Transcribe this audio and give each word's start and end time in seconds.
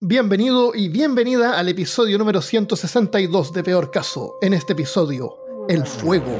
Bienvenido 0.00 0.76
y 0.76 0.88
bienvenida 0.90 1.58
al 1.58 1.68
episodio 1.68 2.18
número 2.18 2.40
162 2.40 3.52
de 3.52 3.64
Peor 3.64 3.90
Caso. 3.90 4.36
En 4.40 4.54
este 4.54 4.74
episodio, 4.74 5.34
el 5.68 5.84
fuego. 5.84 6.38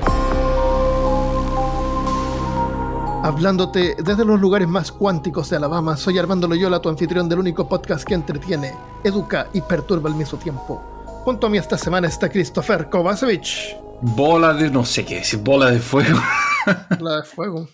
Hablándote 3.24 3.96
desde 3.98 4.24
los 4.24 4.40
lugares 4.40 4.68
más 4.68 4.92
cuánticos 4.92 5.50
de 5.50 5.56
Alabama, 5.56 5.96
soy 5.96 6.18
Armando 6.18 6.46
Loyola, 6.46 6.80
tu 6.80 6.88
anfitrión 6.88 7.28
del 7.28 7.40
único 7.40 7.68
podcast 7.68 8.04
que 8.04 8.14
entretiene, 8.14 8.76
educa 9.02 9.48
y 9.52 9.60
perturba 9.60 10.08
al 10.08 10.14
mismo 10.14 10.38
tiempo. 10.38 10.80
Junto 11.24 11.48
a 11.48 11.50
mí 11.50 11.58
esta 11.58 11.76
semana 11.76 12.06
está 12.06 12.28
Christopher 12.28 12.88
Kovacevic. 12.88 13.76
Bola 14.02 14.54
de 14.54 14.70
no 14.70 14.84
sé 14.84 15.04
qué 15.04 15.16
decir, 15.16 15.40
bola 15.40 15.72
de 15.72 15.80
fuego. 15.80 16.20
Bola 16.96 17.16
de 17.16 17.22
fuego. 17.24 17.68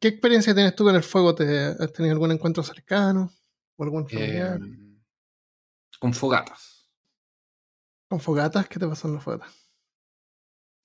¿Qué 0.00 0.08
experiencia 0.08 0.56
tienes 0.56 0.74
tú 0.74 0.82
con 0.82 0.96
el 0.96 1.04
fuego? 1.04 1.36
¿Te, 1.36 1.66
¿Has 1.66 1.92
tenido 1.92 2.14
algún 2.14 2.32
encuentro 2.32 2.64
cercano? 2.64 3.30
¿O 3.80 3.84
algún 3.84 4.06
familiar? 4.06 4.60
Eh, 4.62 5.00
con 5.98 6.12
fogatas. 6.12 6.90
¿Con 8.10 8.20
fogatas? 8.20 8.68
¿Qué 8.68 8.78
te 8.78 8.86
pasó 8.86 9.08
en 9.08 9.14
la 9.14 9.20
fogata? 9.20 9.46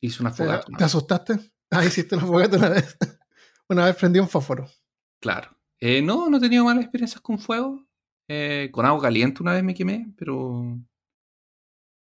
Hice 0.02 0.22
una 0.24 0.32
¿Te, 0.32 0.38
fogata. 0.38 0.66
te 0.78 0.84
asustaste? 0.84 1.34
Ah, 1.72 1.84
hiciste 1.84 2.16
una 2.16 2.26
fogata 2.26 2.58
una 2.58 2.70
vez. 2.70 2.96
una 3.70 3.86
vez 3.86 3.96
prendí 3.98 4.20
un 4.20 4.30
fósforo. 4.30 4.66
Claro. 5.20 5.50
Eh, 5.82 6.02
no, 6.02 6.30
no 6.30 6.38
he 6.38 6.40
tenido 6.40 6.64
malas 6.64 6.84
experiencias 6.84 7.20
con 7.20 7.38
fuego. 7.40 7.84
Eh, 8.30 8.70
con 8.72 8.86
agua 8.86 9.02
caliente 9.02 9.42
una 9.42 9.52
vez 9.54 9.64
me 9.64 9.74
quemé, 9.74 10.14
pero 10.16 10.78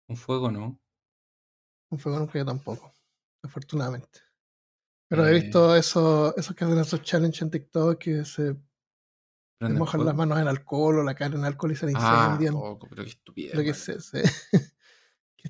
con 0.07 0.17
fuego 0.17 0.51
no. 0.53 0.79
Un 1.91 1.99
fuego 1.99 2.19
nunca 2.21 2.39
yo 2.39 2.45
tampoco, 2.45 2.95
afortunadamente. 3.43 4.21
Pero 5.09 5.27
he 5.27 5.31
Eh. 5.31 5.41
visto 5.43 5.75
eso, 5.75 6.37
esos 6.37 6.55
que 6.55 6.65
hacen 6.65 6.79
esos 6.79 7.03
challenges 7.03 7.43
en 7.43 7.51
TikTok 7.51 7.99
que 7.99 8.25
se 8.25 8.57
Prende 9.59 9.79
mojan 9.79 9.99
fuego. 10.01 10.05
las 10.11 10.17
manos 10.17 10.39
en 10.39 10.49
alcohol 10.49 10.99
o 10.99 11.03
la 11.03 11.15
cara 11.15 11.35
en 11.35 11.45
alcohol 11.45 11.73
y 11.73 11.77
se 11.77 11.87
Ah, 11.87 11.91
incendian. 11.91 12.55
poco, 12.55 12.87
pero 12.89 13.03
qué 13.05 13.11
estupidez. 13.11 13.55
Lo 13.55 13.63
que 13.63 13.71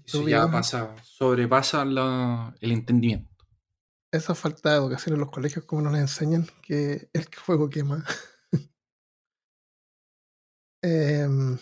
Eso 0.05 0.29
ya 0.29 0.51
pasa, 0.51 0.95
sobrepasa 1.03 1.85
la- 1.85 2.55
el 2.61 2.73
entendimiento. 2.73 3.35
Esa 4.13 4.35
falta 4.35 4.71
de 4.71 4.77
educación 4.77 5.15
en 5.15 5.21
los 5.21 5.31
colegios, 5.31 5.65
como 5.65 5.83
nos 5.83 5.97
enseñan 5.99 6.47
que 6.63 7.09
el 7.13 7.25
fuego 7.35 7.69
quema. 7.69 8.05
Em, 10.83 11.59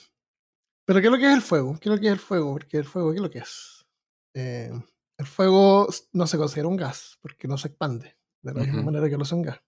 Pero 0.87 1.01
¿qué 1.01 1.07
es 1.07 1.13
lo 1.13 1.19
que 1.19 1.27
es 1.29 1.35
el 1.35 1.43
fuego? 1.43 1.79
¿Qué 1.81 1.89
es 1.89 1.95
lo 1.95 2.01
que 2.01 2.07
es 2.09 2.13
el 2.13 2.19
fuego? 2.19 2.53
Porque 2.53 2.77
el 2.77 2.85
fuego, 2.85 3.11
¿qué 3.11 3.17
es 3.17 3.23
lo 3.23 3.31
que 3.31 3.39
es? 3.39 3.87
Eh, 4.35 4.71
el 5.17 5.27
fuego 5.27 5.89
no 6.13 6.27
se 6.27 6.37
considera 6.37 6.69
un 6.69 6.77
gas, 6.77 7.19
porque 7.23 7.49
no 7.49 7.57
se 7.57 7.69
expande, 7.69 8.17
de 8.43 8.53
la 8.53 8.61
misma 8.65 8.83
manera 8.83 9.09
que 9.09 9.17
lo 9.17 9.23
es 9.23 9.33
un 9.33 9.43
gas. 9.43 9.61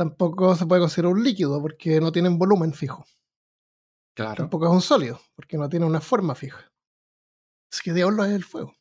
Tampoco 0.00 0.56
se 0.56 0.64
puede 0.64 0.80
considerar 0.80 1.12
un 1.12 1.22
líquido, 1.22 1.60
porque 1.60 2.00
no 2.00 2.10
tiene 2.10 2.30
un 2.30 2.38
volumen 2.38 2.72
fijo. 2.72 3.04
Claro. 4.16 4.36
Tampoco 4.36 4.64
es 4.64 4.72
un 4.72 4.80
sólido, 4.80 5.20
porque 5.36 5.58
no 5.58 5.68
tiene 5.68 5.84
una 5.84 6.00
forma 6.00 6.34
fija. 6.34 6.72
Es 7.70 7.82
que 7.82 7.92
diablo 7.92 8.24
es 8.24 8.32
el 8.32 8.42
fuego. 8.42 8.74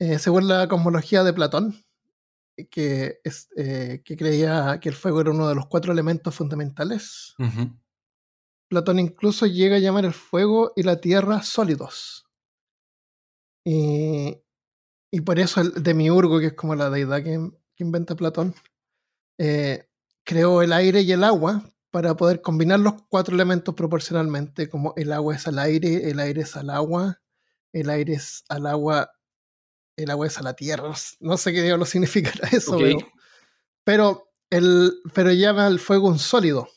Eh, 0.00 0.18
según 0.18 0.48
la 0.48 0.66
cosmología 0.66 1.24
de 1.24 1.34
Platón, 1.34 1.84
que, 2.70 3.20
es, 3.22 3.50
eh, 3.54 4.00
que 4.02 4.16
creía 4.16 4.80
que 4.80 4.88
el 4.88 4.94
fuego 4.94 5.20
era 5.20 5.30
uno 5.30 5.46
de 5.46 5.56
los 5.56 5.66
cuatro 5.66 5.92
elementos 5.92 6.34
fundamentales. 6.34 7.34
Platón 8.70 9.00
incluso 9.00 9.44
llega 9.44 9.76
a 9.76 9.80
llamar 9.80 10.06
el 10.06 10.14
fuego 10.14 10.72
y 10.74 10.84
la 10.84 11.02
tierra 11.02 11.42
sólidos. 11.42 12.24
Y, 13.62 14.42
y 15.12 15.20
por 15.20 15.38
eso 15.38 15.60
el 15.60 15.82
demiurgo, 15.82 16.40
que 16.40 16.46
es 16.46 16.54
como 16.54 16.74
la 16.74 16.88
deidad 16.88 17.22
que, 17.22 17.50
que 17.76 17.84
inventa 17.84 18.16
Platón, 18.16 18.54
eh, 19.38 19.87
creó 20.28 20.60
el 20.60 20.74
aire 20.74 21.00
y 21.00 21.10
el 21.10 21.24
agua 21.24 21.62
para 21.90 22.14
poder 22.14 22.42
combinar 22.42 22.78
los 22.80 23.02
cuatro 23.08 23.34
elementos 23.34 23.74
proporcionalmente, 23.74 24.68
como 24.68 24.92
el 24.98 25.10
agua 25.10 25.34
es 25.34 25.48
al 25.48 25.58
aire, 25.58 26.10
el 26.10 26.20
aire 26.20 26.42
es 26.42 26.54
al 26.54 26.68
agua, 26.68 27.22
el 27.72 27.88
aire 27.88 28.12
es 28.12 28.44
al 28.50 28.66
agua, 28.66 29.10
el 29.96 30.10
agua 30.10 30.26
es 30.26 30.36
a 30.36 30.42
la 30.42 30.52
tierra. 30.52 30.92
No 31.20 31.38
sé 31.38 31.54
qué 31.54 31.62
diablo 31.62 31.86
significará 31.86 32.46
eso, 32.52 32.76
pero, 32.76 32.98
pero, 33.84 34.30
el, 34.50 34.92
pero 35.14 35.32
llama 35.32 35.66
al 35.66 35.78
fuego 35.78 36.08
un 36.08 36.18
sólido. 36.18 36.68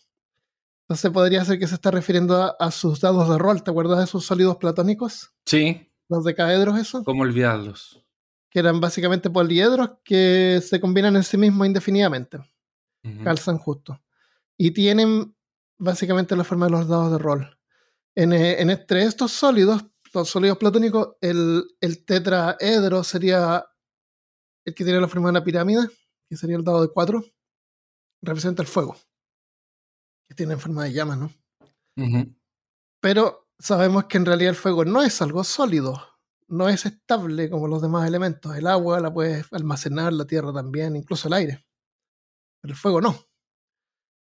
Entonces 0.83 1.11
podría 1.11 1.43
ser 1.43 1.59
que 1.59 1.67
se 1.67 1.75
está 1.75 1.91
refiriendo 1.91 2.41
a, 2.41 2.55
a 2.57 2.71
sus 2.71 3.01
dados 3.01 3.27
de 3.29 3.37
rol. 3.37 3.63
¿Te 3.63 3.71
acuerdas 3.71 3.97
de 3.97 4.05
esos 4.05 4.25
sólidos 4.25 4.55
platónicos? 4.55 5.33
Sí, 5.45 5.91
Los 6.07 6.23
decaedros, 6.23 6.79
eso. 6.79 7.03
¿cómo 7.03 7.23
olvidarlos? 7.23 8.01
Que 8.49 8.59
eran 8.59 8.79
básicamente 8.79 9.29
poliedros 9.29 9.89
que 10.05 10.61
se 10.65 10.79
combinan 10.79 11.17
en 11.17 11.23
sí 11.23 11.37
mismos 11.37 11.67
indefinidamente. 11.67 12.39
Calzan 13.23 13.57
justo. 13.57 14.01
Y 14.57 14.71
tienen 14.71 15.35
básicamente 15.77 16.35
la 16.35 16.43
forma 16.43 16.65
de 16.65 16.71
los 16.71 16.87
dados 16.87 17.11
de 17.11 17.17
rol. 17.17 17.57
En, 18.15 18.33
eh, 18.33 18.61
en 18.61 18.69
entre 18.69 19.03
estos 19.03 19.31
sólidos, 19.31 19.85
los 20.13 20.29
sólidos 20.29 20.57
platónicos, 20.57 21.15
el, 21.21 21.63
el 21.79 22.05
tetraedro 22.05 23.03
sería 23.03 23.65
el 24.65 24.75
que 24.75 24.83
tiene 24.83 25.01
la 25.01 25.07
forma 25.07 25.27
de 25.27 25.31
una 25.31 25.43
pirámide, 25.43 25.87
que 26.29 26.37
sería 26.37 26.57
el 26.57 26.63
dado 26.63 26.81
de 26.81 26.89
4. 26.89 27.23
Representa 28.21 28.61
el 28.61 28.67
fuego. 28.67 28.95
Que 30.27 30.35
tiene 30.35 30.57
forma 30.57 30.83
de 30.83 30.93
llama, 30.93 31.15
¿no? 31.15 31.33
Pero 33.01 33.49
sabemos 33.57 34.05
que 34.05 34.17
en 34.17 34.25
realidad 34.25 34.51
el 34.51 34.55
fuego 34.55 34.85
no 34.85 35.01
es 35.01 35.21
algo 35.21 35.43
sólido, 35.43 35.99
no 36.47 36.69
es 36.69 36.85
estable 36.85 37.49
como 37.49 37.67
los 37.67 37.81
demás 37.81 38.07
elementos. 38.07 38.55
El 38.55 38.67
agua 38.67 38.99
la 38.99 39.13
puedes 39.13 39.51
almacenar, 39.51 40.13
la 40.13 40.25
tierra 40.25 40.53
también, 40.53 40.95
incluso 40.95 41.27
el 41.27 41.33
aire. 41.33 41.65
El 42.63 42.75
fuego 42.75 43.01
no. 43.01 43.27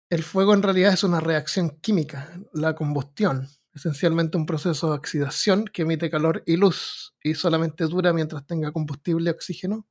El 0.09 0.23
fuego 0.23 0.53
en 0.53 0.63
realidad 0.63 0.93
es 0.93 1.03
una 1.03 1.19
reacción 1.19 1.71
química, 1.81 2.39
la 2.53 2.75
combustión, 2.75 3.47
esencialmente 3.73 4.37
un 4.37 4.45
proceso 4.45 4.89
de 4.89 4.97
oxidación 4.97 5.65
que 5.65 5.81
emite 5.81 6.09
calor 6.09 6.43
y 6.45 6.55
luz 6.55 7.15
y 7.23 7.33
solamente 7.33 7.85
dura 7.85 8.13
mientras 8.13 8.45
tenga 8.45 8.71
combustible, 8.71 9.31
oxígeno 9.31 9.87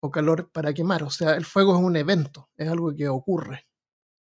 o 0.00 0.10
calor 0.10 0.50
para 0.52 0.72
quemar. 0.72 1.02
O 1.02 1.10
sea, 1.10 1.32
el 1.32 1.44
fuego 1.44 1.74
es 1.76 1.82
un 1.82 1.96
evento, 1.96 2.50
es 2.56 2.68
algo 2.68 2.94
que 2.94 3.08
ocurre, 3.08 3.66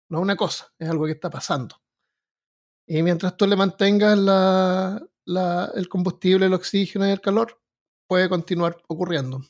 no 0.09 0.21
una 0.21 0.35
cosa, 0.35 0.71
es 0.77 0.89
algo 0.89 1.05
que 1.05 1.13
está 1.13 1.29
pasando. 1.29 1.81
Y 2.85 3.01
mientras 3.01 3.35
tú 3.35 3.47
le 3.47 3.55
mantengas 3.55 4.13
el 4.15 5.89
combustible, 5.89 6.45
el 6.45 6.53
oxígeno 6.53 7.07
y 7.07 7.11
el 7.11 7.21
calor, 7.21 7.59
puede 8.07 8.29
continuar 8.29 8.77
ocurriendo. 8.87 9.41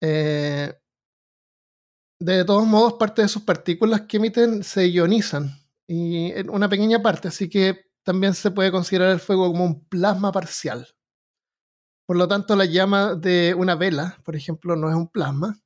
Eh, 0.00 0.74
de 2.18 2.44
todos 2.44 2.66
modos, 2.66 2.94
parte 2.94 3.22
de 3.22 3.28
sus 3.28 3.42
partículas 3.42 4.02
que 4.02 4.16
emiten 4.16 4.62
se 4.62 4.90
ionizan, 4.90 5.50
y 5.86 6.32
en 6.32 6.50
una 6.50 6.68
pequeña 6.68 7.02
parte, 7.02 7.28
así 7.28 7.48
que 7.48 7.86
también 8.02 8.34
se 8.34 8.50
puede 8.50 8.70
considerar 8.70 9.10
el 9.10 9.20
fuego 9.20 9.50
como 9.50 9.64
un 9.64 9.84
plasma 9.88 10.32
parcial. 10.32 10.86
Por 12.06 12.16
lo 12.16 12.28
tanto, 12.28 12.54
la 12.54 12.64
llama 12.64 13.14
de 13.14 13.54
una 13.54 13.74
vela, 13.74 14.18
por 14.24 14.36
ejemplo, 14.36 14.76
no 14.76 14.88
es 14.88 14.94
un 14.94 15.08
plasma. 15.08 15.60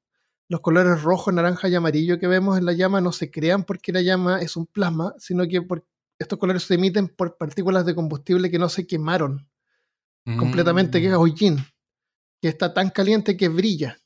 Los 0.49 0.61
colores 0.61 1.03
rojo, 1.03 1.31
naranja 1.31 1.69
y 1.69 1.75
amarillo 1.75 2.19
que 2.19 2.27
vemos 2.27 2.59
en 2.59 2.65
la 2.65 2.73
llama 2.73 3.01
no 3.01 3.13
se 3.13 3.31
crean 3.31 3.65
porque 3.65 3.93
la 3.93 4.01
llama 4.01 4.41
es 4.41 4.57
un 4.57 4.67
plasma, 4.67 5.15
sino 5.19 5.47
que 5.47 5.63
por 5.63 5.87
estos 6.19 6.39
colores 6.39 6.65
se 6.65 6.75
emiten 6.75 7.09
por 7.09 7.37
partículas 7.37 7.87
de 7.87 7.95
combustible 7.95 8.51
que 8.51 8.59
no 8.59 8.69
se 8.69 8.87
quemaron 8.87 9.49
completamente, 10.39 11.01
que 11.01 11.07
es 11.07 11.13
Mm. 11.13 11.21
hollín, 11.21 11.57
que 12.41 12.49
está 12.49 12.73
tan 12.73 12.91
caliente 12.91 13.37
que 13.37 13.49
brilla, 13.49 13.99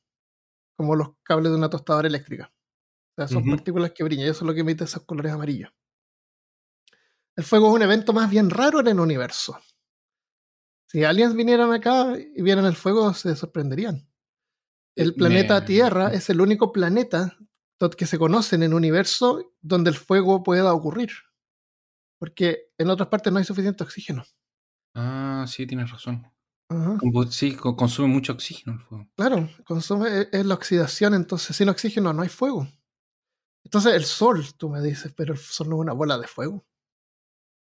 como 0.76 0.96
los 0.96 1.10
cables 1.22 1.52
de 1.52 1.58
una 1.58 1.70
tostadora 1.70 2.08
eléctrica. 2.08 2.52
O 3.16 3.22
sea, 3.22 3.28
son 3.28 3.44
partículas 3.48 3.92
que 3.92 4.04
brillan, 4.04 4.26
y 4.26 4.30
eso 4.30 4.44
es 4.44 4.46
lo 4.48 4.54
que 4.54 4.60
emite 4.60 4.84
esos 4.84 5.04
colores 5.04 5.32
amarillos. 5.32 5.70
El 7.36 7.44
fuego 7.44 7.68
es 7.68 7.74
un 7.74 7.82
evento 7.82 8.12
más 8.12 8.30
bien 8.30 8.50
raro 8.50 8.80
en 8.80 8.88
el 8.88 9.00
universo. 9.00 9.58
Si 10.86 11.02
aliens 11.04 11.34
vinieran 11.34 11.72
acá 11.72 12.14
y 12.16 12.42
vieran 12.42 12.66
el 12.66 12.76
fuego, 12.76 13.12
se 13.14 13.34
sorprenderían. 13.34 14.08
El 14.96 15.10
Eh, 15.10 15.12
planeta 15.12 15.64
Tierra 15.64 16.12
es 16.12 16.30
el 16.30 16.40
único 16.40 16.72
planeta 16.72 17.36
que 17.98 18.06
se 18.06 18.18
conoce 18.18 18.56
en 18.56 18.62
el 18.62 18.72
universo 18.74 19.52
donde 19.60 19.90
el 19.90 19.96
fuego 19.96 20.42
pueda 20.42 20.72
ocurrir. 20.72 21.10
Porque 22.18 22.70
en 22.78 22.88
otras 22.90 23.08
partes 23.08 23.32
no 23.32 23.38
hay 23.38 23.44
suficiente 23.44 23.84
oxígeno. 23.84 24.24
Ah, 24.94 25.44
sí, 25.48 25.66
tienes 25.66 25.90
razón. 25.90 26.26
Ajá. 26.68 26.98
Sí, 27.30 27.54
co- 27.54 27.76
consume 27.76 28.08
mucho 28.08 28.32
oxígeno 28.32 28.74
el 28.74 28.80
fuego. 28.80 29.08
Claro, 29.16 29.48
consume 29.64 30.20
es- 30.22 30.28
es 30.32 30.46
la 30.46 30.54
oxidación, 30.54 31.14
entonces 31.14 31.56
sin 31.56 31.68
oxígeno 31.68 32.12
no 32.12 32.22
hay 32.22 32.28
fuego. 32.28 32.66
Entonces 33.64 33.94
el 33.94 34.04
sol, 34.04 34.44
tú 34.56 34.68
me 34.70 34.80
dices, 34.82 35.12
pero 35.16 35.32
el 35.34 35.38
sol 35.38 35.68
no 35.70 35.76
es 35.76 35.80
una 35.80 35.92
bola 35.92 36.18
de 36.18 36.26
fuego. 36.26 36.64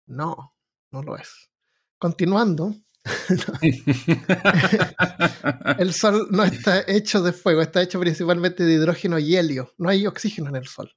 No, 0.06 0.54
no 0.92 1.02
lo 1.02 1.16
es. 1.16 1.50
Continuando, 1.98 2.74
el 5.78 5.92
sol 5.92 6.28
no 6.30 6.44
está 6.44 6.82
hecho 6.86 7.22
de 7.22 7.32
fuego, 7.32 7.62
está 7.62 7.82
hecho 7.82 8.00
principalmente 8.00 8.64
de 8.64 8.74
hidrógeno 8.74 9.18
y 9.18 9.36
helio. 9.36 9.72
No 9.78 9.88
hay 9.88 10.06
oxígeno 10.06 10.48
en 10.48 10.56
el 10.56 10.66
sol. 10.66 10.92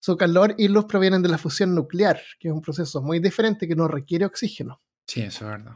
Su 0.00 0.16
calor 0.16 0.54
y 0.58 0.68
luz 0.68 0.84
provienen 0.86 1.22
de 1.22 1.28
la 1.28 1.38
fusión 1.38 1.74
nuclear, 1.74 2.20
que 2.38 2.48
es 2.48 2.54
un 2.54 2.62
proceso 2.62 3.02
muy 3.02 3.18
diferente 3.18 3.66
que 3.66 3.74
no 3.76 3.88
requiere 3.88 4.24
oxígeno. 4.24 4.80
sí, 5.06 5.22
eso 5.22 5.44
es 5.46 5.50
verdad. 5.50 5.74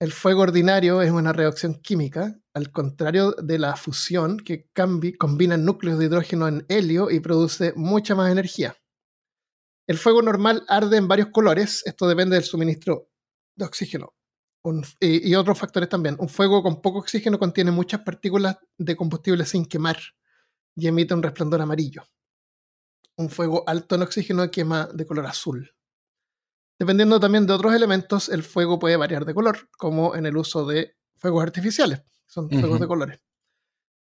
El 0.00 0.12
fuego 0.12 0.42
ordinario 0.42 1.02
es 1.02 1.10
una 1.10 1.32
reacción 1.32 1.74
química, 1.74 2.40
al 2.54 2.70
contrario 2.70 3.32
de 3.32 3.58
la 3.58 3.74
fusión, 3.74 4.38
que 4.38 4.70
combina 5.18 5.56
núcleos 5.56 5.98
de 5.98 6.04
hidrógeno 6.04 6.46
en 6.46 6.64
helio 6.68 7.10
y 7.10 7.18
produce 7.18 7.72
mucha 7.74 8.14
más 8.14 8.30
energía. 8.30 8.76
El 9.88 9.98
fuego 9.98 10.22
normal 10.22 10.64
arde 10.68 10.98
en 10.98 11.08
varios 11.08 11.30
colores, 11.30 11.82
esto 11.84 12.06
depende 12.06 12.36
del 12.36 12.44
suministro 12.44 13.10
de 13.56 13.64
oxígeno. 13.64 14.14
y, 15.00 15.30
y, 15.30 15.34
otros 15.34 15.58
factores 15.58 15.88
también. 15.88 16.16
Un 16.20 16.28
fuego 16.28 16.62
con 16.62 16.80
poco 16.80 16.98
oxígeno 16.98 17.38
contiene 17.38 17.72
muchas 17.72 18.02
partículas 18.02 18.56
de 18.76 18.94
combustible 18.94 19.44
sin 19.46 19.64
quemar 19.66 19.98
y 20.76 20.86
emite 20.86 21.14
un 21.14 21.22
resplandor 21.24 21.60
amarillo. 21.60 22.04
Un 23.16 23.30
fuego 23.30 23.64
alto 23.66 23.96
en 23.96 24.02
oxígeno 24.02 24.48
quema 24.48 24.88
de 24.94 25.06
color 25.06 25.26
azul. 25.26 25.74
Dependiendo 26.78 27.18
también 27.18 27.46
de 27.46 27.52
otros 27.52 27.74
elementos, 27.74 28.28
el 28.28 28.42
fuego 28.42 28.78
puede 28.78 28.96
variar 28.96 29.24
de 29.24 29.34
color, 29.34 29.68
como 29.76 30.14
en 30.14 30.26
el 30.26 30.36
uso 30.36 30.64
de 30.64 30.96
fuegos 31.16 31.42
artificiales, 31.42 32.02
son 32.26 32.48
fuegos 32.48 32.78
de 32.78 32.86
colores. 32.86 33.20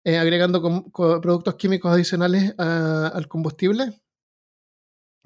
Eh, 0.04 0.18
agregando 0.18 0.62
productos 0.92 1.56
químicos 1.56 1.92
adicionales 1.92 2.54
al 2.60 3.27
combustible, 3.27 4.01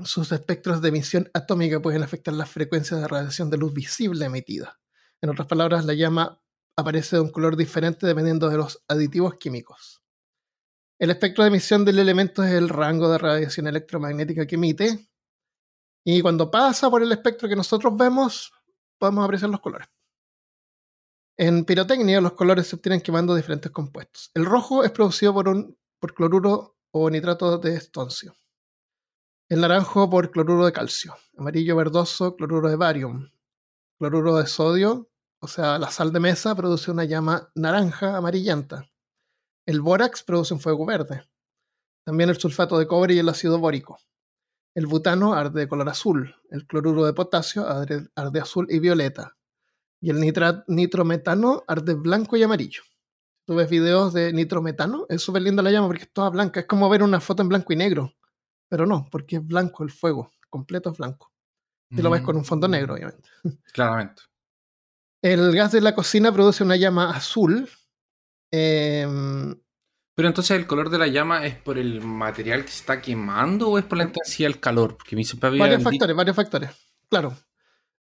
sus 0.04 0.31
espectros 0.31 0.81
de 0.81 0.90
emisión 0.90 1.30
atómica 1.34 1.81
pueden 1.81 2.04
afectar 2.04 2.34
las 2.34 2.50
frecuencias 2.50 3.01
de 3.01 3.07
radiación 3.07 3.50
de 3.50 3.57
luz 3.57 3.74
visible 3.74 4.25
emitida. 4.25 4.80
En 5.22 5.30
otras 5.30 5.48
palabras, 5.48 5.84
la 5.84 5.94
llama 5.94 6.42
aparece 6.78 7.18
de 7.18 7.22
un 7.22 7.31
color 7.31 7.57
diferente 7.57 8.07
dependiendo 8.07 8.48
de 8.48 8.57
los 8.57 8.81
aditivos 8.88 9.36
químicos. 9.36 10.02
El 10.98 11.12
espectro 11.12 11.44
de 11.44 11.50
emisión 11.50 11.84
del 11.84 12.00
elemento 12.00 12.44
es 12.44 12.52
el 12.54 12.69
rango 12.69 13.12
de 13.12 13.18
radiación 13.18 13.68
electromagnética 13.68 14.45
que 14.45 14.56
emite. 14.56 15.09
Y 16.12 16.24
cuando 16.24 16.50
pasa 16.50 16.90
por 16.90 17.04
el 17.04 17.12
espectro 17.12 17.48
que 17.48 17.56
nosotros 17.56 17.96
vemos, 17.96 18.52
podemos 18.98 19.24
apreciar 19.24 19.52
los 19.52 19.60
colores. 19.60 19.88
En 21.38 21.66
pirotecnia, 21.66 22.20
los 22.20 22.34
colores 22.34 22.66
se 22.66 22.78
obtienen 22.78 23.02
quemando 23.02 23.36
diferentes 23.36 23.72
compuestos. 23.72 24.32
El 24.34 24.46
rojo 24.46 24.84
es 24.84 24.90
producido 24.90 25.36
por, 25.36 25.48
un, 25.48 25.78
por 26.00 26.16
cloruro 26.16 26.80
o 26.90 27.12
nitrato 27.12 27.60
de 27.60 27.76
estoncio. 27.76 28.36
El 29.50 29.62
naranjo 29.62 30.10
por 30.10 30.32
cloruro 30.32 30.66
de 30.66 30.74
calcio. 30.74 31.16
Amarillo 31.38 31.76
verdoso, 31.76 32.36
cloruro 32.36 32.70
de 32.70 32.76
barium. 32.76 33.30
Cloruro 34.00 34.38
de 34.38 34.48
sodio, 34.48 35.12
o 35.40 35.48
sea, 35.48 35.78
la 35.78 35.92
sal 35.92 36.12
de 36.12 36.22
mesa, 36.22 36.56
produce 36.56 36.90
una 36.90 37.06
llama 37.06 37.52
naranja 37.54 38.18
amarillenta. 38.18 38.90
El 39.68 39.82
bórax 39.82 40.24
produce 40.24 40.56
un 40.56 40.60
fuego 40.60 40.88
verde. 40.88 41.30
También 42.04 42.32
el 42.32 42.40
sulfato 42.40 42.80
de 42.80 42.88
cobre 42.88 43.14
y 43.14 43.20
el 43.20 43.30
ácido 43.30 43.60
bórico. 43.60 44.00
El 44.75 44.88
butano 44.88 45.33
arde 45.33 45.62
de 45.62 45.68
color 45.68 45.89
azul. 45.89 46.36
El 46.50 46.66
cloruro 46.66 47.06
de 47.06 47.13
potasio 47.13 47.68
arde, 47.68 48.10
azul 48.39 48.68
y 48.69 48.80
violeta. 48.80 49.36
Y 50.01 50.10
el 50.10 50.19
nitrometano 50.68 51.63
arde 51.68 51.94
blanco 51.94 52.38
y 52.38 52.44
amarillo. 52.44 52.83
Tú 53.45 53.56
ves 53.56 53.69
videos 53.69 54.13
de 54.13 54.31
nitrometano, 54.31 55.06
es 55.10 55.21
súper 55.21 55.42
linda 55.42 55.63
la 55.63 55.71
llama 55.71 55.88
porque 55.88 56.04
es 56.04 56.13
toda 56.13 56.30
blanca. 56.30 56.62
Es 56.62 56.66
como 56.68 56.88
ver 56.88 57.04
una 57.04 57.19
foto 57.19 57.42
en 57.42 57.50
blanco 57.50 57.74
y 57.74 57.75
negro. 57.75 58.13
Pero 58.69 58.86
no, 58.86 59.07
porque 59.12 59.38
es 59.38 59.45
blanco 59.45 59.83
el 59.83 59.89
fuego. 59.89 60.31
Completo 60.50 60.92
es 60.92 60.98
blanco. 60.98 61.31
Y 61.89 62.01
lo 62.01 62.12
ves 62.12 62.21
con 62.21 62.38
un 62.38 62.45
fondo 62.45 62.68
mm. 62.68 62.71
negro, 62.71 62.94
obviamente. 62.94 63.30
Claramente. 63.74 64.21
El 65.21 65.54
gas 65.54 65.71
de 65.71 65.81
la 65.81 65.95
cocina 65.95 66.31
produce 66.31 66.63
una 66.63 66.75
llama 66.75 67.10
azul 67.10 67.68
Em, 68.51 69.56
pero 70.19 70.27
entonces 70.27 70.57
el 70.57 70.68
color 70.68 70.89
de 70.89 70.98
la 70.98 71.07
llama 71.07 71.45
es 71.45 71.56
por 71.56 71.77
el 71.77 72.01
material 72.01 72.66
que 72.66 72.71
se 72.71 72.81
está 72.81 73.01
quemando 73.01 73.69
o 73.69 73.77
es 73.77 73.86
por 73.86 73.98
la 73.98 74.04
intensidad 74.04 74.50
del 74.50 74.60
calor? 74.60 74.98
Porque 74.98 75.16
me 75.16 75.24
varios 75.57 75.81
factores, 75.81 76.13
varios 76.13 76.36
factores. 76.36 76.71
Claro. 77.07 77.38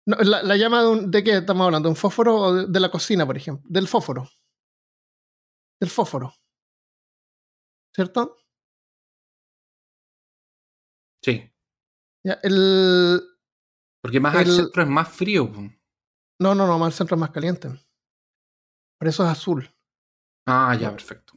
la, 0.05 0.57
llama 0.57 0.83
de, 1.01 1.23
qué 1.23 1.37
estamos 1.37 1.65
hablando? 1.65 1.87
¿De 1.87 1.91
un 1.91 1.97
fósforo 1.97 2.37
o 2.37 2.67
de, 2.67 2.81
la 2.81 2.91
cocina, 2.91 3.25
por 3.25 3.37
ejemplo? 3.37 3.65
Del 3.71 3.87
fósforo. 3.87 4.29
Del 5.79 5.91
fósforo. 5.91 6.35
¿Cierto? 7.95 8.37
Sí. 11.23 11.49
Ya, 12.25 12.41
el. 12.43 13.23
Porque 14.03 14.19
más 14.19 14.35
al 14.35 14.47
centro 14.47 14.83
es 14.83 14.89
más 14.89 15.09
frío. 15.09 15.53
No, 16.41 16.53
no, 16.57 16.67
no, 16.67 16.81
más 16.81 16.87
al 16.87 16.95
centro 16.95 17.15
es 17.15 17.21
más 17.21 17.31
caliente. 17.31 17.69
Por 18.99 19.07
eso 19.07 19.25
es 19.25 19.31
azul. 19.31 19.73
Ah, 20.47 20.75
ya, 20.75 20.91
perfecto. 20.91 21.28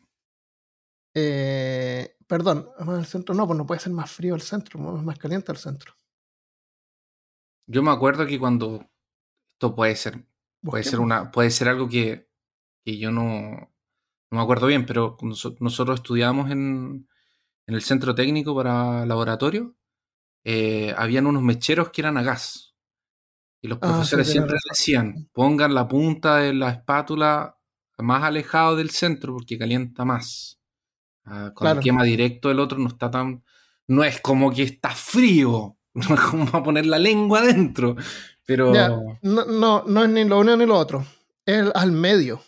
Eh, 1.14 2.16
perdón, 2.28 2.70
el 2.98 3.06
centro 3.06 3.36
no, 3.36 3.46
pues 3.46 3.58
no 3.58 3.66
puede 3.66 3.82
ser 3.82 3.92
más 3.92 4.12
frío 4.12 4.36
el 4.36 4.42
centro, 4.42 4.80
más 4.80 5.18
caliente 5.18 5.52
el 5.52 5.58
centro. 5.58 5.94
Yo 7.68 7.84
me 7.84 7.92
acuerdo 7.92 8.26
que 8.26 8.40
cuando 8.40 8.90
esto 9.54 9.76
puede 9.76 9.96
ser, 9.96 10.26
puede 10.62 10.84
ser 10.84 11.00
una, 11.00 11.32
puede 11.32 11.52
ser 11.52 11.70
algo 11.70 11.88
que, 11.88 12.30
que 12.84 12.98
yo 12.98 13.12
no, 13.12 13.52
no, 13.52 14.38
me 14.38 14.42
acuerdo 14.42 14.68
bien, 14.68 14.86
pero 14.86 15.18
nosotros 15.22 16.00
estudiábamos 16.00 16.52
en, 16.52 17.08
en 17.68 17.76
el 17.76 17.82
centro 17.82 18.16
técnico 18.16 18.56
para 18.56 19.06
laboratorio, 19.06 19.76
eh, 20.44 20.94
habían 20.98 21.28
unos 21.28 21.44
mecheros 21.44 21.90
que 21.92 22.02
eran 22.02 22.18
a 22.18 22.24
gas. 22.24 22.76
Y 23.62 23.68
los 23.68 23.78
ah, 23.82 23.88
profesores 23.88 24.30
siempre 24.30 24.58
decían, 24.70 25.30
pongan 25.34 25.74
la 25.76 25.88
punta 25.88 26.38
de 26.38 26.54
la 26.54 26.72
espátula 26.72 27.58
más 28.00 28.24
alejado 28.24 28.76
del 28.76 28.90
centro 28.90 29.34
porque 29.34 29.58
calienta 29.58 30.04
más. 30.04 30.61
Ah, 31.34 31.54
con 31.54 31.66
el 31.66 31.80
quema 31.80 32.04
directo 32.04 32.50
del 32.50 32.60
otro 32.60 32.78
no 32.78 32.90
está 32.90 33.10
tan. 33.10 33.42
No 33.88 34.04
es 34.04 34.20
como 34.20 34.52
que 34.52 34.64
está 34.64 34.92
frío. 34.92 35.78
No 35.94 36.16
es 36.16 36.22
como 36.22 36.48
a 36.58 36.64
poner 36.64 36.86
la 36.86 36.98
lengua 36.98 37.40
adentro. 37.40 37.98
Pero. 38.46 38.72
no, 39.22 39.84
no, 39.86 40.04
es 40.04 40.10
ni 40.10 40.24
lo 40.24 40.40
uno 40.40 40.56
ni 40.56 40.66
lo 40.66 40.78
otro. 40.78 41.06
Es 41.46 41.70
al 41.76 41.92
medio. 41.92 42.42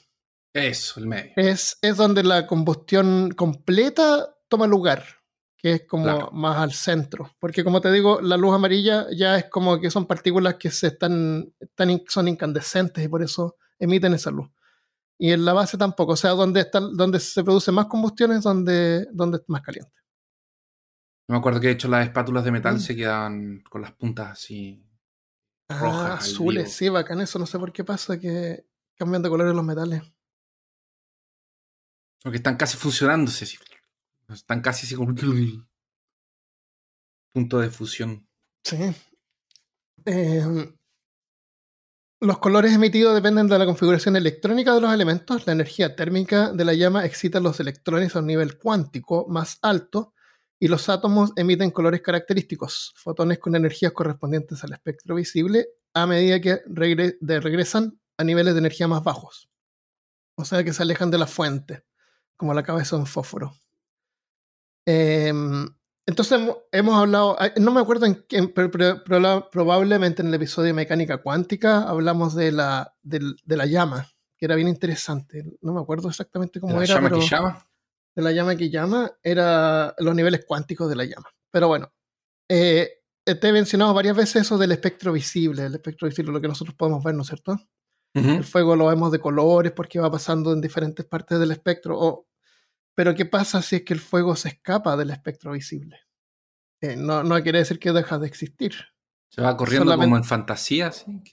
Eso, 0.54 1.02
el 1.02 1.08
medio. 1.08 1.34
Es, 1.36 1.78
es 1.82 1.98
donde 1.98 2.24
la 2.24 2.48
combustión 2.48 3.32
completa 3.32 4.34
toma 4.48 4.66
lugar. 4.66 5.04
Que 5.58 5.74
es 5.74 5.84
como 5.86 6.32
más 6.32 6.58
al 6.58 6.72
centro. 6.72 7.36
Porque 7.38 7.66
como 7.66 7.82
te 7.82 7.92
digo, 7.92 8.22
la 8.22 8.38
luz 8.38 8.56
amarilla 8.56 9.08
ya 9.14 9.38
es 9.38 9.50
como 9.50 9.78
que 9.82 9.92
son 9.92 10.06
partículas 10.06 10.56
que 10.56 10.72
se 10.72 10.88
están, 10.88 11.54
están 11.60 12.02
son 12.08 12.30
incandescentes 12.30 13.04
y 13.04 13.10
por 13.10 13.24
eso 13.24 13.58
emiten 13.78 14.14
esa 14.14 14.32
luz 14.32 14.50
y 15.24 15.32
en 15.32 15.46
la 15.46 15.54
base 15.54 15.78
tampoco. 15.78 16.12
O 16.12 16.16
sea, 16.18 16.32
donde, 16.32 16.60
está, 16.60 16.82
donde 16.82 17.18
se 17.18 17.46
produce 17.46 17.72
más 17.72 17.86
combustión 17.86 18.34
es 18.34 18.44
donde, 18.44 19.08
donde 19.14 19.38
es 19.38 19.44
más 19.48 19.62
caliente. 19.62 19.94
Me 21.30 21.38
acuerdo 21.38 21.62
que 21.62 21.68
de 21.68 21.74
hecho 21.74 21.88
las 21.88 22.06
espátulas 22.06 22.44
de 22.44 22.52
metal 22.52 22.76
mm. 22.76 22.80
se 22.80 22.94
quedan 22.94 23.64
con 23.70 23.84
las 23.84 23.94
puntas 23.94 24.32
así 24.32 24.86
ah, 25.70 25.80
rojas. 25.80 26.28
azules, 26.28 26.74
sí, 26.74 26.90
bacán 26.90 27.22
eso. 27.22 27.40
No 27.40 27.46
sé 27.46 27.58
por 27.58 27.72
qué 27.72 27.86
pasa 27.86 28.20
que 28.20 28.66
cambian 28.98 29.22
de 29.22 29.30
color 29.30 29.56
los 29.56 29.64
metales. 29.64 30.04
Porque 32.22 32.36
están 32.36 32.58
casi 32.58 32.76
fusionándose. 32.76 33.48
Están 34.28 34.60
casi 34.60 34.86
así 34.86 34.96
como 34.96 35.16
punto 37.32 37.60
de 37.62 37.70
fusión. 37.70 38.28
Sí. 38.66 38.94
Eh, 40.04 40.74
los 42.24 42.38
colores 42.38 42.74
emitidos 42.74 43.14
dependen 43.14 43.48
de 43.48 43.60
la 43.60 43.66
configuración 43.66 44.16
electrónica 44.16 44.74
de 44.74 44.80
los 44.80 44.94
elementos. 44.94 45.46
La 45.46 45.52
energía 45.52 45.94
térmica 45.94 46.54
de 46.54 46.64
la 46.64 46.74
llama 46.74 47.06
excita 47.06 47.42
los 47.42 47.60
electrones 47.60 48.16
a 48.16 48.20
un 48.20 48.28
nivel 48.28 48.58
cuántico 48.58 49.28
más 49.28 49.60
alto 49.62 50.14
y 50.58 50.70
los 50.70 50.88
átomos 50.88 51.34
emiten 51.36 51.72
colores 51.72 52.02
característicos, 52.02 52.94
fotones 52.96 53.40
con 53.40 53.58
energías 53.58 53.92
correspondientes 53.92 54.64
al 54.64 54.72
espectro 54.72 55.16
visible, 55.16 55.68
a 55.94 56.08
medida 56.08 56.40
que 56.40 56.62
regresan 56.66 58.00
a 58.18 58.24
niveles 58.24 58.54
de 58.54 58.60
energía 58.60 58.88
más 58.88 59.04
bajos. 59.04 59.50
O 60.36 60.46
sea 60.46 60.64
que 60.64 60.72
se 60.72 60.82
alejan 60.82 61.12
de 61.12 61.18
la 61.18 61.28
fuente, 61.28 61.84
como 62.38 62.54
la 62.54 62.64
cabeza 62.64 62.96
de 62.96 63.02
un 63.02 63.08
fósforo. 63.08 63.54
Em, 64.86 65.68
entonces 66.06 66.40
hemos 66.72 66.96
hablado, 66.96 67.38
no 67.58 67.72
me 67.72 67.80
acuerdo 67.80 68.06
en 68.06 68.26
qué, 68.28 68.44
pero, 68.50 69.50
probablemente 69.50 70.22
en 70.22 70.28
el 70.28 70.34
episodio 70.34 70.68
de 70.68 70.74
mecánica 70.74 71.20
cuántica 71.20 71.84
hablamos 71.84 72.36
de 72.36 72.52
la, 72.52 72.94
de, 73.02 73.36
la 73.46 73.66
llama, 73.66 74.10
que 74.38 74.46
era 74.46 74.56
bien 74.56 74.68
interesante. 74.68 75.44
No 75.62 75.74
me 75.74 75.82
acuerdo 75.82 76.10
exactamente 76.10 76.60
cómo 76.60 76.74
¿De 76.74 76.88
la 76.88 76.94
Llama 76.94 77.10
que 77.10 77.22
llama? 77.22 77.68
De 78.16 78.22
la 78.22 78.32
llama 78.32 78.56
que 78.56 78.70
llama, 78.70 79.12
era 79.24 79.96
los 79.98 80.14
niveles 80.14 80.44
cuánticos 80.46 80.90
de 80.90 80.96
la 80.98 81.06
llama. 81.06 81.30
Pero 81.50 81.70
bueno, 81.70 81.92
eh, 82.50 83.04
te 83.24 83.48
he 83.48 83.54
mencionado 83.54 83.94
varias 83.94 84.18
veces 84.18 84.42
eso 84.44 84.58
del 84.58 84.74
espectro 84.74 85.14
visible, 85.14 85.66
el 85.66 85.76
espectro 85.76 86.08
visible, 86.10 86.34
lo 86.34 86.42
que 86.42 86.50
nosotros 86.50 86.76
podemos 86.76 87.02
ver, 87.02 87.16
¿no 87.16 87.22
es 87.22 87.28
cierto? 87.28 87.58
El 88.16 88.44
fuego 88.44 88.76
lo 88.76 88.88
vemos 88.88 89.12
de 89.12 89.18
colores 89.18 89.72
porque 89.72 90.00
va 90.00 90.12
pasando 90.12 90.54
en 90.54 90.62
diferentes 90.62 91.04
partes 91.04 91.40
del 91.40 91.50
espectro, 91.50 91.98
o 92.00 92.28
pero 92.96 93.16
¿qué 93.16 93.26
pasa 93.26 93.62
si 93.62 93.78
es 93.78 93.82
que 93.84 93.94
el 93.94 94.00
fuego 94.00 94.36
se 94.36 94.50
escapa 94.50 94.96
del 94.98 95.10
espectro 95.10 95.52
visible? 95.52 96.00
Eh, 96.82 96.96
no, 96.96 97.24
no 97.24 97.42
quiere 97.42 97.60
decir 97.60 97.80
que 97.80 97.92
deja 97.92 98.20
de 98.20 98.28
existir. 98.28 98.74
Se 99.30 99.42
va 99.42 99.58
corriendo 99.58 99.96
como 99.98 100.18
en 100.18 100.24
fantasía, 100.24 100.92
¿sí? 100.92 101.24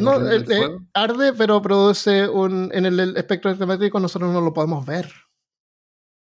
no, 0.00 0.30
eh, 0.30 0.78
arde, 0.92 1.32
pero 1.32 1.60
produce 1.62 2.28
un. 2.28 2.70
En 2.72 2.86
el, 2.86 3.16
espectro 3.16 3.50
electromagnético 3.50 3.98
nosotros 3.98 4.32
no 4.32 4.40
lo 4.40 4.52
podemos 4.52 4.84
ver. 4.86 5.10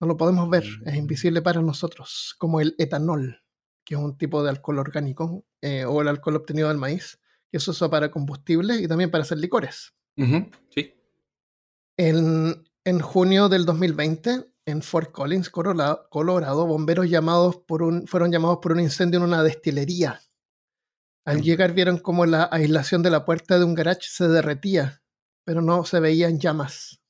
No 0.00 0.06
lo 0.06 0.16
podemos 0.16 0.49
ver, 0.49 0.64
es 0.87 0.94
mm. 0.94 0.96
invisible 0.96 1.42
para 1.42 1.60
nosotros, 1.60 2.34
como 2.38 2.60
el 2.60 2.75
etanol, 2.78 3.42
que 3.84 3.96
es 3.96 4.00
un 4.00 4.16
tipo 4.16 4.42
de 4.42 4.49
alcohol 4.49 4.78
orgánico, 4.78 5.44
eh, 5.60 5.84
o 5.84 6.00
el 6.00 6.08
alcohol 6.08 6.37
obtenido 6.37 6.68
del 6.68 6.78
maíz, 6.78 7.20
que 7.50 7.60
se 7.60 7.70
usa 7.70 7.90
para 7.90 8.10
combustible 8.10 8.76
y 8.76 8.88
también 8.88 9.10
para 9.10 9.22
hacer 9.22 9.37
licores. 9.37 9.92
sí. 10.16 10.94
En, 11.99 12.64
en 12.84 13.00
junio 13.00 13.49
del 13.49 13.66
2020, 13.66 14.46
en 14.66 14.82
Fort 14.82 15.12
Collins, 15.12 15.50
Colorado, 15.50 16.66
bomberos 16.66 17.08
llamados 17.08 17.56
por 17.66 17.82
un, 17.82 18.06
fueron 18.06 18.32
llamados 18.32 18.58
por 18.62 18.72
un 18.72 18.80
incendio 18.80 19.18
en 19.18 19.25
una 19.25 19.42
destilería 19.42 20.20
Al 21.25 21.42
llegar 21.42 21.72
vieron 21.72 21.99
como 21.99 22.26
la 22.26 22.49
aislación 22.50 23.02
de 23.02 23.10
la 23.10 23.25
puerta 23.25 23.58
de 23.58 23.64
un 23.64 23.75
garage 23.75 24.08
se 24.08 24.28
derretía, 24.28 25.02
pero 25.44 25.60
no 25.62 25.84
se 25.84 26.00
veían 26.00 26.38
llamas. 26.38 27.02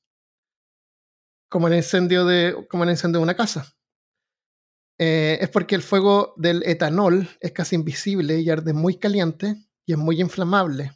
Como 1.49 1.67
el 1.67 1.75
incendio 1.75 2.25
de, 2.25 2.65
como 2.69 2.83
el 2.83 2.91
incendio 2.91 3.19
de 3.19 3.23
una 3.23 3.35
casa. 3.35 3.75
Eh, 4.99 5.39
es 5.41 5.49
porque 5.49 5.75
el 5.75 5.81
fuego 5.81 6.33
del 6.37 6.63
etanol 6.63 7.27
es 7.39 7.51
casi 7.53 7.75
invisible 7.75 8.39
y 8.39 8.49
arde 8.49 8.73
muy 8.73 8.97
caliente 8.97 9.55
y 9.85 9.93
es 9.93 9.97
muy 9.97 10.21
inflamable. 10.21 10.91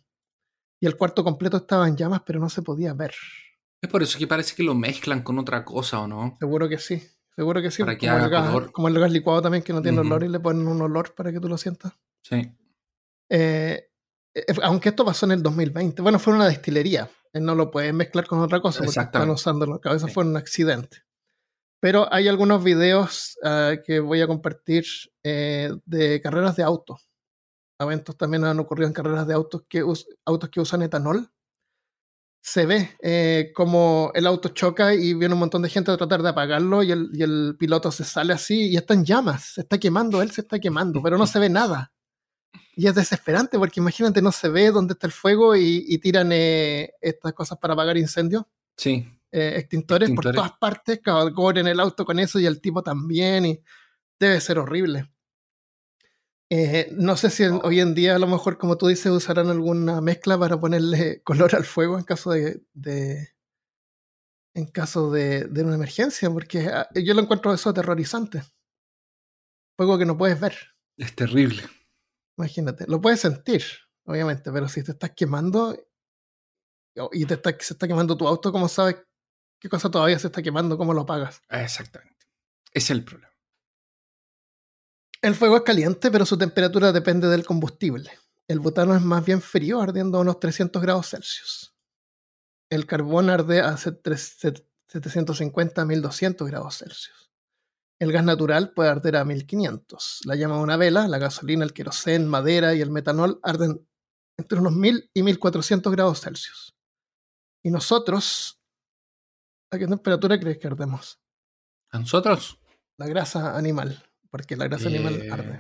Y 0.80 0.86
el 0.86 0.96
cuarto 0.96 1.24
completo 1.24 1.58
estaba 1.58 1.88
en 1.88 1.98
llamas, 1.98 2.22
pero 2.26 2.40
no 2.40 2.50
se 2.50 2.62
podía 2.62 2.94
ver. 2.94 3.14
Es 3.86 3.92
por 3.92 4.02
eso 4.02 4.18
que 4.18 4.26
parece 4.26 4.56
que 4.56 4.64
lo 4.64 4.74
mezclan 4.74 5.22
con 5.22 5.38
otra 5.38 5.64
cosa, 5.64 6.00
¿o 6.00 6.08
no? 6.08 6.36
Seguro 6.40 6.68
que 6.68 6.80
sí. 6.80 7.04
Seguro 7.36 7.62
que 7.62 7.70
sí. 7.70 7.84
como, 7.84 7.92
el 7.92 8.30
gas, 8.32 8.72
como, 8.72 8.88
el 8.88 9.00
gas, 9.00 9.12
licuado 9.12 9.44
también, 9.44 9.64
que 9.64 9.74
no 9.74 9.82
tiene 9.84 10.00
olor 10.00 10.24
y 10.24 10.28
le 10.28 10.40
ponen 10.40 10.68
un 10.68 10.82
olor 10.82 11.14
para 11.14 11.32
que 11.32 11.40
tú 11.40 11.48
lo 11.48 11.56
sientas. 11.56 11.94
Sí. 12.24 12.52
Eh, 13.30 13.92
eh, 14.34 14.46
aunque 14.64 14.90
esto 14.90 15.06
pasó 15.06 15.28
en 15.28 15.34
el 15.34 15.44
2020. 15.44 16.02
Bueno, 16.02 16.18
fue 16.18 16.34
una 16.34 16.48
destilería. 16.48 17.08
No 17.34 17.54
lo 17.54 17.70
puedes 17.70 17.94
mezclar 17.94 18.26
con 18.26 18.40
otra 18.40 18.60
cosa 18.60 18.84
porque 18.84 19.00
están 19.00 19.30
usando 19.30 19.80
A 19.84 19.94
veces 19.94 20.12
fue 20.12 20.26
un 20.26 20.36
accidente. 20.36 21.04
Pero 21.80 22.12
hay 22.12 22.28
algunos 22.28 22.64
videos 22.64 23.38
ah, 23.44 23.74
que 23.86 24.00
voy 24.00 24.20
a 24.22 24.28
compartir 24.28 24.86
eh, 25.22 25.70
de 25.86 26.22
carreras 26.22 26.56
de 26.56 26.64
autos. 26.64 27.08
Eventos 27.78 28.18
también 28.18 28.46
han 28.46 28.60
ocurrido 28.60 28.88
en 28.88 28.94
carreras 28.94 29.28
de 29.28 29.36
autos 29.36 29.64
que, 29.70 29.84
autos 30.26 30.50
que 30.50 30.60
usan 30.60 30.82
etanol 30.82 31.30
se 32.46 32.68
ve 32.68 32.96
eh, 33.02 33.52
como 33.56 34.12
el 34.14 34.28
auto 34.28 34.50
choca 34.50 34.94
y 34.94 35.16
viene 35.16 35.34
un 35.34 35.40
montón 35.40 35.64
de 35.64 35.70
gente 35.70 35.90
a 35.90 35.98
tratar 35.98 36.22
de 36.22 36.30
apagarlo 36.30 36.84
y 36.84 36.92
el, 36.92 37.56
piloto 37.58 37.92
se 37.92 38.04
sale 38.04 38.34
así 38.34 38.68
y 38.68 38.78
está 38.78 38.94
en 38.94 39.04
llamas, 39.04 39.54
se 39.56 39.62
está 39.62 39.80
quemando, 39.80 40.22
él 40.22 40.30
se 40.30 40.42
está 40.42 40.60
quemando, 40.60 41.02
pero 41.02 41.18
no 41.18 41.26
se 41.26 41.40
ve 41.40 41.50
nada. 41.50 41.92
Y 42.76 42.86
es 42.86 42.94
desesperante 42.94 43.58
porque 43.58 43.80
imagínate, 43.80 44.22
no 44.22 44.32
se 44.32 44.50
ve 44.50 44.70
dónde 44.70 44.94
está 44.94 45.08
el 45.08 45.14
fuego 45.14 45.56
y, 45.56 45.98
tiran 45.98 46.30
eh, 46.32 46.92
estas 47.02 47.34
cosas 47.34 47.58
para 47.58 47.74
apagar 47.74 47.98
incendios. 47.98 48.44
Sí. 48.78 49.04
Eh, 49.32 49.54
extintores, 49.58 50.12
por 50.12 50.32
todas 50.32 50.52
partes, 50.60 51.00
en 51.04 51.68
el 51.68 51.80
auto 51.80 52.06
con 52.06 52.20
eso 52.20 52.40
y 52.40 52.46
el 52.46 52.62
tipo 52.62 52.84
también. 52.84 53.48
Y 53.48 53.60
debe 54.20 54.40
ser 54.40 54.60
horrible. 54.60 55.10
Eh, 56.52 56.90
no 56.92 57.18
sé 57.18 57.32
si 57.32 57.44
hoy 57.44 57.80
en 57.80 57.96
día, 57.96 58.16
a 58.16 58.20
lo 58.20 58.28
mejor, 58.28 58.58
como 58.58 58.78
tú 58.78 58.88
dices, 58.88 59.12
usarán 59.12 59.50
alguna 59.50 60.00
mezcla 60.02 60.38
para 60.38 60.60
ponerle 60.60 61.22
color 61.24 61.56
al 61.56 61.66
fuego 61.66 61.98
en 61.98 62.04
caso 62.04 62.32
de. 62.32 62.62
en 64.54 64.68
caso 64.68 65.12
de, 65.12 65.50
una 65.56 65.76
emergencia, 65.76 66.30
porque 66.30 66.68
ah, 66.68 66.88
yo 66.94 67.14
lo 67.14 67.22
encuentro 67.22 67.54
eso 67.54 67.70
aterrorizante. 67.70 68.44
Fuego 69.78 69.98
que 69.98 70.06
no 70.06 70.18
puedes 70.18 70.40
ver. 70.40 70.56
Es 70.98 71.16
terrible. 71.16 71.64
Imagínate, 72.38 72.86
lo 72.88 73.02
puedes 73.02 73.22
sentir, 73.22 73.64
obviamente, 74.06 74.52
pero 74.52 74.68
si 74.68 74.84
te 74.84 74.92
estás 74.92 75.12
quemando 75.12 75.76
y 77.12 77.26
te 77.26 77.34
está, 77.34 77.56
se 77.60 77.74
está 77.74 77.88
quemando 77.88 78.16
tu 78.16 78.28
auto, 78.28 78.52
¿cómo 78.52 78.70
sabes 78.70 78.98
qué 79.60 79.68
cosa 79.68 79.90
todavía 79.90 80.20
se 80.20 80.28
está 80.28 80.42
quemando? 80.42 80.78
¿Cómo 80.78 80.94
lo 80.94 81.02
apagas? 81.02 81.42
Exactamente. 81.50 82.26
Es 82.72 82.90
el 82.90 83.04
problema. 83.04 83.35
El 85.26 85.34
fuego 85.34 85.58
es 85.58 85.64
caliente, 85.64 86.12
pero 86.12 86.24
su 86.24 86.38
temperatura 86.38 86.92
depende 86.92 87.28
del 87.28 87.44
combustible. 87.44 88.12
El 88.48 88.60
butano 88.60 88.96
es 88.96 89.02
más 89.02 89.26
bien 89.26 89.42
frío, 89.42 89.82
ardiendo 89.82 90.20
a 90.20 90.22
unos 90.22 90.40
300 90.40 90.80
grados 90.80 91.10
Celsius. 91.10 91.74
El 92.70 92.86
carbón 92.86 93.32
arde 93.32 93.62
a 93.62 93.76
750 93.76 95.82
a 95.82 95.86
1200 95.86 96.48
grados 96.48 96.78
Celsius. 96.78 97.32
El 98.00 98.12
gas 98.12 98.24
natural 98.24 98.72
puede 98.76 98.92
arder 98.92 99.16
a 99.16 99.26
1500. 99.26 100.20
La 100.26 100.36
llama 100.36 100.58
de 100.58 100.62
una 100.62 100.78
vela, 100.78 101.08
la 101.08 101.18
gasolina, 101.18 101.66
el 101.66 101.74
querosén, 101.74 102.28
madera 102.28 102.76
y 102.76 102.82
el 102.82 102.92
metanol 102.92 103.40
arden 103.42 103.84
entre 104.38 104.60
unos 104.60 104.74
1000 104.74 105.10
y 105.12 105.24
1400 105.24 105.92
grados 105.92 106.22
Celsius. 106.22 106.76
Y 107.64 107.72
nosotros, 107.72 108.62
¿a 109.72 109.80
qué 109.80 109.88
temperatura 109.88 110.40
crees 110.40 110.60
que 110.60 110.68
ardemos? 110.68 111.20
¿A 111.90 111.98
nosotros? 111.98 112.60
La 113.00 113.08
grasa 113.08 113.58
animal 113.58 114.06
porque 114.36 114.58
la 114.58 114.68
grasa 114.68 114.90
animal 114.90 115.32
arde. 115.32 115.60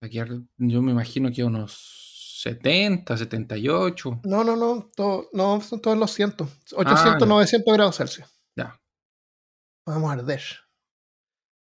Eh, 0.00 0.06
aquí 0.06 0.18
yo 0.56 0.80
me 0.80 0.92
imagino 0.92 1.30
que 1.30 1.44
unos 1.44 2.38
70, 2.42 3.14
78. 3.14 4.22
No, 4.24 4.42
no, 4.42 4.56
no, 4.56 4.88
no 5.34 5.60
son 5.60 5.82
todos 5.82 5.98
los 5.98 6.10
100. 6.12 6.36
800, 6.72 7.28
900 7.28 7.74
grados 7.74 7.96
Celsius. 7.98 8.26
Ya. 8.56 8.80
Vamos 9.84 10.08
a 10.08 10.14
arder. 10.14 10.42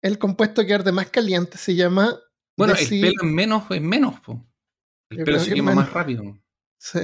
El 0.04 0.20
compuesto 0.20 0.64
que 0.64 0.76
arde 0.76 0.92
más 0.92 1.10
caliente 1.10 1.58
se 1.58 1.74
llama. 1.74 2.16
Bueno, 2.56 2.76
el 2.76 2.88
pelo 2.88 3.08
es 3.08 3.24
menos, 3.24 3.64
es 3.72 3.82
menos. 3.82 4.14
El 5.10 5.24
pelo 5.24 5.40
se 5.40 5.56
quema 5.56 5.74
más 5.74 5.92
rápido. 5.92 6.40
Sí. 6.78 7.00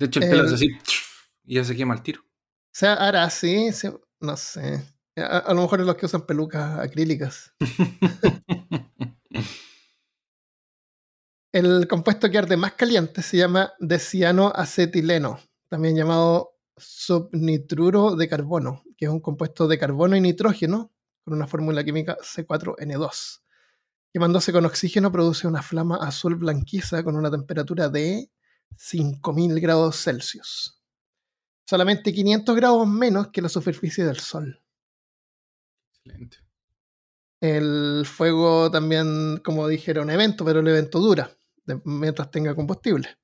De 0.00 0.06
hecho, 0.06 0.18
el 0.18 0.28
pelo 0.28 0.44
es 0.44 0.54
así 0.54 0.76
y 1.44 1.54
ya 1.54 1.62
se 1.62 1.76
quema 1.76 1.94
al 1.94 2.02
tiro. 2.02 2.20
O 2.20 2.72
sea, 2.72 2.94
ahora 2.94 3.30
sí, 3.30 3.68
no 4.18 4.36
sé. 4.36 4.97
A, 5.18 5.52
lo 5.54 5.62
mejor 5.62 5.80
es 5.80 5.86
los 5.86 5.96
que 5.96 6.06
usan 6.06 6.26
pelucas 6.26 6.78
acrílicas. 6.78 7.54
El 11.52 11.88
compuesto 11.88 12.30
que 12.30 12.38
arde 12.38 12.56
más 12.56 12.74
caliente 12.74 13.22
se 13.22 13.38
llama 13.38 13.72
decianoacetileno, 13.78 15.40
también 15.68 15.96
llamado 15.96 16.58
subnitruro 16.76 18.16
de 18.16 18.28
carbono, 18.28 18.82
que 18.96 19.06
es 19.06 19.10
un 19.10 19.20
compuesto 19.20 19.66
de 19.66 19.78
carbono 19.78 20.14
y 20.14 20.20
nitrógeno 20.20 20.92
con 21.24 21.34
una 21.34 21.46
fórmula 21.46 21.82
química 21.82 22.16
C4N2. 22.18 23.40
Quemándose 24.12 24.52
con 24.52 24.66
oxígeno 24.66 25.10
produce 25.10 25.46
una 25.46 25.62
flama 25.62 25.96
azul 25.96 26.36
blanquiza 26.36 27.02
con 27.02 27.16
una 27.16 27.30
temperatura 27.30 27.88
de 27.88 28.30
5000 28.76 29.60
grados 29.60 30.02
Celsius. 30.02 30.80
Solamente 31.66 32.12
500 32.12 32.56
grados 32.56 32.86
menos 32.86 33.28
que 33.28 33.42
la 33.42 33.48
superficie 33.48 34.04
del 34.04 34.18
Sol. 34.18 34.62
El 37.40 38.04
fuego 38.04 38.70
también, 38.70 39.38
como 39.44 39.68
dije, 39.68 39.92
era 39.92 40.02
un 40.02 40.10
evento, 40.10 40.44
pero 40.44 40.60
el 40.60 40.68
evento 40.68 40.98
dura 40.98 41.38
mientras 41.84 42.30
tenga 42.30 42.54
combustible. 42.54 43.18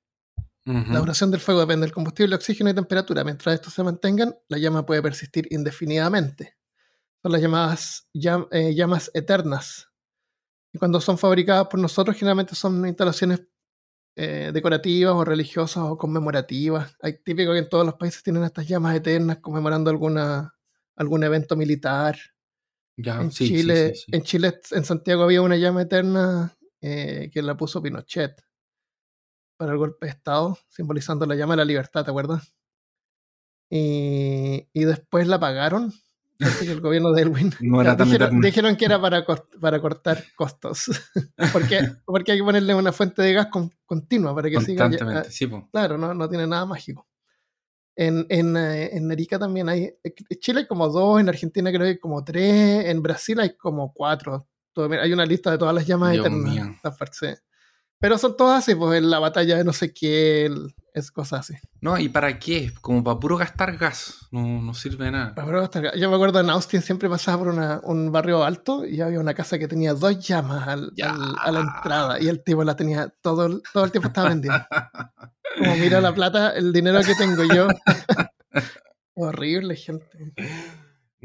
La 0.65 0.97
duración 0.97 1.29
del 1.29 1.41
fuego 1.41 1.59
depende 1.59 1.85
del 1.85 1.93
combustible, 1.93 2.35
oxígeno 2.35 2.71
y 2.71 2.73
temperatura. 2.73 3.23
Mientras 3.23 3.53
estos 3.53 3.71
se 3.71 3.83
mantengan, 3.83 4.35
la 4.47 4.57
llama 4.57 4.83
puede 4.83 5.03
persistir 5.03 5.47
indefinidamente. 5.51 6.57
Son 7.21 7.31
las 7.31 7.39
llamadas 7.39 8.07
eh, 8.49 8.73
llamas 8.73 9.11
eternas. 9.13 9.91
Y 10.73 10.79
cuando 10.79 10.99
son 10.99 11.19
fabricadas 11.19 11.67
por 11.67 11.79
nosotros, 11.79 12.17
generalmente 12.17 12.55
son 12.55 12.83
instalaciones 12.87 13.43
eh, 14.15 14.49
decorativas 14.51 15.13
o 15.13 15.23
religiosas 15.23 15.83
o 15.83 15.97
conmemorativas. 15.99 16.95
Hay 16.99 17.21
típico 17.21 17.53
que 17.53 17.59
en 17.59 17.69
todos 17.69 17.85
los 17.85 17.95
países 17.95 18.23
tienen 18.23 18.43
estas 18.43 18.67
llamas 18.67 18.95
eternas 18.95 19.37
conmemorando 19.37 19.91
alguna, 19.91 20.55
algún 20.95 21.23
evento 21.23 21.55
militar 21.55 22.17
en, 22.97 23.29
Chile, 23.29 23.93
en 24.11 24.23
Chile, 24.23 24.59
en 24.71 24.85
Santiago 24.85 25.23
había 25.23 25.41
una 25.41 25.57
llama 25.57 25.81
eterna 25.81 26.55
eh, 26.81 27.29
que 27.33 27.41
la 27.41 27.57
puso 27.57 27.81
Pinochet 27.81 28.41
para 29.57 29.71
el 29.71 29.77
golpe 29.77 30.05
de 30.05 30.11
Estado, 30.11 30.57
simbolizando 30.67 31.25
la 31.25 31.35
llama 31.35 31.53
de 31.53 31.57
la 31.57 31.65
libertad, 31.65 32.03
¿te 32.03 32.11
acuerdas? 32.11 32.53
Y, 33.69 34.67
y 34.73 34.83
después 34.83 35.27
la 35.27 35.37
apagaron. 35.37 35.93
el 36.61 36.81
gobierno 36.81 37.13
de 37.13 37.21
Elwin 37.23 37.53
no 37.61 37.81
era 37.81 37.95
dijeron, 37.95 38.41
dijeron, 38.41 38.75
que 38.75 38.85
era 38.85 38.99
para, 39.01 39.25
para 39.59 39.81
cortar 39.81 40.23
costos. 40.35 40.91
porque, 41.53 41.79
porque 42.05 42.33
hay 42.33 42.37
que 42.39 42.43
ponerle 42.43 42.75
una 42.75 42.91
fuente 42.91 43.21
de 43.21 43.33
gas 43.33 43.47
continua 43.85 44.35
para 44.35 44.49
que 44.49 44.61
siga. 44.61 45.23
Sí, 45.29 45.49
claro, 45.71 45.97
no, 45.97 46.13
no 46.13 46.29
tiene 46.29 46.47
nada 46.47 46.65
mágico. 46.65 47.07
En, 47.95 48.25
en, 48.29 48.57
eh, 48.57 48.95
en 48.97 49.11
Arica 49.11 49.39
también 49.39 49.69
hay. 49.69 49.93
En 50.03 50.39
Chile 50.39 50.61
hay 50.61 50.67
como 50.67 50.89
dos, 50.89 51.19
en 51.19 51.29
Argentina 51.29 51.69
creo 51.71 51.81
que 51.83 51.87
hay 51.89 51.99
como 51.99 52.23
tres, 52.23 52.85
en 52.85 53.01
Brasil 53.01 53.39
hay 53.39 53.55
como 53.55 53.93
cuatro. 53.93 54.47
Hay 54.75 55.13
una 55.13 55.25
lista 55.25 55.51
de 55.51 55.57
todas 55.57 55.73
las 55.73 55.87
llamas 55.87 56.15
eternas. 56.15 56.81
Pero 57.99 58.17
son 58.17 58.35
todas 58.35 58.59
así, 58.59 58.75
pues 58.75 58.97
en 58.97 59.09
la 59.09 59.19
batalla 59.19 59.57
de 59.57 59.63
no 59.63 59.73
sé 59.73 59.93
qué, 59.93 60.51
es 60.93 61.11
cosas 61.11 61.41
así. 61.41 61.55
No, 61.81 61.97
¿y 61.97 62.09
para 62.09 62.39
qué? 62.39 62.71
Como 62.81 63.03
para 63.03 63.19
puro 63.19 63.37
gastar 63.37 63.77
gas, 63.77 64.27
no, 64.31 64.61
no 64.61 64.73
sirve 64.73 65.05
de 65.05 65.11
nada. 65.11 65.35
Para 65.35 65.47
puro 65.47 65.61
gastar 65.61 65.83
gas. 65.83 65.95
Yo 65.95 66.09
me 66.09 66.15
acuerdo 66.15 66.39
en 66.39 66.49
Austin 66.49 66.81
siempre 66.81 67.09
pasaba 67.09 67.39
por 67.39 67.47
una, 67.49 67.81
un 67.83 68.11
barrio 68.11 68.43
alto 68.43 68.85
y 68.85 69.01
había 69.01 69.19
una 69.19 69.33
casa 69.33 69.57
que 69.57 69.67
tenía 69.67 69.93
dos 69.93 70.19
llamas 70.25 70.67
al, 70.67 70.93
a 71.01 71.51
la 71.51 71.59
entrada 71.59 72.19
y 72.19 72.27
el 72.27 72.43
tipo 72.43 72.63
la 72.63 72.75
tenía 72.75 73.09
todo, 73.21 73.61
todo 73.73 73.85
el 73.85 73.91
tiempo 73.91 74.09
estaba 74.09 74.29
vendiendo. 74.29 74.65
Como 75.57 75.75
mira 75.77 76.01
la 76.01 76.13
plata, 76.13 76.51
el 76.51 76.73
dinero 76.73 76.99
que 77.01 77.15
tengo 77.15 77.43
yo. 77.43 77.67
Horrible, 79.15 79.75
gente. 79.75 80.33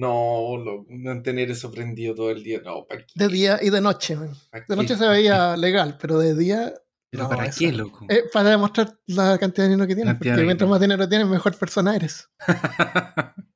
No, 0.00 0.56
lo, 0.56 0.86
mantener 0.88 1.50
eso 1.50 1.70
prendido 1.70 2.14
todo 2.14 2.30
el 2.30 2.42
día. 2.42 2.62
No, 2.64 2.86
¿para 2.86 3.02
qué? 3.02 3.12
De 3.14 3.28
día 3.28 3.58
y 3.60 3.68
de 3.68 3.82
noche. 3.82 4.16
De 4.66 4.76
noche 4.76 4.96
se 4.96 5.06
veía 5.06 5.56
legal, 5.58 5.98
pero 6.00 6.18
de 6.18 6.34
día. 6.34 6.72
¿Pero 7.10 7.28
para 7.28 7.50
qué, 7.50 7.70
loco? 7.70 8.06
Eh, 8.08 8.22
para 8.32 8.50
demostrar 8.50 8.98
la 9.06 9.36
cantidad 9.36 9.64
de 9.66 9.70
dinero 9.70 9.86
que 9.86 9.94
tienes. 9.94 10.14
porque 10.14 10.42
mientras 10.42 10.70
más 10.70 10.80
dinero 10.80 11.06
tienes, 11.06 11.28
mejor 11.28 11.54
persona 11.56 11.94
eres. 11.94 12.30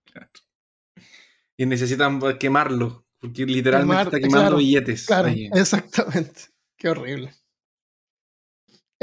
Y 1.56 1.66
necesitan 1.66 2.20
quemarlo, 2.36 3.06
Porque 3.20 3.46
literalmente 3.46 4.02
está 4.02 4.18
quemando 4.18 4.56
billetes. 4.56 5.06
Claro, 5.06 5.28
exactamente. 5.28 6.40
Qué 6.76 6.88
horrible. 6.88 7.32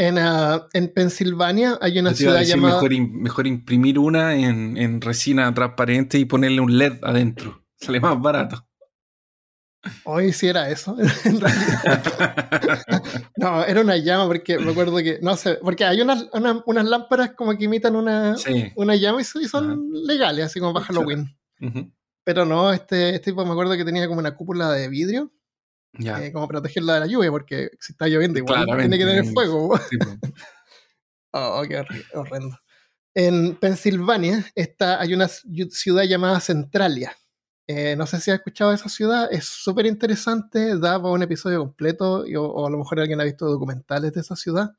En, 0.02 0.18
uh, 0.18 0.68
en 0.74 0.92
Pensilvania 0.92 1.78
hay 1.80 2.00
una 2.00 2.16
ciudad 2.16 2.42
llamada. 2.42 2.82
Mejor, 2.82 3.08
mejor 3.12 3.46
imprimir 3.46 4.00
una 4.00 4.34
en, 4.34 4.76
en, 4.76 5.00
resina 5.00 5.54
transparente 5.54 6.18
y 6.18 6.26
ponerle 6.26 6.60
un 6.60 6.76
LED 6.76 7.04
adentro. 7.04 7.64
Sale 7.80 8.00
más 8.00 8.20
barato. 8.20 8.68
Hoy 10.04 10.34
sí 10.34 10.48
era 10.48 10.72
eso, 10.72 10.98
en 11.24 11.40
realidad. 11.40 12.04
no, 13.38 13.64
era 13.64 13.82
una 13.82 13.96
llama, 13.98 14.26
porque 14.26 14.58
me 14.58 14.72
acuerdo 14.72 14.98
que, 14.98 15.20
no 15.22 15.36
sé, 15.36 15.60
porque 15.62 15.86
hay 15.86 16.02
unas, 16.02 16.26
unas 16.66 16.86
lámparas 16.86 17.34
como 17.36 17.56
que 17.56 17.66
imitan 17.66 17.96
una, 17.96 18.36
una 18.76 18.96
llama 18.96 19.22
y 19.22 19.24
son 19.24 19.92
legales, 20.08 20.48
así 20.48 20.60
como 20.60 20.74
para 20.74 20.88
Halloween. 20.88 21.38
Pero 22.24 22.44
no, 22.44 22.74
este, 22.74 23.10
este 23.10 23.32
tipo 23.32 23.46
me 23.46 23.52
acuerdo 23.52 23.78
que 23.78 23.86
tenía 23.86 24.08
como 24.08 24.20
una 24.20 24.36
cúpula 24.36 24.72
de 24.72 24.88
vidrio, 24.88 25.32
eh, 25.94 26.32
como 26.32 26.48
protegerla 26.48 26.96
de 26.96 27.00
la 27.02 27.06
lluvia, 27.08 27.32
porque 27.32 27.72
si 27.80 27.94
está 27.94 28.08
lloviendo 28.08 28.40
igual 28.40 28.66
tiene 28.66 28.98
que 28.98 29.06
tener 29.06 29.26
fuego. 29.26 29.74
oh, 31.34 31.64
qué 31.68 31.84
horrendo. 32.14 32.58
En 33.14 33.56
Pensilvania 33.56 34.46
está, 34.56 35.02
hay 35.02 35.14
una 35.14 35.28
ciudad 35.28 36.04
llamada 36.04 36.40
Centralia 36.40 37.16
eh, 37.74 37.96
no 37.96 38.06
sé 38.06 38.20
si 38.20 38.32
has 38.32 38.38
escuchado 38.40 38.72
de 38.72 38.76
esa 38.76 38.90
ciudad, 38.90 39.30
es 39.32 39.46
súper 39.46 39.86
interesante, 39.86 40.78
da 40.78 41.02
para 41.02 41.14
un 41.14 41.24
episodio 41.24 41.60
completo, 41.60 42.26
o, 42.38 42.68
a 42.68 42.70
lo 42.70 42.78
mejor 42.78 43.00
alguien 43.00 43.22
ha 43.22 43.24
visto 43.24 43.46
documentales 43.46 44.12
de 44.12 44.20
esa 44.20 44.36
ciudad. 44.36 44.72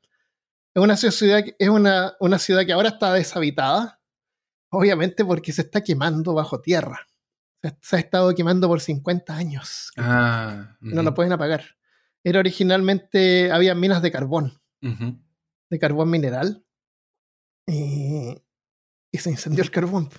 Es 0.75 0.83
una 0.83 0.95
ciudad, 0.95 1.43
es 1.57 1.69
una, 1.69 2.15
una 2.19 2.37
ciudad 2.37 2.65
que 2.65 2.73
ahora 2.73 2.89
está 2.89 3.13
deshabitada, 3.13 3.99
obviamente 4.69 5.25
porque 5.25 5.53
se 5.53 5.63
está 5.63 5.81
quemando 5.81 6.35
bajo 6.35 6.61
tierra. 6.61 7.07
Se, 7.81 7.95
ha 7.95 7.99
estado 7.99 8.33
quemando 8.35 8.67
por 8.67 8.81
50 8.81 9.35
años. 9.35 9.91
Ah, 9.97 10.75
No 10.81 11.01
lo 11.01 11.13
pueden 11.13 11.31
apagar. 11.31 11.63
Era 12.23 12.39
originalmente, 12.39 13.51
había 13.51 13.75
minas 13.75 14.01
de 14.01 14.11
carbón, 14.11 14.61
de 14.81 15.79
carbón 15.79 16.09
mineral, 16.09 16.65
y, 17.67 18.35
y 19.11 19.17
se 19.17 19.29
incendió 19.29 19.63
el 19.63 19.71
carbón 19.71 20.09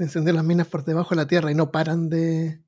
se 0.00 0.04
encendieron 0.04 0.36
las 0.36 0.46
minas 0.46 0.66
por 0.66 0.82
debajo 0.82 1.10
de 1.10 1.16
la 1.16 1.26
tierra 1.26 1.50
y 1.50 1.54
no 1.54 1.70
paran 1.70 2.08
de, 2.08 2.64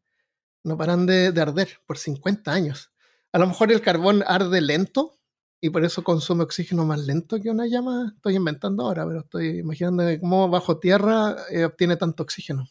no 0.65 0.77
paran 0.77 1.07
de, 1.07 1.33
arder 1.41 1.81
por 1.87 1.97
50 1.97 2.53
años. 2.53 2.93
A 3.33 3.39
lo 3.39 3.47
mejor 3.47 3.73
el 3.73 3.81
carbón 3.81 4.23
arde 4.27 4.61
lento 4.61 5.19
y 5.59 5.71
por 5.71 5.83
eso 5.83 6.05
consume 6.05 6.43
oxígeno 6.43 6.85
más 6.85 7.01
lento 7.01 7.41
que 7.41 7.49
una 7.49 7.67
llama. 7.67 8.13
Estoy 8.15 8.37
inventando 8.37 8.85
ahora, 8.85 9.07
pero 9.07 9.21
estoy 9.21 9.61
imaginando 9.61 10.05
cómo 10.21 10.51
bajo 10.51 10.79
tierra 10.79 11.37
eh, 11.51 11.65
obtiene 11.65 11.97
tanto 11.97 12.23
oxígeno. 12.23 12.69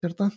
¿Cierto? 0.00 0.30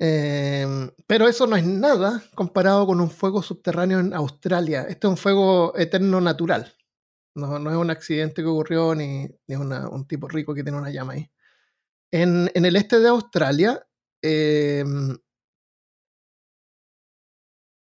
Em, 0.00 0.90
pero 1.06 1.28
eso 1.28 1.46
no 1.46 1.56
es 1.56 1.64
nada 1.66 2.22
comparado 2.34 2.86
con 2.86 3.00
un 3.00 3.10
fuego 3.10 3.42
subterráneo 3.42 3.98
en 4.00 4.14
Australia. 4.14 4.82
Este 4.82 5.06
es 5.06 5.10
un 5.10 5.16
fuego 5.16 5.76
eterno 5.76 6.20
natural. 6.20 6.74
No, 7.34 7.56
es 7.70 7.76
un 7.76 7.90
accidente 7.90 8.42
que 8.42 8.48
ocurrió 8.48 8.94
ni, 8.94 9.28
es 9.46 9.56
un 9.58 10.06
tipo 10.08 10.28
rico 10.28 10.54
que 10.54 10.64
tiene 10.64 10.78
una 10.78 10.90
llama 10.90 11.14
ahí. 11.14 11.30
En, 12.10 12.50
el 12.54 12.76
este 12.76 12.98
de 13.00 13.08
Australia, 13.08 13.86
em, 14.22 15.16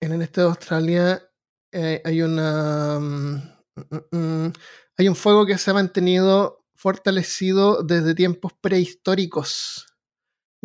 en 0.02 0.12
el 0.12 0.22
este 0.22 0.42
de 0.42 0.48
Australia 0.48 1.28
eh, 1.72 2.02
hay 2.06 2.22
una 2.22 3.00
mm, 3.00 3.36
mm, 3.76 4.18
mm, 4.18 4.54
hay 4.98 5.08
un 5.08 5.16
fuego 5.16 5.46
que 5.46 5.58
se 5.58 5.72
ha 5.72 5.74
mantenido 5.74 6.66
fortalecido 6.76 7.84
desde 7.84 8.16
tiempos 8.16 8.54
prehistóricos, 8.62 9.87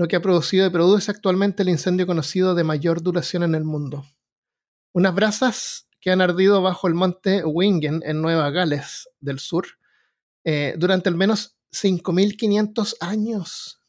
lo 0.02 0.08
que 0.08 0.16
ha 0.16 0.20
producido 0.20 0.66
y 0.66 0.70
produce 0.70 1.12
actualmente 1.12 1.62
el 1.62 1.68
incendio 1.68 2.08
conocido 2.08 2.56
de 2.56 2.64
mayor 2.64 3.02
duración 3.04 3.44
en 3.44 3.54
el 3.54 3.62
mundo. 3.62 4.04
Unas 4.92 5.14
brasas 5.14 5.88
que 6.00 6.10
han 6.10 6.20
ardido 6.20 6.60
bajo 6.60 6.88
el 6.88 6.94
monte 6.94 7.44
Wingen 7.44 8.02
en 8.04 8.20
Nueva 8.20 8.50
Gales 8.50 9.08
del 9.20 9.38
Sur 9.38 9.64
eh, 10.42 10.74
durante 10.76 11.08
al 11.08 11.14
menos 11.14 11.56
5.500 11.72 12.96
años. 12.98 13.80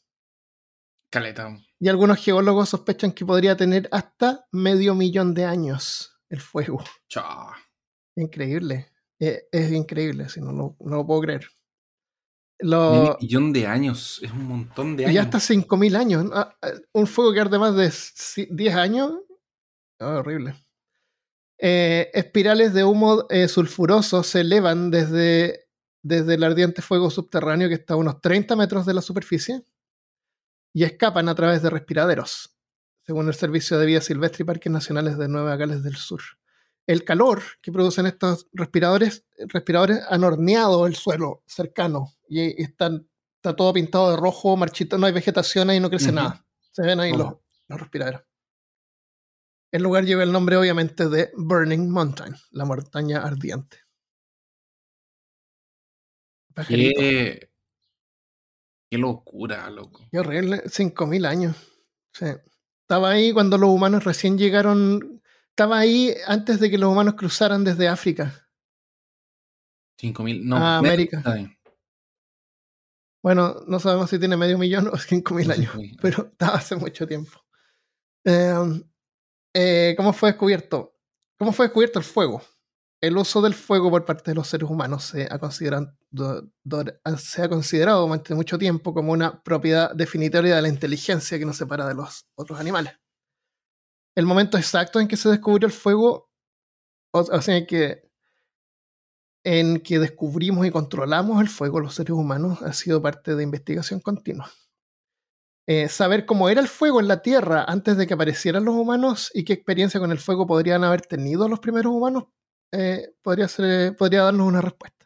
Caleta. 1.09 1.57
Y 1.79 1.89
algunos 1.89 2.23
geólogos 2.23 2.69
sospechan 2.69 3.11
que 3.11 3.25
podría 3.25 3.57
tener 3.57 3.89
hasta 3.91 4.45
medio 4.51 4.93
millón 4.93 5.33
de 5.33 5.45
años 5.45 6.15
el 6.29 6.41
fuego. 6.41 6.83
Chao. 7.09 7.53
Increíble. 8.15 8.91
Eh, 9.19 9.47
es 9.51 9.71
increíble, 9.71 10.29
si 10.29 10.41
no, 10.41 10.51
no, 10.51 10.77
lo 10.79 11.07
puedo 11.07 11.21
creer. 11.21 11.47
Lo... 12.59 13.17
millón 13.19 13.51
de 13.51 13.67
años, 13.67 14.19
es 14.21 14.31
un 14.31 14.45
montón 14.45 14.95
de 14.95 15.05
años. 15.05 15.15
Y 15.15 15.17
hasta 15.17 15.39
5.000 15.39 15.95
años. 15.95 16.25
Ah, 16.33 16.55
ah, 16.61 16.71
un 16.93 17.07
fuego 17.07 17.33
que 17.33 17.41
arde 17.41 17.59
más 17.59 17.75
de 17.75 17.91
10 18.49 18.75
años. 18.75 19.13
Ah, 19.99 20.17
horrible. 20.19 20.55
Eh, 21.57 22.09
espirales 22.13 22.73
de 22.73 22.83
humo 22.83 23.25
eh, 23.29 23.47
sulfuroso 23.47 24.23
se 24.23 24.41
elevan 24.41 24.91
desde, 24.91 25.67
desde 26.01 26.33
el 26.35 26.43
ardiente 26.43 26.81
fuego 26.81 27.09
subterráneo 27.09 27.69
que 27.69 27.75
está 27.75 27.93
a 27.93 27.97
unos 27.97 28.19
30 28.21 28.55
metros 28.55 28.85
de 28.85 28.93
la 28.93 29.01
superficie 29.01 29.63
y 30.73 30.83
escapan 30.83 31.29
a 31.29 31.35
través 31.35 31.61
de 31.61 31.69
respiraderos, 31.69 32.57
según 33.05 33.27
el 33.27 33.33
Servicio 33.35 33.77
de 33.77 33.85
Vida 33.85 34.01
Silvestre 34.01 34.43
y 34.43 34.45
Parques 34.45 34.71
Nacionales 34.71 35.17
de 35.17 35.27
Nueva 35.27 35.55
Gales 35.55 35.83
del 35.83 35.95
Sur. 35.95 36.21
El 36.85 37.03
calor 37.03 37.41
que 37.61 37.71
producen 37.71 38.05
estos 38.05 38.47
respiradores, 38.51 39.25
respiradores 39.37 40.01
han 40.09 40.23
horneado 40.23 40.85
el 40.85 40.95
suelo 40.95 41.43
cercano 41.45 42.13
y 42.27 42.61
están, 42.61 43.07
está 43.35 43.55
todo 43.55 43.73
pintado 43.73 44.11
de 44.11 44.17
rojo, 44.17 44.57
marchito, 44.57 44.97
no 44.97 45.05
hay 45.05 45.13
vegetación 45.13 45.69
ahí, 45.69 45.79
no 45.79 45.89
crece 45.89 46.11
nada. 46.11 46.45
Se 46.71 46.81
ven 46.81 46.99
ahí 46.99 47.13
los, 47.13 47.35
los 47.67 47.79
respiraderos. 47.79 48.23
El 49.71 49.81
lugar 49.81 50.05
lleva 50.05 50.21
el 50.23 50.31
nombre 50.31 50.55
obviamente 50.57 51.09
de 51.09 51.31
Burning 51.35 51.89
Mountain, 51.89 52.35
la 52.51 52.65
montaña 52.65 53.23
ardiente. 53.23 53.77
Qué, 56.67 57.49
qué 58.89 58.97
locura, 58.99 59.69
loco. 59.71 60.05
Qué 60.11 60.19
horrible, 60.19 60.63
5.000 60.65 61.25
años. 61.25 61.55
Estaba 62.13 63.09
ahí 63.09 63.33
cuando 63.33 63.57
los 63.57 63.71
humanos 63.71 64.03
recién 64.03 64.37
llegaron, 64.37 65.22
estaba 65.53 65.77
ahí 65.77 66.15
antes 66.25 66.59
de 66.59 66.71
que 66.71 66.79
los 66.79 66.91
humanos 66.91 67.13
cruzaran 67.13 67.63
desde 67.63 67.87
África. 67.87 68.49
5.000, 70.01 70.43
no. 70.43 70.57
A 70.57 70.77
América. 70.77 71.21
Bueno, 73.21 73.63
no 73.67 73.79
sabemos 73.79 74.09
si 74.09 74.17
tiene 74.17 74.35
medio 74.35 74.57
millón 74.57 74.87
o 74.87 74.91
5.000 74.97 75.53
años, 75.53 75.73
pero 76.01 76.25
estaba 76.31 76.55
hace 76.55 76.75
mucho 76.75 77.07
tiempo. 77.07 77.39
Eh, 78.25 78.83
eh, 79.53 79.93
¿cómo 79.95 80.11
fue 80.11 80.31
descubierto? 80.31 80.97
¿Cómo 81.37 81.53
fue 81.53 81.67
descubierto 81.67 81.99
el 81.99 82.05
fuego? 82.05 82.41
El 82.99 83.15
uso 83.17 83.39
del 83.41 83.53
fuego 83.53 83.91
por 83.91 84.05
parte 84.05 84.31
de 84.31 84.35
los 84.35 84.47
seres 84.47 84.67
humanos 84.69 85.03
se 85.03 85.27
ha 85.29 85.37
considerado, 85.37 85.93
se 87.17 87.43
ha 87.43 87.49
considerado 87.49 88.07
durante 88.07 88.33
mucho 88.33 88.57
tiempo 88.57 88.93
como 88.93 89.11
una 89.11 89.43
propiedad 89.43 89.93
definitoria 89.93 90.55
de 90.55 90.61
la 90.63 90.69
inteligencia 90.69 91.37
que 91.37 91.45
nos 91.45 91.57
separa 91.57 91.85
de 91.85 91.93
los 91.93 92.25
otros 92.35 92.59
animales. 92.59 92.93
El 94.15 94.25
momento 94.25 94.57
exacto 94.57 94.99
en 94.99 95.07
que 95.07 95.17
se 95.17 95.29
descubrió 95.29 95.67
el 95.67 95.73
fuego, 95.73 96.29
o, 97.11 97.41
sea, 97.41 97.65
que 97.65 98.03
en 99.43 99.81
que 99.81 99.99
descubrimos 99.99 100.65
y 100.65 100.71
controlamos 100.71 101.41
el 101.41 101.49
fuego 101.49 101.79
los 101.79 101.95
seres 101.95 102.11
humanos 102.11 102.61
ha 102.61 102.71
sido 102.73 103.01
parte 103.01 103.35
de 103.35 103.43
investigación 103.43 103.99
continua. 103.99 104.49
Eh, 105.65 105.87
saber 105.87 106.25
cómo 106.25 106.49
era 106.49 106.61
el 106.61 106.67
fuego 106.67 106.99
en 106.99 107.07
la 107.07 107.21
Tierra 107.21 107.63
antes 107.67 107.97
de 107.97 108.05
que 108.05 108.13
aparecieran 108.13 108.65
los 108.65 108.75
humanos 108.75 109.31
y 109.33 109.45
qué 109.45 109.53
experiencia 109.53 109.99
con 109.99 110.11
el 110.11 110.19
fuego 110.19 110.45
podrían 110.45 110.83
haber 110.83 111.01
tenido 111.01 111.47
los 111.47 111.59
primeros 111.59 111.93
humanos, 111.93 112.25
eh, 112.71 113.15
podría, 113.21 113.47
ser, 113.47 113.95
podría 113.95 114.23
darnos 114.23 114.47
una 114.47 114.61
respuesta. 114.61 115.03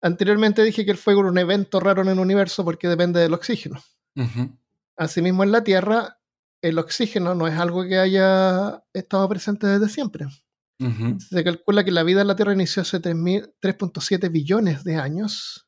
Anteriormente 0.00 0.62
dije 0.62 0.84
que 0.84 0.90
el 0.90 0.96
fuego 0.96 1.20
era 1.20 1.30
un 1.30 1.38
evento 1.38 1.80
raro 1.80 2.02
en 2.02 2.08
el 2.08 2.18
universo 2.18 2.64
porque 2.64 2.88
depende 2.88 3.20
del 3.20 3.34
oxígeno. 3.34 3.82
Asimismo, 4.96 5.42
en 5.42 5.52
la 5.52 5.64
Tierra, 5.64 6.18
el 6.62 6.78
oxígeno 6.78 7.34
no 7.34 7.46
es 7.46 7.58
algo 7.58 7.84
que 7.84 7.98
haya 7.98 8.82
estado 8.92 9.28
presente 9.28 9.66
desde 9.66 9.88
siempre. 9.88 10.26
Se 10.78 11.42
calcula 11.42 11.84
que 11.84 11.90
la 11.90 12.02
vida 12.02 12.20
en 12.20 12.26
la 12.26 12.36
Tierra 12.36 12.52
inició 12.52 12.82
hace 12.82 13.00
3.7 13.00 14.30
billones 14.30 14.84
de 14.84 14.96
años, 14.96 15.66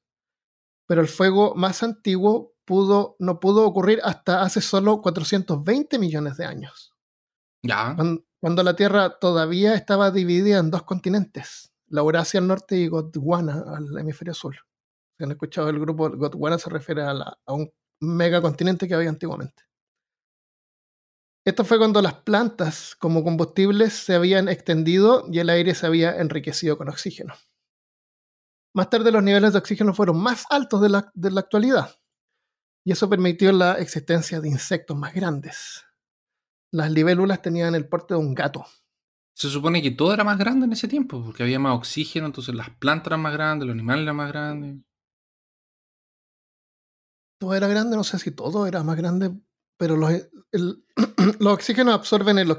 pero 0.86 1.00
el 1.00 1.08
fuego 1.08 1.54
más 1.54 1.82
antiguo 1.82 2.54
no 3.18 3.40
pudo 3.40 3.66
ocurrir 3.66 4.00
hasta 4.02 4.42
hace 4.42 4.60
solo 4.60 5.00
420 5.00 5.98
millones 5.98 6.36
de 6.36 6.44
años. 6.44 6.94
Ya. 7.62 7.96
Cuando, 8.40 8.62
la 8.62 8.76
Tierra 8.76 9.18
todavía 9.18 9.74
estaba 9.74 10.10
dividida 10.10 10.58
en 10.58 10.70
dos 10.70 10.82
continentes, 10.82 11.72
la 11.88 12.02
Eurasia 12.02 12.38
al 12.38 12.46
norte 12.46 12.76
y 12.76 12.88
Gondwana 12.88 13.64
al 13.66 13.98
hemisferio 13.98 14.34
sur. 14.34 14.54
Si 15.16 15.24
han 15.24 15.32
escuchado 15.32 15.70
el 15.70 15.80
grupo, 15.80 16.10
Gondwana 16.10 16.58
se 16.58 16.70
refiere 16.70 17.02
a, 17.02 17.10
a 17.10 17.52
un 17.52 17.70
megacontinente 18.00 18.86
que 18.86 18.94
había 18.94 19.08
antiguamente. 19.08 19.67
Esto 21.46 21.64
fue 21.64 21.78
cuando 21.78 22.02
las 22.02 22.14
plantas 22.14 22.94
como 22.96 23.24
combustibles 23.24 23.92
se 23.92 24.14
habían 24.14 24.48
extendido 24.48 25.26
y 25.30 25.38
el 25.38 25.48
aire 25.48 25.74
se 25.74 25.86
había 25.86 26.16
enriquecido 26.18 26.76
con 26.76 26.88
oxígeno. 26.88 27.34
Más 28.74 28.90
tarde 28.90 29.10
los 29.10 29.22
niveles 29.22 29.52
de 29.52 29.58
oxígeno 29.58 29.94
fueron 29.94 30.20
más 30.20 30.44
altos 30.50 30.80
de 30.82 30.88
la, 30.90 31.10
de 31.14 31.30
la 31.30 31.40
actualidad, 31.40 31.96
y 32.84 32.92
eso 32.92 33.08
permitió 33.08 33.50
la 33.52 33.74
existencia 33.74 34.40
de 34.40 34.48
insectos 34.48 34.96
más 34.96 35.14
grandes. 35.14 35.84
Las 36.70 36.90
libélulas 36.90 37.40
tenían 37.40 37.74
el 37.74 37.88
porte 37.88 38.14
de 38.14 38.20
un 38.20 38.34
gato. 38.34 38.66
Se 39.34 39.48
supone 39.48 39.80
que 39.80 39.92
todo 39.92 40.12
era 40.12 40.24
más 40.24 40.36
grande 40.36 40.66
en 40.66 40.72
ese 40.72 40.86
tiempo, 40.86 41.24
porque 41.24 41.44
había 41.44 41.58
más 41.58 41.76
oxígeno, 41.76 42.26
entonces 42.26 42.54
las 42.54 42.70
plantas 42.70 43.08
eran 43.08 43.20
más 43.20 43.32
grandes, 43.32 43.66
los 43.66 43.74
animales 43.74 44.02
eran 44.02 44.16
más 44.16 44.28
grandes. 44.28 44.76
Todo 47.40 47.54
era 47.54 47.68
grande, 47.68 47.96
no 47.96 48.04
sé 48.04 48.18
si 48.18 48.32
todo 48.32 48.66
era 48.66 48.82
más 48.82 48.96
grande, 48.96 49.30
pero 49.78 49.96
los, 49.96 50.12
los 50.52 51.52
oxígenos 51.52 51.94
absorben 51.94 52.38
el 52.38 52.54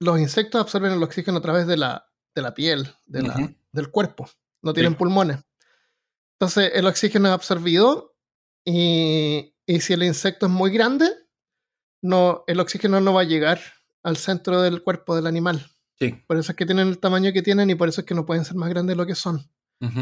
los 0.00 0.18
insectos 0.18 0.60
absorben 0.60 0.92
el 0.92 1.02
oxígeno 1.02 1.38
a 1.38 1.42
través 1.42 1.66
de 1.68 1.76
la, 1.76 2.10
de 2.34 2.42
la 2.42 2.54
piel, 2.54 2.92
de 3.06 3.22
la, 3.22 3.54
del 3.70 3.90
cuerpo. 3.90 4.28
No 4.60 4.72
tienen 4.72 4.96
pulmones. 4.96 5.38
Entonces 6.34 6.72
el 6.74 6.86
oxígeno 6.86 7.28
es 7.28 7.34
absorbido 7.34 8.16
y, 8.64 9.54
y, 9.64 9.80
si 9.80 9.92
el 9.92 10.02
insecto 10.02 10.46
es 10.46 10.52
muy 10.52 10.72
grande, 10.72 11.08
no, 12.02 12.42
el 12.48 12.58
oxígeno 12.58 13.00
no 13.00 13.14
va 13.14 13.20
a 13.20 13.24
llegar 13.24 13.60
al 14.02 14.16
centro 14.16 14.60
del 14.60 14.82
cuerpo 14.82 15.14
del 15.14 15.28
animal. 15.28 15.70
Sí. 16.00 16.20
Por 16.26 16.36
eso 16.36 16.50
es 16.50 16.56
que 16.56 16.66
tienen 16.66 16.88
el 16.88 16.98
tamaño 16.98 17.32
que 17.32 17.42
tienen 17.42 17.70
y 17.70 17.76
por 17.76 17.88
eso 17.88 18.00
es 18.00 18.06
que 18.06 18.14
no 18.14 18.26
pueden 18.26 18.44
ser 18.44 18.56
más 18.56 18.70
grandes 18.70 18.96
de 18.96 18.96
lo 18.96 19.06
que 19.06 19.14
son. 19.14 19.48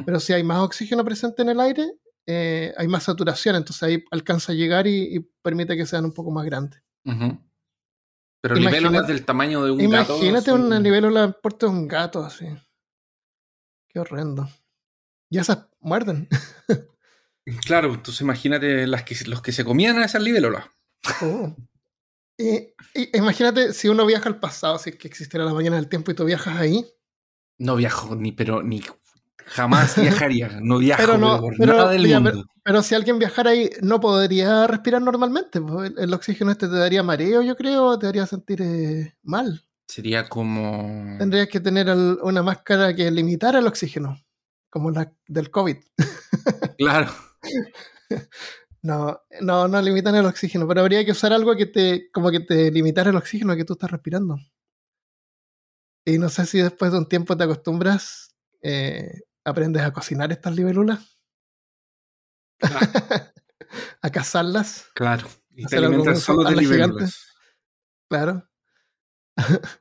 Pero 0.04 0.20
si 0.20 0.34
hay 0.34 0.44
más 0.44 0.60
oxígeno 0.60 1.02
presente 1.06 1.40
en 1.40 1.48
el 1.48 1.58
aire, 1.58 1.90
eh, 2.32 2.72
hay 2.76 2.86
más 2.86 3.04
saturación, 3.04 3.56
entonces 3.56 3.82
ahí 3.82 4.04
alcanza 4.10 4.52
a 4.52 4.54
llegar 4.54 4.86
y, 4.86 5.18
permite 5.42 5.76
que 5.76 5.86
sean 5.86 6.04
un 6.04 6.12
poco 6.12 6.30
más 6.30 6.44
grandes. 6.44 6.80
Pero 8.40 8.54
libélulas 8.54 9.06
del 9.06 9.24
tamaño 9.24 9.64
de 9.64 9.72
un 9.72 9.90
gato. 9.90 10.16
Imagínate 10.16 10.52
una 10.52 10.78
libélula 10.78 11.24
en 11.24 11.34
porte 11.42 11.66
de 11.66 11.72
un 11.72 11.88
gato 11.88 12.22
así. 12.22 12.46
Qué 13.88 13.98
horrendo. 13.98 14.48
Y 15.28 15.38
esas 15.38 15.66
muerden. 15.80 16.28
claro, 17.66 17.94
entonces 17.94 18.20
imagínate 18.20 18.86
las 18.86 19.02
que, 19.02 19.16
los 19.26 19.42
que 19.42 19.52
se 19.52 19.64
comían 19.64 19.98
a 19.98 20.04
esas 20.04 20.22
libélulas. 20.22 20.66
Oh. 21.22 21.54
Y, 22.38 22.72
imagínate 23.12 23.72
si 23.72 23.88
uno 23.88 24.06
viaja 24.06 24.28
al 24.28 24.40
pasado, 24.40 24.78
si 24.78 24.90
es 24.90 24.96
que 24.96 25.08
existiera 25.08 25.44
la 25.44 25.52
mañana 25.52 25.76
del 25.76 25.88
tiempo 25.88 26.10
y 26.10 26.14
tú 26.14 26.24
viajas 26.24 26.58
ahí. 26.58 26.86
No 27.58 27.76
viajo 27.76 28.14
ni, 28.14 28.32
pero 28.32 28.62
ni 28.62 28.80
jamás 29.46 30.00
viajaría. 30.00 30.60
No 30.62 30.78
viajo 30.78 31.02
pero 31.02 31.18
no, 31.18 31.40
nada 31.58 31.90
del 31.90 32.08
mundo. 32.08 32.44
Pero, 32.62 32.82
si 32.82 32.94
alguien 32.94 33.18
viajara 33.18 33.50
ahí, 33.50 33.70
no 33.82 34.00
podría 34.00 34.66
respirar 34.66 35.02
normalmente. 35.02 35.60
El, 35.98 36.14
oxígeno 36.14 36.50
este 36.50 36.68
te 36.68 36.76
daría 36.76 37.02
mareo, 37.02 37.42
yo 37.42 37.56
creo, 37.56 37.98
te 37.98 38.06
haría 38.06 38.26
sentir 38.26 38.62
eh, 38.62 39.16
mal. 39.22 39.64
Sería 39.88 40.28
como. 40.28 41.16
Tendrías 41.18 41.48
que 41.48 41.60
tener 41.60 41.88
una 42.22 42.42
máscara 42.42 42.94
que 42.94 43.10
limitara 43.10 43.58
el 43.58 43.66
oxígeno, 43.66 44.20
como 44.68 44.90
la 44.90 45.12
del 45.26 45.50
COVID. 45.50 45.76
Claro. 46.78 47.10
No, 48.82 49.20
no, 49.42 49.68
no 49.68 49.82
limitan 49.82 50.14
el 50.14 50.24
oxígeno, 50.24 50.66
pero 50.66 50.80
habría 50.80 51.04
que 51.04 51.10
usar 51.10 51.32
algo 51.34 51.54
que 51.54 51.66
te, 51.66 52.10
como 52.10 52.30
que 52.30 52.40
te 52.40 52.70
limitara 52.70 53.10
el 53.10 53.16
oxígeno 53.16 53.54
que 53.54 53.64
tú 53.64 53.74
estás 53.74 53.90
respirando. 53.90 54.38
Y 56.04 56.18
no 56.18 56.28
sé 56.28 56.46
si 56.46 56.58
después 56.58 56.92
de 56.92 56.98
un 56.98 57.08
tiempo 57.08 57.36
te 57.36 57.44
acostumbras, 57.44 58.34
eh, 58.62 59.20
aprendes 59.44 59.82
a 59.82 59.92
cocinar 59.92 60.32
estas 60.32 60.54
libélulas. 60.54 61.18
a 64.02 64.10
cazarlas. 64.10 64.86
Claro. 64.94 65.28
Y 65.50 65.66
te 65.66 65.76
alimentas 65.76 66.20
solo 66.20 66.48
de 66.48 66.56
libélulas. 66.56 67.26
Claro. 68.08 68.48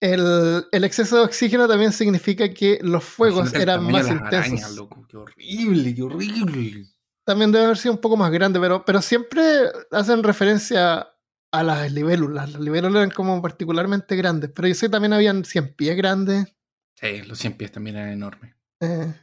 El, 0.00 0.64
el, 0.70 0.84
exceso 0.84 1.16
de 1.16 1.22
oxígeno 1.22 1.66
también 1.66 1.90
significa 1.90 2.54
que 2.54 2.78
los 2.82 3.02
fuegos 3.02 3.52
eran 3.52 3.82
más 3.90 4.06
intensos. 4.06 4.76
loco. 4.76 5.04
Qué 5.08 5.16
horrible, 5.16 5.92
qué 5.92 6.02
horrible 6.04 6.86
también 7.28 7.52
debe 7.52 7.66
haber 7.66 7.76
sido 7.76 7.92
un 7.92 8.00
poco 8.00 8.16
más 8.16 8.30
grande, 8.30 8.58
pero, 8.58 8.86
pero 8.86 9.02
siempre 9.02 9.42
hacen 9.90 10.22
referencia 10.22 11.10
a 11.52 11.62
las 11.62 11.92
libélulas. 11.92 12.54
Las 12.54 12.62
libélulas 12.62 12.96
eran 12.96 13.10
como 13.10 13.42
particularmente 13.42 14.16
grandes, 14.16 14.50
pero 14.54 14.66
yo 14.66 14.74
sé 14.74 14.86
que 14.86 14.92
también 14.92 15.12
habían 15.12 15.44
100 15.44 15.74
pies 15.74 15.94
grandes. 15.94 16.56
Sí, 16.94 17.20
los 17.26 17.38
100 17.38 17.52
pies 17.58 17.70
también 17.70 17.96
eran 17.96 18.12
enormes. 18.12 18.54
Eh. 18.80 19.14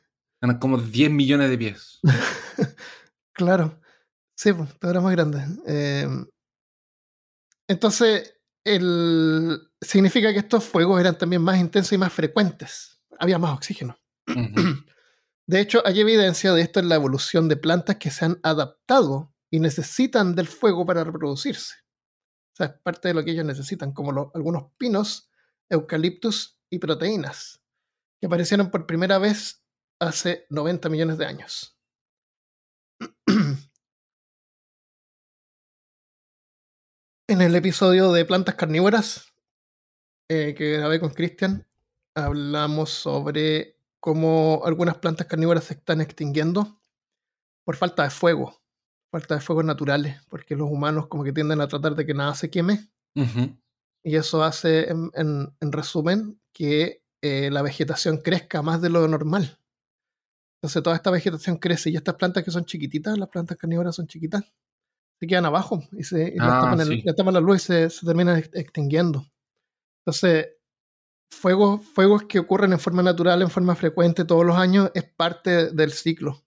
Eran 0.41 0.59
como 0.59 0.77
10 0.77 1.11
millones 1.11 1.49
de 1.49 1.57
pies. 1.57 1.99
claro. 3.33 3.79
Sí, 4.35 4.53
pues, 4.53 4.77
todo 4.79 4.91
era 4.91 5.01
más 5.01 5.13
grande. 5.13 5.43
Eh, 5.65 6.07
entonces, 7.67 8.35
el, 8.65 9.59
significa 9.81 10.33
que 10.33 10.39
estos 10.39 10.63
fuegos 10.63 10.99
eran 10.99 11.17
también 11.17 11.41
más 11.41 11.57
intensos 11.57 11.93
y 11.93 11.97
más 11.97 12.11
frecuentes. 12.11 12.99
Había 13.19 13.39
más 13.39 13.53
oxígeno. 13.53 13.97
De 15.47 15.59
hecho, 15.59 15.83
hay 15.85 15.99
evidencia 15.99 16.53
de 16.53 16.61
esto 16.61 16.79
en 16.79 16.89
la 16.89 16.95
evolución 16.95 17.47
de 17.47 17.55
plantas 17.55 17.97
que 17.97 18.09
se 18.09 18.25
han 18.25 18.39
adaptado 18.41 19.33
y 19.51 19.59
necesitan 19.59 20.33
del 20.33 20.47
fuego 20.47 20.85
para 20.85 21.03
reproducirse. 21.03 21.75
O 22.53 22.55
sea, 22.55 22.67
es 22.67 22.73
parte 22.81 23.09
de 23.09 23.13
lo 23.13 23.23
que 23.23 23.31
ellos 23.31 23.45
necesitan, 23.45 23.93
como 23.93 24.31
algunos 24.33 24.71
pinos, 24.77 25.29
eucaliptus 25.69 26.59
y 26.69 26.79
proteínas, 26.79 27.61
que 28.25 28.27
aparecieron 28.27 28.71
por 28.71 28.87
primera 28.87 29.19
vez 29.19 29.63
hace 29.99 30.47
90 30.49 30.89
millones 30.89 31.19
de 31.19 31.27
años. 31.27 31.77
en 37.27 37.41
el 37.41 37.55
episodio 37.55 38.11
de 38.11 38.25
plantas 38.25 38.55
carnívoras 38.55 39.31
eh, 40.27 40.55
que 40.57 40.77
grabé 40.77 40.99
con 40.99 41.11
Cristian, 41.11 41.67
hablamos 42.15 42.89
sobre 42.89 43.77
como 43.99 44.63
algunas 44.65 44.97
plantas 44.97 45.27
carnívoras 45.27 45.65
se 45.65 45.75
están 45.75 46.01
extinguiendo 46.01 46.81
por 47.63 47.75
falta 47.75 48.01
de 48.05 48.09
fuego, 48.09 48.59
falta 49.11 49.35
de 49.35 49.41
fuegos 49.41 49.65
naturales, 49.65 50.19
porque 50.29 50.55
los 50.55 50.71
humanos 50.71 51.05
como 51.09 51.23
que 51.23 51.31
tienden 51.31 51.61
a 51.61 51.67
tratar 51.67 51.93
de 51.93 52.07
que 52.07 52.15
nada 52.15 52.33
se 52.33 52.49
queme. 52.49 52.89
Y 54.03 54.15
eso 54.15 54.43
hace, 54.43 54.89
en, 54.89 55.53
resumen, 55.61 56.41
que 56.53 57.04
eh, 57.21 57.49
la 57.51 57.61
vegetación 57.61 58.17
crezca 58.17 58.61
más 58.61 58.81
de 58.81 58.89
lo 58.89 59.07
normal. 59.07 59.59
Entonces 60.57 60.81
toda 60.83 60.95
esta 60.95 61.11
vegetación 61.11 61.57
crece 61.57 61.89
y 61.89 61.95
estas 61.95 62.15
plantas 62.15 62.43
que 62.43 62.51
son 62.51 62.65
chiquititas, 62.65 63.17
las 63.17 63.29
plantas 63.29 63.57
carnívoras 63.57 63.95
son 63.95 64.07
chiquitas, 64.07 64.43
se 65.19 65.27
quedan 65.27 65.45
abajo 65.45 65.83
y, 65.91 66.03
se, 66.03 66.29
y 66.29 66.37
ah, 66.39 66.61
tapan, 66.61 67.33
la 67.33 67.39
luz 67.39 67.57
y 67.57 67.65
se, 67.65 67.89
se 67.89 68.05
terminan 68.05 68.37
extinguiendo. 68.53 69.25
Entonces, 69.99 70.49
fuegos, 71.29 71.85
fuegos 71.85 72.23
que 72.23 72.39
ocurren 72.39 72.73
en 72.73 72.79
forma 72.79 73.03
natural, 73.03 73.41
en 73.41 73.49
forma 73.49 73.75
frecuente 73.75 74.25
todos 74.25 74.45
los 74.45 74.57
años, 74.57 74.91
es 74.93 75.03
parte 75.03 75.71
del 75.71 75.91
ciclo 75.91 76.43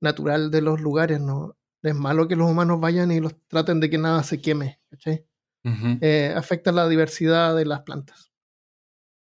natural 0.00 0.50
de 0.50 0.62
los 0.62 0.80
lugares. 0.80 1.20
No 1.20 1.56
es 1.82 1.94
malo 1.94 2.28
que 2.28 2.36
los 2.36 2.50
humanos 2.50 2.80
vayan 2.80 3.10
y 3.10 3.20
los 3.20 3.34
traten 3.48 3.80
de 3.80 3.90
que 3.90 3.98
nada 3.98 4.22
se 4.22 4.40
queme. 4.40 4.80
Eh, 5.64 6.34
afecta 6.36 6.72
la 6.72 6.88
diversidad 6.88 7.56
de 7.56 7.64
las 7.64 7.82
plantas 7.82 8.32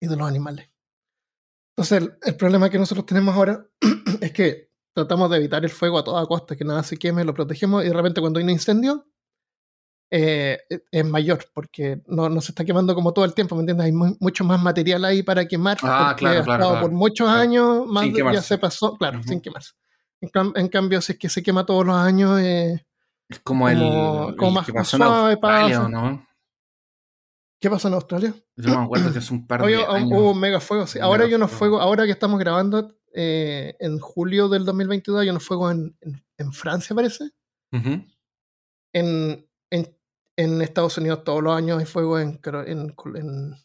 y 0.01 0.07
de 0.07 0.15
los 0.15 0.27
animales. 0.27 0.72
Entonces, 1.75 2.11
el, 2.23 2.35
problema 2.35 2.69
que 2.69 2.77
nosotros 2.77 3.05
tenemos 3.05 3.35
ahora 3.35 3.65
es 4.21 4.31
que 4.31 4.69
tratamos 4.93 5.29
de 5.31 5.37
evitar 5.37 5.63
el 5.63 5.71
fuego 5.71 5.97
a 5.97 6.03
toda 6.03 6.25
costa, 6.27 6.55
que 6.55 6.63
nada 6.63 6.83
se 6.83 6.97
queme, 6.97 7.23
lo 7.23 7.33
protegemos 7.33 7.83
y 7.83 7.87
de 7.87 7.93
repente 7.93 8.21
cuando 8.21 8.37
hay 8.37 8.43
un 8.43 8.51
incendio, 8.51 9.07
eh, 10.11 10.59
e, 10.69 10.83
es 10.91 11.05
mayor, 11.05 11.43
porque 11.51 12.03
no, 12.05 12.29
no, 12.29 12.39
se 12.41 12.51
está 12.51 12.63
quemando 12.63 12.93
como 12.93 13.11
todo 13.11 13.25
el 13.25 13.33
tiempo, 13.33 13.55
¿me 13.55 13.61
entiendes? 13.61 13.85
Hay 13.85 13.91
mucho 13.91 14.43
más 14.43 14.61
material 14.61 15.03
ahí 15.05 15.23
para 15.23 15.47
quemar, 15.47 15.79
ah, 15.81 16.13
claro, 16.15 16.43
claro, 16.43 16.81
por 16.81 16.91
muchos 16.91 17.27
años, 17.27 17.87
más 17.87 18.05
ya 18.13 18.41
se 18.43 18.59
pasó, 18.59 18.95
claro, 18.95 19.23
sin 19.23 19.41
quemarse. 19.41 19.71
En, 20.21 20.67
cambio, 20.69 21.01
si 21.01 21.13
es 21.13 21.17
que 21.17 21.27
se 21.27 21.41
quema 21.41 21.65
todos 21.65 21.85
los 21.85 21.95
años, 21.95 22.39
eh, 22.39 22.85
es 23.27 23.39
como, 23.39 23.67
el, 23.67 23.79
como 24.37 24.51
más, 24.51 24.65
que 24.67 24.73
pasó 24.73 24.97
en 24.97 25.03
Australia, 25.03 25.87
¿no? 25.89 26.23
¿Qué 27.63 27.69
pasó 27.69 27.87
en 27.87 27.93
Australia? 27.93 28.35
Yo 28.57 28.77
me 28.77 28.83
acuerdo 28.83 29.13
que 29.13 29.19
es 29.19 29.31
un 29.31 29.47
par 29.47 29.65
de 29.65 29.75
años. 29.75 30.11
Hubo 30.11 30.31
un 30.31 30.39
mega 30.41 30.59
fuego, 30.59 30.85
sí. 30.85 30.99
Ahora 30.99 31.23
hay 31.23 31.33
unos 31.33 31.49
fuegos, 31.49 31.81
ahora 31.81 32.03
que 32.03 32.11
estamos 32.11 32.37
grabando 32.37 32.93
eh, 33.13 33.77
en 33.79 33.99
julio 33.99 34.49
del 34.49 34.65
2022, 34.65 35.21
hay 35.21 35.29
unos 35.29 35.45
fuegos 35.45 35.71
en, 35.71 35.95
en, 36.37 36.51
Francia, 36.51 36.93
parece. 36.93 37.29
en, 37.71 38.05
en, 38.91 39.97
en 40.35 40.61
Estados 40.61 40.97
Unidos 40.97 41.23
todos 41.23 41.41
los 41.41 41.55
años 41.55 41.79
hay 41.79 41.85
fuego 41.85 42.19
en, 42.19 42.37
en, 42.65 43.55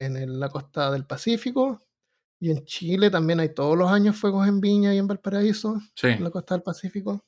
en, 0.00 0.40
la 0.40 0.48
costa 0.48 0.90
del 0.90 1.04
Pacífico. 1.04 1.82
Y 2.40 2.50
en 2.50 2.64
Chile 2.64 3.10
también 3.10 3.40
hay 3.40 3.52
todos 3.52 3.76
los 3.76 3.90
años 3.90 4.16
fuegos 4.16 4.48
en 4.48 4.58
Viña 4.62 4.94
y 4.94 4.96
en 4.96 5.06
Valparaíso, 5.06 5.78
en 6.02 6.24
la 6.24 6.30
costa 6.30 6.54
del 6.54 6.62
Pacífico. 6.62 7.22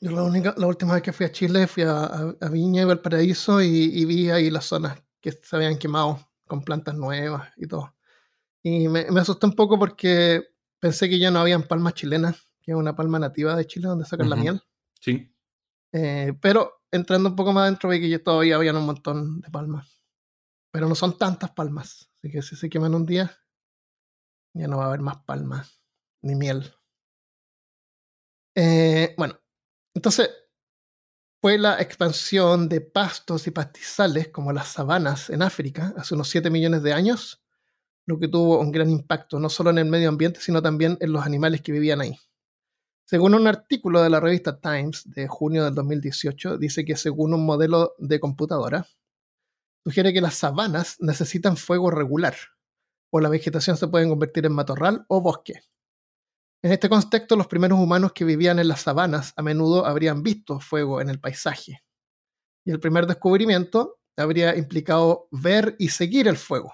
Yo 0.00 0.10
la, 0.12 0.22
única, 0.22 0.54
la 0.56 0.66
última 0.66 0.94
vez 0.94 1.02
que 1.02 1.12
fui 1.12 1.26
a 1.26 1.32
Chile 1.32 1.66
fui 1.66 1.82
a, 1.82 2.34
Viña 2.50 2.82
y 2.82 2.84
Valparaíso 2.84 3.60
y, 3.60 4.04
vi 4.04 4.30
ahí 4.30 4.50
las 4.50 4.66
zonas 4.66 5.02
que 5.20 5.32
se 5.32 5.56
habían 5.56 5.78
quemado 5.78 6.20
con 6.46 6.62
plantas 6.62 6.94
nuevas 6.94 7.52
y 7.56 7.66
todo. 7.66 7.94
Y 8.62 8.88
me, 8.88 9.10
me 9.10 9.20
asusté 9.20 9.46
un 9.46 9.54
poco 9.54 9.78
porque 9.78 10.44
pensé 10.78 11.08
que 11.08 11.18
ya 11.18 11.30
no 11.30 11.40
habían 11.40 11.62
palmas 11.62 11.94
chilenas, 11.94 12.36
que 12.60 12.72
es 12.72 12.76
una 12.76 12.94
palma 12.94 13.18
nativa 13.18 13.56
de 13.56 13.66
Chile 13.66 13.88
donde 13.88 14.04
sacan 14.04 14.30
la 14.30 14.36
miel. 14.36 14.62
Sí. 15.00 15.34
Eh, 15.92 16.34
pero 16.40 16.82
entrando 16.90 17.30
un 17.30 17.36
poco 17.36 17.52
más 17.52 17.64
adentro, 17.64 17.90
vi 17.90 18.00
que 18.00 18.18
todavía 18.18 18.56
había 18.56 18.72
un 18.72 18.86
montón 18.86 19.40
de 19.40 19.50
palmas. 19.50 20.02
Pero 20.70 20.88
no 20.88 20.94
son 20.94 21.16
tantas 21.16 21.50
palmas. 21.50 22.10
Así 22.18 22.30
que 22.30 22.42
si 22.42 22.56
se 22.56 22.68
queman 22.68 22.94
un 22.94 23.06
día, 23.06 23.36
ya 24.54 24.68
no 24.68 24.78
va 24.78 24.84
a 24.84 24.88
haber 24.88 25.00
más 25.00 25.18
palmas 25.24 25.82
ni 26.22 26.34
miel. 26.34 26.72
Eh, 28.54 29.14
bueno, 29.16 29.38
entonces 29.98 30.30
fue 31.40 31.58
la 31.58 31.82
expansión 31.82 32.68
de 32.68 32.80
pastos 32.80 33.48
y 33.48 33.50
pastizales 33.50 34.28
como 34.28 34.52
las 34.52 34.68
sabanas 34.68 35.28
en 35.28 35.42
África 35.42 35.92
hace 35.96 36.14
unos 36.14 36.28
7 36.28 36.50
millones 36.50 36.84
de 36.84 36.92
años, 36.92 37.42
lo 38.06 38.20
que 38.20 38.28
tuvo 38.28 38.60
un 38.60 38.70
gran 38.70 38.90
impacto 38.90 39.40
no 39.40 39.48
solo 39.48 39.70
en 39.70 39.78
el 39.78 39.86
medio 39.86 40.08
ambiente, 40.08 40.38
sino 40.40 40.62
también 40.62 40.98
en 41.00 41.12
los 41.12 41.26
animales 41.26 41.62
que 41.62 41.72
vivían 41.72 42.00
ahí. 42.00 42.16
Según 43.06 43.34
un 43.34 43.48
artículo 43.48 44.00
de 44.00 44.08
la 44.08 44.20
revista 44.20 44.60
Times 44.60 45.02
de 45.04 45.26
junio 45.26 45.64
del 45.64 45.74
2018, 45.74 46.58
dice 46.58 46.84
que 46.84 46.94
según 46.94 47.34
un 47.34 47.44
modelo 47.44 47.96
de 47.98 48.20
computadora, 48.20 48.86
sugiere 49.82 50.12
que 50.12 50.20
las 50.20 50.34
sabanas 50.34 50.94
necesitan 51.00 51.56
fuego 51.56 51.90
regular, 51.90 52.36
o 53.10 53.18
la 53.18 53.30
vegetación 53.30 53.76
se 53.76 53.88
puede 53.88 54.08
convertir 54.08 54.46
en 54.46 54.52
matorral 54.52 55.04
o 55.08 55.20
bosque. 55.20 55.64
En 56.60 56.72
este 56.72 56.88
contexto, 56.88 57.36
los 57.36 57.46
primeros 57.46 57.78
humanos 57.78 58.12
que 58.12 58.24
vivían 58.24 58.58
en 58.58 58.66
las 58.66 58.80
sabanas 58.80 59.32
a 59.36 59.42
menudo 59.42 59.86
habrían 59.86 60.24
visto 60.24 60.58
fuego 60.58 61.00
en 61.00 61.08
el 61.08 61.20
paisaje. 61.20 61.84
Y 62.64 62.72
el 62.72 62.80
primer 62.80 63.06
descubrimiento 63.06 64.00
habría 64.16 64.56
implicado 64.56 65.28
ver 65.30 65.76
y 65.78 65.88
seguir 65.90 66.26
el 66.26 66.36
fuego. 66.36 66.72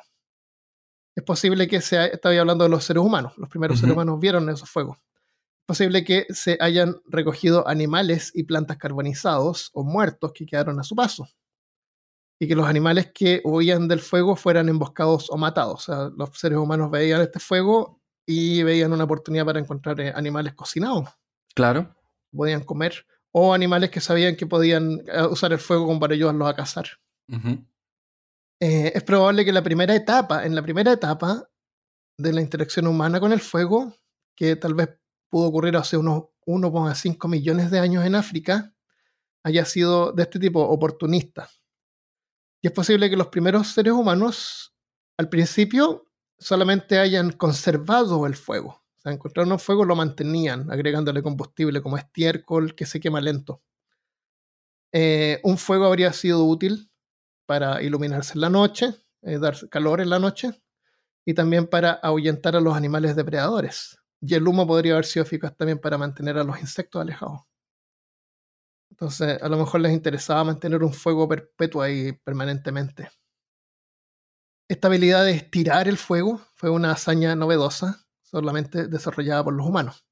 Es 1.14 1.22
posible 1.22 1.68
que 1.68 1.80
se 1.80 2.02
estaba 2.06 2.34
hablando 2.38 2.64
de 2.64 2.70
los 2.70 2.84
seres 2.84 3.02
humanos, 3.02 3.34
los 3.36 3.48
primeros 3.48 3.78
seres 3.78 3.92
humanos 3.92 4.18
vieron 4.18 4.48
esos 4.48 4.68
fuegos. 4.68 4.96
Es 4.98 5.66
posible 5.66 6.02
que 6.02 6.26
se 6.30 6.56
hayan 6.60 6.96
recogido 7.06 7.68
animales 7.68 8.32
y 8.34 8.44
plantas 8.44 8.78
carbonizados 8.78 9.70
o 9.74 9.84
muertos 9.84 10.32
que 10.32 10.46
quedaron 10.46 10.80
a 10.80 10.82
su 10.82 10.96
paso. 10.96 11.28
Y 12.40 12.48
que 12.48 12.56
los 12.56 12.66
animales 12.66 13.12
que 13.14 13.40
huían 13.44 13.86
del 13.86 14.00
fuego 14.00 14.34
fueran 14.34 14.68
emboscados 14.68 15.30
o 15.30 15.36
matados. 15.36 15.74
O 15.74 15.92
sea, 15.92 16.10
los 16.16 16.30
seres 16.36 16.58
humanos 16.58 16.90
veían 16.90 17.20
este 17.20 17.38
fuego 17.38 18.02
y 18.26 18.62
veían 18.62 18.92
una 18.92 19.04
oportunidad 19.04 19.44
para 19.44 19.60
encontrar 19.60 20.00
eh, 20.00 20.12
animales 20.14 20.54
cocinados. 20.54 21.08
Claro. 21.54 21.94
Podían 22.34 22.64
comer. 22.64 23.06
O 23.32 23.52
animales 23.52 23.90
que 23.90 24.00
sabían 24.00 24.36
que 24.36 24.46
podían 24.46 25.02
eh, 25.06 25.26
usar 25.28 25.52
el 25.52 25.58
fuego 25.58 25.86
como 25.86 26.00
para 26.00 26.14
ayudarlos 26.14 26.48
a 26.48 26.54
cazar. 26.54 26.86
Eh, 28.60 28.92
es 28.94 29.02
probable 29.02 29.44
que 29.44 29.52
la 29.52 29.62
primera 29.62 29.94
etapa, 29.94 30.44
en 30.44 30.54
la 30.54 30.62
primera 30.62 30.92
etapa 30.92 31.48
de 32.16 32.32
la 32.32 32.40
interacción 32.40 32.86
humana 32.86 33.18
con 33.18 33.32
el 33.32 33.40
fuego, 33.40 33.94
que 34.36 34.56
tal 34.56 34.74
vez 34.74 34.88
pudo 35.28 35.48
ocurrir 35.48 35.76
hace 35.76 35.96
unos 35.96 36.24
1,5 36.46 37.28
millones 37.28 37.70
de 37.70 37.80
años 37.80 38.04
en 38.04 38.14
África, 38.14 38.72
haya 39.44 39.64
sido 39.64 40.12
de 40.12 40.22
este 40.22 40.38
tipo, 40.38 40.60
oportunista. 40.60 41.50
Y 42.62 42.68
es 42.68 42.72
posible 42.72 43.10
que 43.10 43.16
los 43.16 43.28
primeros 43.28 43.68
seres 43.68 43.92
humanos, 43.92 44.74
al 45.18 45.28
principio, 45.28 46.06
solamente 46.44 46.98
hayan 46.98 47.32
conservado 47.32 48.26
el 48.26 48.36
fuego. 48.36 48.82
O 49.02 49.08
encontraron 49.08 49.52
un 49.52 49.58
fuego, 49.58 49.86
lo 49.86 49.96
mantenían, 49.96 50.70
agregándole 50.70 51.22
combustible 51.22 51.80
como 51.80 51.96
estiércol 51.96 52.74
que 52.74 52.84
se 52.84 53.00
quema 53.00 53.22
lento. 53.22 53.62
Eh, 54.92 55.40
un 55.42 55.56
fuego 55.56 55.86
habría 55.86 56.12
sido 56.12 56.44
útil 56.44 56.90
para 57.46 57.82
iluminarse 57.82 58.34
en 58.34 58.42
la 58.42 58.50
noche, 58.50 58.94
eh, 59.22 59.38
dar 59.38 59.56
calor 59.70 60.02
en 60.02 60.10
la 60.10 60.18
noche, 60.18 60.50
y 61.24 61.32
también 61.32 61.66
para 61.66 61.92
ahuyentar 61.92 62.56
a 62.56 62.60
los 62.60 62.76
animales 62.76 63.16
depredadores. 63.16 63.98
Y 64.20 64.34
el 64.34 64.46
humo 64.46 64.66
podría 64.66 64.92
haber 64.92 65.06
sido 65.06 65.24
eficaz 65.24 65.56
también 65.56 65.78
para 65.78 65.96
mantener 65.96 66.36
a 66.36 66.44
los 66.44 66.60
insectos 66.60 67.00
alejados. 67.00 67.40
Entonces, 68.90 69.42
a 69.42 69.48
lo 69.48 69.56
mejor 69.56 69.80
les 69.80 69.92
interesaba 69.92 70.44
mantener 70.44 70.84
un 70.84 70.92
fuego 70.92 71.26
perpetuo 71.26 71.80
ahí 71.80 72.12
permanentemente. 72.12 73.08
Esta 74.74 74.88
habilidad 74.88 75.24
de 75.24 75.30
estirar 75.30 75.86
el 75.86 75.96
fuego 75.96 76.40
fue 76.56 76.68
una 76.68 76.90
hazaña 76.90 77.36
novedosa, 77.36 78.04
solamente 78.24 78.88
desarrollada 78.88 79.44
por 79.44 79.54
los 79.54 79.64
humanos. 79.64 80.04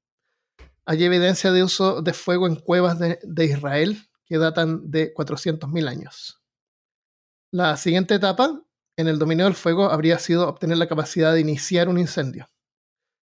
Hay 0.85 1.03
evidencia 1.03 1.51
de 1.51 1.63
uso 1.63 2.01
de 2.01 2.13
fuego 2.13 2.47
en 2.47 2.55
cuevas 2.55 2.97
de, 2.97 3.45
Israel 3.45 3.97
que 4.25 4.37
datan 4.37 4.89
de 4.89 5.13
400.000 5.13 5.89
años. 5.89 6.41
La 7.51 7.75
siguiente 7.75 8.15
etapa 8.15 8.63
en 8.95 9.09
el 9.09 9.19
dominio 9.19 9.43
del 9.43 9.53
fuego 9.53 9.91
habría 9.91 10.17
sido 10.17 10.47
obtener 10.47 10.77
la 10.77 10.87
capacidad 10.87 11.33
de 11.33 11.41
iniciar 11.41 11.89
un 11.89 11.99
incendio. 11.99 12.47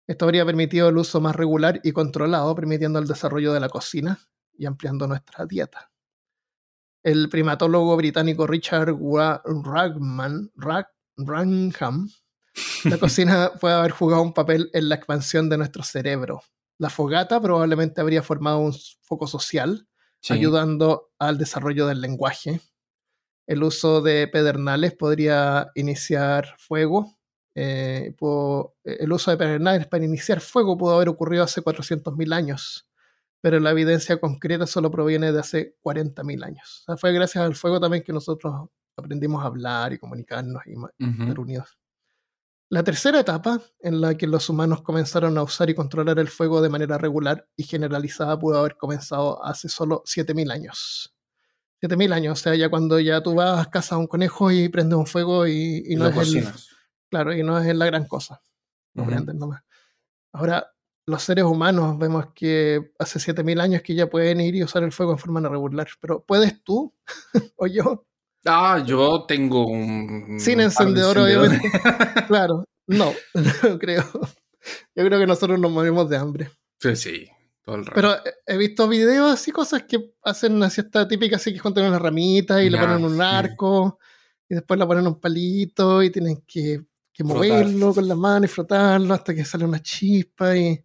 Esto 0.06 0.24
habría 0.24 0.46
permitido 0.46 0.88
el 0.88 0.96
uso 0.96 1.20
más 1.20 1.36
regular 1.36 1.82
y 1.84 1.92
controlado, 1.92 2.54
permitiendo 2.54 2.98
el 2.98 3.06
desarrollo 3.06 3.52
de 3.52 3.60
la 3.60 3.68
cocina 3.68 4.20
y 4.56 4.64
ampliando 4.64 5.06
nuestra 5.06 5.44
dieta. 5.44 5.90
El 7.02 7.28
primatólogo 7.28 7.94
británico 7.94 8.46
Richard 8.46 8.96
Ragman, 9.44 10.50
Branham, 11.16 12.10
la 12.84 12.98
cocina 12.98 13.52
puede 13.60 13.74
haber 13.74 13.90
jugado 13.90 14.22
un 14.22 14.32
papel 14.32 14.70
en 14.72 14.88
la 14.88 14.94
expansión 14.94 15.48
de 15.48 15.58
nuestro 15.58 15.82
cerebro. 15.82 16.42
La 16.78 16.90
fogata 16.90 17.40
probablemente 17.40 18.00
habría 18.00 18.22
formado 18.22 18.58
un 18.58 18.74
foco 19.02 19.26
social, 19.26 19.88
ayudando 20.28 21.12
al 21.18 21.38
desarrollo 21.38 21.86
del 21.86 22.00
lenguaje. 22.00 22.60
El 23.46 23.62
uso 23.62 24.02
de 24.02 24.26
pedernales 24.28 24.94
podría 24.94 25.70
iniciar 25.74 26.54
fuego. 26.58 27.16
Eh, 27.54 28.14
el 28.84 29.12
uso 29.12 29.30
de 29.30 29.36
pedernales 29.36 29.86
para 29.86 30.04
iniciar 30.04 30.40
fuego 30.40 30.76
pudo 30.76 30.96
haber 30.96 31.08
ocurrido 31.08 31.44
hace 31.44 31.62
400.000 31.62 32.34
años, 32.34 32.88
pero 33.40 33.60
la 33.60 33.70
evidencia 33.70 34.20
concreta 34.20 34.66
solo 34.66 34.90
proviene 34.90 35.32
de 35.32 35.40
hace 35.40 35.76
40.000 35.82 36.44
años. 36.44 36.84
fue 36.98 37.12
gracias 37.12 37.42
al 37.42 37.54
fuego 37.54 37.80
también 37.80 38.02
que 38.02 38.12
nosotros 38.12 38.68
aprendimos 38.96 39.42
a 39.42 39.46
hablar 39.46 39.92
y 39.92 39.98
comunicarnos 39.98 40.62
y 40.66 40.72
estar 40.72 41.38
unidos. 41.38 41.78
La 42.68 42.82
tercera 42.82 43.20
etapa, 43.20 43.60
en 43.78 44.00
la 44.00 44.16
que 44.16 44.26
los 44.26 44.48
humanos 44.48 44.82
comenzaron 44.82 45.38
a 45.38 45.42
usar 45.42 45.70
y 45.70 45.74
controlar 45.74 46.18
el 46.18 46.26
fuego 46.26 46.60
de 46.60 46.68
manera 46.68 46.98
regular 46.98 47.48
y 47.56 47.62
generalizada, 47.62 48.38
pudo 48.38 48.58
haber 48.58 48.76
comenzado 48.76 49.44
hace 49.44 49.68
solo 49.68 50.02
7.000 50.04 50.50
años. 50.50 51.14
7.000 51.80 52.12
años, 52.12 52.40
o 52.40 52.42
sea, 52.42 52.54
ya 52.56 52.68
cuando 52.68 52.98
ya 52.98 53.22
tú 53.22 53.34
vas, 53.34 53.68
cazas 53.68 53.98
un 53.98 54.08
conejo 54.08 54.50
y 54.50 54.68
prendes 54.68 54.98
un 54.98 55.06
fuego 55.06 55.46
y, 55.46 55.94
no 55.96 56.08
es 56.08 56.34
el, 56.34 56.48
Claro, 57.08 57.32
y 57.32 57.44
no 57.44 57.58
es 57.58 57.76
la 57.76 57.86
gran 57.86 58.08
cosa. 58.08 58.42
No 58.94 59.04
nomás. 59.04 59.62
Ahora, 60.32 60.72
los 61.06 61.22
seres 61.22 61.44
humanos 61.44 61.96
vemos 61.98 62.32
que 62.34 62.92
hace 62.98 63.20
7.000 63.20 63.60
años 63.60 63.82
que 63.82 63.94
ya 63.94 64.08
pueden 64.08 64.40
ir 64.40 64.56
y 64.56 64.64
usar 64.64 64.82
el 64.82 64.90
fuego 64.90 65.12
en 65.12 65.18
forma 65.18 65.40
regular, 65.40 65.86
pero 66.00 66.24
¿puedes 66.24 66.64
tú 66.64 66.92
o 67.56 67.68
yo 67.68 68.06
Ah, 68.46 68.82
yo 68.84 69.24
tengo 69.26 69.66
un. 69.66 70.38
Sin 70.38 70.60
encendedor, 70.60 71.18
obviamente. 71.18 71.70
claro, 72.28 72.64
no, 72.86 73.12
no 73.34 73.78
creo. 73.78 74.04
Yo 74.94 75.04
creo 75.04 75.18
que 75.18 75.26
nosotros 75.26 75.58
nos 75.58 75.70
morimos 75.70 76.08
de 76.08 76.16
hambre. 76.16 76.50
Sí, 76.80 76.96
sí, 76.96 77.28
todo 77.62 77.76
el 77.76 77.86
rato. 77.86 77.94
Pero 77.94 78.16
he 78.46 78.56
visto 78.56 78.88
videos 78.88 79.46
y 79.48 79.52
cosas 79.52 79.82
que 79.84 80.12
hacen 80.22 80.54
una 80.54 80.70
siesta 80.70 81.06
típica, 81.08 81.36
así 81.36 81.52
que 81.52 81.58
juntan 81.58 81.86
una 81.86 81.98
ramita 81.98 82.62
y 82.62 82.70
le 82.70 82.78
ponen 82.78 83.04
un 83.04 83.20
arco 83.20 83.98
y 84.48 84.54
después 84.54 84.78
le 84.78 84.86
ponen 84.86 85.06
un 85.06 85.20
palito 85.20 86.02
y 86.02 86.10
tienen 86.10 86.42
que, 86.46 86.82
moverlo 87.20 87.94
con 87.94 88.06
la 88.06 88.14
mano 88.14 88.44
y 88.44 88.48
frotarlo 88.48 89.14
hasta 89.14 89.34
que 89.34 89.44
sale 89.44 89.64
una 89.64 89.80
chispa 89.80 90.56
y 90.56 90.78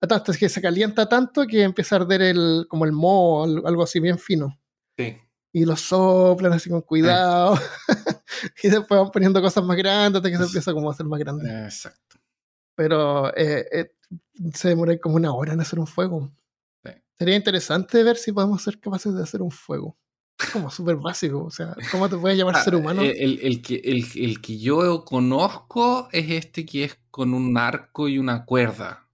hasta 0.00 0.32
que 0.32 0.48
se 0.48 0.60
calienta 0.60 1.08
tanto 1.08 1.46
que 1.46 1.62
empieza 1.62 1.96
a 1.96 2.00
arder 2.00 2.22
el, 2.22 2.66
como 2.68 2.84
el 2.84 2.92
moho, 2.92 3.44
algo 3.44 3.82
así 3.84 4.00
bien 4.00 4.18
fino. 4.18 4.58
Sí 4.98 5.16
y 5.56 5.64
lo 5.64 5.74
soplan 5.74 6.52
así 6.52 6.68
con 6.68 6.82
cuidado. 6.82 7.58
y 8.62 8.68
después 8.68 9.00
van 9.00 9.10
poniendo 9.10 9.40
cosas 9.40 9.64
más 9.64 9.74
grandes 9.78 10.18
hasta 10.18 10.30
que 10.30 10.36
se 10.36 10.42
empieza 10.42 10.74
como 10.74 10.90
a 10.90 10.92
hacer 10.92 11.06
más 11.06 11.18
grande. 11.18 11.48
Exacto. 11.64 12.18
Pero 12.74 13.34
eh, 13.34 13.66
eh, 13.72 13.92
se 14.52 14.68
demora 14.68 14.98
como 14.98 15.16
una 15.16 15.32
hora 15.32 15.54
en 15.54 15.60
hacer 15.62 15.78
un 15.78 15.86
fuego. 15.86 16.30
Sería 17.18 17.36
interesante 17.36 18.02
ver 18.02 18.18
si 18.18 18.32
podemos 18.32 18.62
ser 18.62 18.78
capaces 18.78 19.14
de 19.14 19.22
hacer 19.22 19.40
un 19.40 19.50
fuego. 19.50 19.96
Como 20.52 20.70
súper 20.70 20.96
básico. 20.96 21.44
O 21.44 21.50
sea, 21.50 21.74
¿cómo 21.90 22.10
te 22.10 22.18
puedes 22.18 22.36
llamar 22.36 22.56
ah, 22.56 22.62
ser 22.62 22.74
humano? 22.74 23.00
El, 23.00 23.40
el, 23.40 23.62
que, 23.62 23.76
el, 23.76 24.04
el 24.14 24.42
que 24.42 24.58
yo 24.58 25.06
conozco 25.06 26.10
es 26.12 26.30
este 26.32 26.66
que 26.66 26.84
es 26.84 26.98
con 27.10 27.32
un 27.32 27.56
arco 27.56 28.08
y 28.08 28.18
una 28.18 28.44
cuerda. 28.44 29.05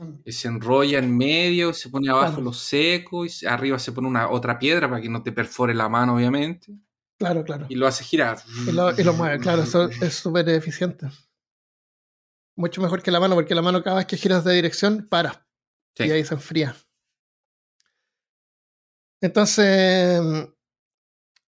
Mm. 0.00 0.30
se 0.30 0.48
enrolla 0.48 0.98
en 0.98 1.14
medio, 1.14 1.74
se 1.74 1.90
pone 1.90 2.08
abajo 2.08 2.40
lo 2.40 2.54
seco 2.54 3.26
y 3.26 3.30
arriba 3.46 3.78
se 3.78 3.92
pone 3.92 4.08
una 4.08 4.30
otra 4.30 4.58
piedra 4.58 4.88
para 4.88 5.02
que 5.02 5.10
no 5.10 5.22
te 5.22 5.30
perfore 5.30 5.74
la 5.74 5.90
mano, 5.90 6.14
obviamente. 6.14 6.72
Claro, 7.18 7.44
claro. 7.44 7.66
Y 7.68 7.74
lo 7.74 7.86
hace 7.86 8.02
girar. 8.02 8.38
Y 8.66 8.72
lo, 8.72 9.12
mueve, 9.12 9.38
claro, 9.40 9.62
eso 9.62 9.90
es 9.90 10.14
súper 10.14 10.48
eficiente. 10.48 11.06
Mucho 12.56 12.80
mejor 12.80 13.02
que 13.02 13.10
la 13.10 13.20
mano, 13.20 13.34
porque 13.34 13.54
la 13.54 13.60
mano 13.60 13.82
cada 13.82 13.96
vez 13.96 14.06
que 14.06 14.16
giras 14.16 14.42
de 14.42 14.54
dirección, 14.54 15.06
para. 15.06 15.46
Y 15.98 16.10
ahí 16.10 16.24
se 16.24 16.32
enfría. 16.32 16.74
Entonces, 19.20 20.18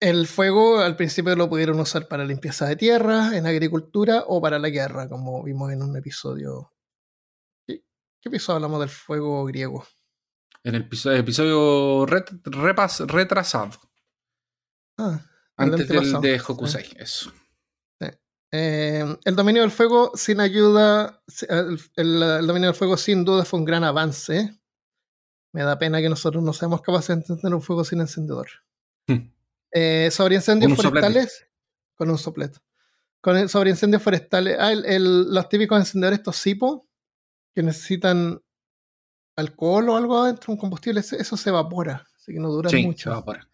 el 0.00 0.26
fuego 0.26 0.78
al 0.78 0.96
principio 0.96 1.36
lo 1.36 1.50
pudieron 1.50 1.78
usar 1.80 2.08
para 2.08 2.24
limpieza 2.24 2.66
de 2.66 2.76
tierra, 2.76 3.36
en 3.36 3.46
agricultura 3.46 4.24
o 4.26 4.40
para 4.40 4.58
la 4.58 4.70
guerra, 4.70 5.06
como 5.06 5.42
vimos 5.42 5.70
en 5.70 5.82
un 5.82 5.94
episodio 5.98 6.72
¿Qué 8.28 8.36
episodio 8.36 8.56
hablamos 8.56 8.80
del 8.80 8.90
fuego 8.90 9.42
griego? 9.46 9.86
En 10.62 10.74
el 10.74 10.82
episodio, 10.82 12.04
retrasado. 12.04 13.70
Ah, 14.98 15.18
Antes 15.56 15.88
del 15.88 16.20
de 16.20 16.38
Hokusai, 16.38 16.94
eso. 16.98 17.32
Eh, 18.52 19.16
el 19.24 19.34
dominio 19.34 19.62
del 19.62 19.70
fuego 19.70 20.12
sin 20.14 20.40
ayuda, 20.40 21.22
el, 21.96 22.46
dominio 22.46 22.68
del 22.68 22.74
fuego 22.74 22.98
sin 22.98 23.24
duda 23.24 23.44
fue 23.44 23.58
un 23.58 23.66
gran 23.66 23.84
avance 23.84 24.58
Me 25.52 25.62
da 25.62 25.78
pena 25.78 26.00
que 26.00 26.08
nosotros 26.08 26.42
no 26.42 26.54
seamos 26.54 26.82
capaces 26.82 27.08
de 27.08 27.14
entender 27.14 27.54
un 27.54 27.62
fuego 27.62 27.82
sin 27.82 28.00
encendedor. 28.00 28.48
Hmm. 29.06 29.32
Eh, 29.72 30.10
sobre 30.12 30.34
incendios 30.34 30.74
forestales, 30.76 31.46
con 31.94 32.10
un 32.10 32.18
sopleto. 32.18 32.60
Con 33.22 33.48
sobre 33.48 33.70
incendios 33.70 34.02
forestales, 34.02 34.58
ah, 34.60 34.74
los 34.74 35.48
típicos 35.48 35.78
encendedores, 35.78 36.18
estos 36.18 36.42
CIPO, 36.42 36.87
que 37.58 37.64
necesitan 37.64 38.40
alcohol 39.36 39.88
o 39.88 39.96
algo 39.96 40.22
adentro, 40.22 40.52
un 40.52 40.56
combustible, 40.60 41.00
eso 41.00 41.36
se 41.36 41.48
evapora, 41.48 42.06
así 42.14 42.32
que 42.32 42.38
no 42.38 42.50
dura 42.50 42.70
mucho. 42.70 43.10
evapora. 43.10 43.50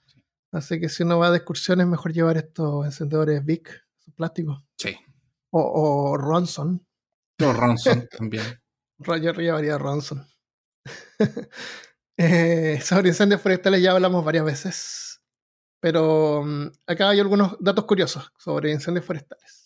Así 0.52 0.78
que 0.78 0.90
si 0.90 1.04
uno 1.04 1.18
va 1.18 1.30
de 1.30 1.38
excursiones, 1.38 1.86
mejor 1.86 2.12
llevar 2.12 2.36
estos 2.36 2.84
encendedores 2.84 3.42
Vic, 3.42 3.70
plásticos. 4.14 4.62
Sí. 4.76 4.94
O, 5.48 6.12
o 6.12 6.16
Ronson. 6.18 6.86
O 7.42 7.52
Ronson 7.54 8.06
también. 8.18 8.44
Yo 8.98 9.14
llevaría 9.16 9.78
Ronson. 9.78 10.26
Eh, 12.16 12.80
sobre 12.80 13.08
incendios 13.08 13.40
forestales 13.40 13.82
ya 13.82 13.90
hablamos 13.90 14.24
varias 14.24 14.44
veces. 14.44 15.20
Pero 15.80 16.44
mm, 16.44 16.66
acá 16.86 17.08
hay 17.08 17.18
algunos 17.18 17.56
datos 17.58 17.86
curiosos 17.86 18.30
sobre 18.38 18.70
incendios 18.70 19.04
forestales. 19.04 19.63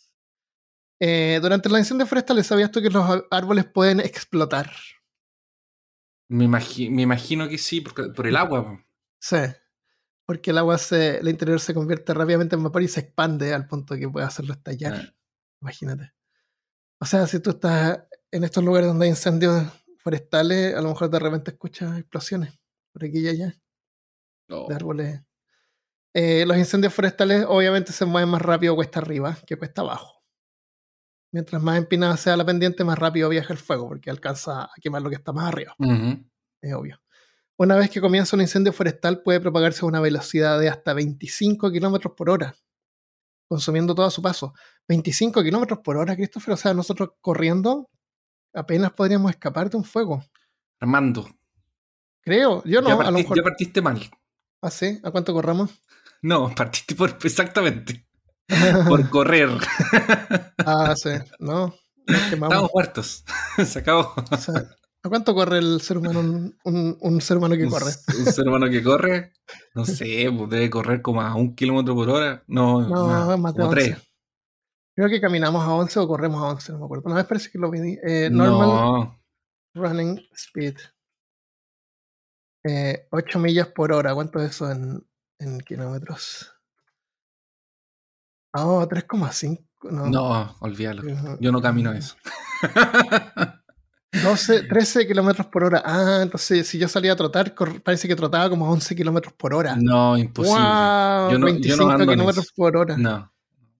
Eh, 1.00 1.38
durante 1.40 1.68
los 1.68 1.78
incendios 1.78 2.08
forestales, 2.08 2.46
¿sabías 2.46 2.70
tú 2.70 2.82
que 2.82 2.90
los 2.90 3.24
árboles 3.30 3.66
pueden 3.66 4.00
explotar? 4.00 4.72
Me, 6.28 6.44
imagino 6.44 7.48
que 7.48 7.58
sí, 7.58 7.80
por 7.80 8.26
el 8.26 8.37
agua. 8.37 8.84
Sí, 9.20 9.38
porque 10.26 10.50
el 10.50 10.58
agua, 10.58 10.76
se, 10.76 11.18
el 11.18 11.28
interior 11.28 11.58
se 11.61 11.72
convierte 11.72 12.12
rápidamente 12.12 12.54
en 12.54 12.62
vapor 12.62 12.82
y 12.82 12.88
se 12.88 13.00
expande 13.00 13.54
al 13.54 13.66
punto 13.66 13.96
que 13.96 14.08
puede 14.08 14.26
hacerlo 14.26 14.52
estallar. 14.52 14.94
Ah. 14.94 15.14
Imagínate. 15.62 16.12
O 17.00 17.06
sea, 17.06 17.26
si 17.26 17.40
tú 17.40 17.50
estás 17.50 18.04
en 18.30 18.44
estos 18.44 18.62
lugares 18.62 18.88
donde 18.88 19.06
hay 19.06 19.11
incendios 19.11 19.64
forestales, 19.98 20.74
a 20.74 20.80
lo 20.80 20.90
mejor 20.90 21.11
de 21.11 21.18
repente 21.18 21.52
escuchas 21.52 21.98
explosiones 21.98 22.58
por 22.92 23.04
aquí 23.04 23.20
y 23.20 23.28
allá 23.28 23.54
de 24.48 24.74
árboles. 24.74 25.20
Eh, 26.14 26.44
los 26.46 26.56
incendios 26.56 26.92
forestales 26.92 27.44
obviamente 27.46 27.92
se 27.92 28.04
mueven 28.04 28.30
más 28.30 28.42
rápido 28.42 28.74
cuesta 28.74 28.98
arriba 28.98 29.37
que 29.46 29.56
cuesta 29.56 29.82
abajo. 29.82 30.17
Mientras 31.33 31.62
más 31.62 31.79
empinada 31.79 32.17
sea 32.17 32.37
la 32.37 32.45
pendiente, 32.45 32.85
más 32.85 32.99
rápido 32.99 33.29
viaja 33.29 33.53
el 33.53 33.59
fuego, 33.59 33.88
porque 33.88 34.11
alcanza 34.11 34.64
a 34.64 34.71
quemar 34.81 35.03
lo 35.03 35.11
que 35.11 35.17
está 35.17 35.33
más 35.33 35.49
arriba. 35.49 35.75
Es 36.61 36.75
obvio. 36.75 37.01
Una 37.59 37.77
vez 37.77 37.91
que 37.91 38.01
comienza 38.01 38.37
un 38.37 38.43
incendio 38.43 38.73
forestal, 38.73 39.23
puede 39.23 39.41
propagarse 39.41 39.85
a 39.85 39.88
una 39.88 40.01
velocidad 40.01 40.59
de 40.61 40.69
hasta 40.69 40.95
25 40.95 41.71
kilómetros 41.73 42.14
por 42.17 42.31
hora, 42.31 42.55
consumiendo 43.49 43.95
todo 43.95 44.07
a 44.07 44.11
su 44.11 44.23
paso. 44.23 44.55
25 44.88 45.43
kilómetros 45.43 45.81
por 45.81 45.97
hora, 45.97 46.14
Christopher. 46.14 46.55
O 46.55 46.57
sea, 46.57 46.73
nosotros 46.73 47.11
corriendo 47.21 47.91
apenas 48.55 48.93
podríamos 48.93 49.31
escapar 49.31 49.69
de 49.71 49.77
un 49.77 49.85
fuego. 49.85 50.25
Armando. 50.81 51.29
Creo, 52.23 52.62
yo 52.64 52.81
no. 52.81 53.01
a 53.01 53.11
lo 53.11 53.19
mejor... 53.19 53.37
ya 53.37 53.43
partiste 53.43 53.83
mal. 53.83 54.09
¿Ah, 54.62 54.71
sí? 54.71 55.01
¿A 55.03 55.11
cuánto 55.11 55.33
corramos? 55.33 55.71
No, 56.21 56.53
partiste 56.53 56.97
por 56.97 57.17
exactamente. 57.23 58.08
Por 58.88 59.08
correr. 59.11 59.50
ah, 60.66 60.94
sí, 60.96 61.11
no. 61.38 61.74
Estamos 62.06 62.70
muertos. 62.72 63.24
Se 63.64 63.78
acabó. 63.78 64.14
¿A 65.02 65.08
cuánto 65.08 65.34
corre 65.34 65.58
el 65.58 65.80
ser 65.80 65.98
humano? 65.98 66.52
Un, 66.64 67.20
ser 67.20 67.37
humano 67.37 67.56
que 67.56 67.68
corre. 67.68 67.92
Un 68.18 68.32
ser 68.32 68.48
humano 68.48 68.68
que 68.68 68.82
corre, 68.82 69.32
no 69.74 69.84
sé, 69.84 70.28
pues 70.37 70.50
debe 70.50 70.70
correr 70.70 71.02
como 71.02 71.22
a 71.22 71.34
un 71.34 71.54
kilómetro 71.54 71.94
por 71.94 72.11
hora. 72.11 72.42
No, 72.46 72.80
no 72.82 73.38
más, 73.38 73.54
de 73.54 73.68
tres. 73.68 73.98
Creo 74.96 75.08
que 75.08 75.20
caminamos 75.20 75.62
a 75.62 75.72
11 75.72 76.00
o 76.00 76.08
corremos 76.08 76.42
a 76.42 76.46
11, 76.48 76.72
no 76.72 76.78
me 76.80 76.84
acuerdo. 76.87 77.04
Una 77.06 77.16
vez 77.16 77.26
parece 77.26 77.50
que 77.50 77.58
lo 77.58 77.70
vi. 77.70 77.98
Eh, 78.02 78.28
normal 78.30 79.18
running 79.74 80.20
speed. 80.34 80.76
Eh, 82.64 83.06
8 83.11 83.38
millas 83.38 83.68
por 83.68 83.92
hora. 83.92 84.14
¿Cuánto 84.14 84.40
es 84.40 84.50
eso 84.50 84.70
en, 84.70 85.06
en 85.38 85.61
kilómetros? 85.61 86.52
Ah, 88.52 88.66
oh, 88.66 88.88
3,5. 88.88 89.64
No, 89.90 90.06
no 90.06 90.56
olvídalo. 90.61 91.02
Yo 91.40 91.52
no 91.52 91.61
camino 91.62 91.92
eso. 91.92 92.16
12, 94.12 94.64
13 94.64 95.06
kilómetros 95.06 95.46
por 95.46 95.64
hora. 95.64 95.82
Ah, 95.84 96.20
entonces 96.22 96.66
si 96.66 96.78
yo 96.78 96.88
salía 96.88 97.12
a 97.12 97.16
trotar, 97.16 97.54
parece 97.82 98.08
que 98.08 98.16
trotaba 98.16 98.48
como 98.48 98.70
11 98.70 98.96
kilómetros 98.96 99.34
por 99.34 99.54
hora. 99.54 99.76
No, 99.76 100.16
imposible. 100.16 100.58
Wow, 100.58 101.30
yo 101.30 101.38
no, 101.38 101.46
25 101.46 101.98
kilómetros 101.98 102.52
por 102.52 102.76
hora. 102.76 102.96
No. 102.96 103.30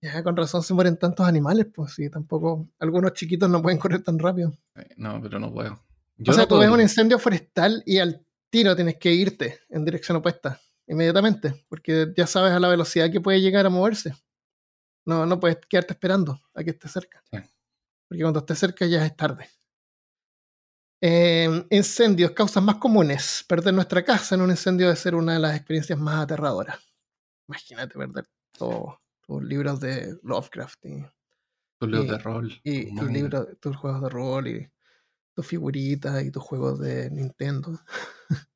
Ya, 0.01 0.23
con 0.23 0.37
razón 0.37 0.63
se 0.63 0.73
mueren 0.73 0.97
tantos 0.97 1.27
animales, 1.27 1.67
pues 1.73 1.93
sí, 1.93 2.09
tampoco. 2.09 2.69
Algunos 2.79 3.13
chiquitos 3.13 3.49
no 3.49 3.61
pueden 3.61 3.79
correr 3.79 4.01
tan 4.01 4.17
rápido. 4.17 4.53
Eh, 4.75 4.93
no, 4.95 5.19
pero 5.21 5.39
no 5.39 5.51
puedo. 5.51 5.83
o 6.25 6.33
sea, 6.33 6.47
tú 6.47 6.57
ves 6.57 6.69
un 6.69 6.79
incendio 6.79 7.19
forestal 7.19 7.83
y 7.85 7.97
al 7.97 8.25
tiro 8.49 8.75
tienes 8.75 8.97
que 8.97 9.11
irte 9.11 9.59
en 9.69 9.83
dirección 9.83 10.17
opuesta, 10.17 10.59
inmediatamente, 10.87 11.65
porque 11.67 12.13
ya 12.15 12.27
sabes 12.27 12.53
a 12.53 12.59
la 12.59 12.69
velocidad 12.69 13.11
que 13.11 13.19
puede 13.19 13.41
llegar 13.41 13.65
a 13.65 13.69
moverse. 13.69 14.13
No, 15.05 15.25
no 15.25 15.39
puedes 15.39 15.57
quedarte 15.67 15.93
esperando 15.93 16.39
a 16.53 16.63
que 16.63 16.71
esté 16.71 16.87
cerca. 16.87 17.23
Porque 17.31 18.21
cuando 18.21 18.39
esté 18.39 18.55
cerca 18.55 18.85
ya 18.85 19.05
es 19.05 19.15
tarde. 19.15 19.49
Eh, 21.01 21.65
incendios, 21.69 22.31
causas 22.31 22.63
más 22.63 22.75
comunes. 22.75 23.45
Perder 23.47 23.73
nuestra 23.73 24.03
casa 24.03 24.35
en 24.35 24.41
un 24.41 24.49
incendio 24.49 24.87
debe 24.87 24.97
ser 24.97 25.15
una 25.15 25.33
de 25.33 25.39
las 25.39 25.55
experiencias 25.55 25.97
más 25.97 26.23
aterradoras. 26.23 26.79
Imagínate 27.47 27.97
perder 27.97 28.27
todos 28.51 28.97
tus 29.25 29.43
libros 29.43 29.79
de 29.79 30.17
Lovecraft 30.23 30.85
y 30.85 31.05
tus 31.79 31.89
libros 31.89 32.09
de 32.09 32.17
rol. 32.17 32.61
Y, 32.63 32.93
tus 33.59 33.77
juegos 33.77 34.01
de 34.01 34.09
rol 34.09 34.47
y 34.47 34.71
tus 35.33 35.47
figuritas 35.47 36.23
y 36.23 36.31
tus 36.31 36.43
juegos 36.43 36.79
de 36.79 37.09
Nintendo. 37.09 37.79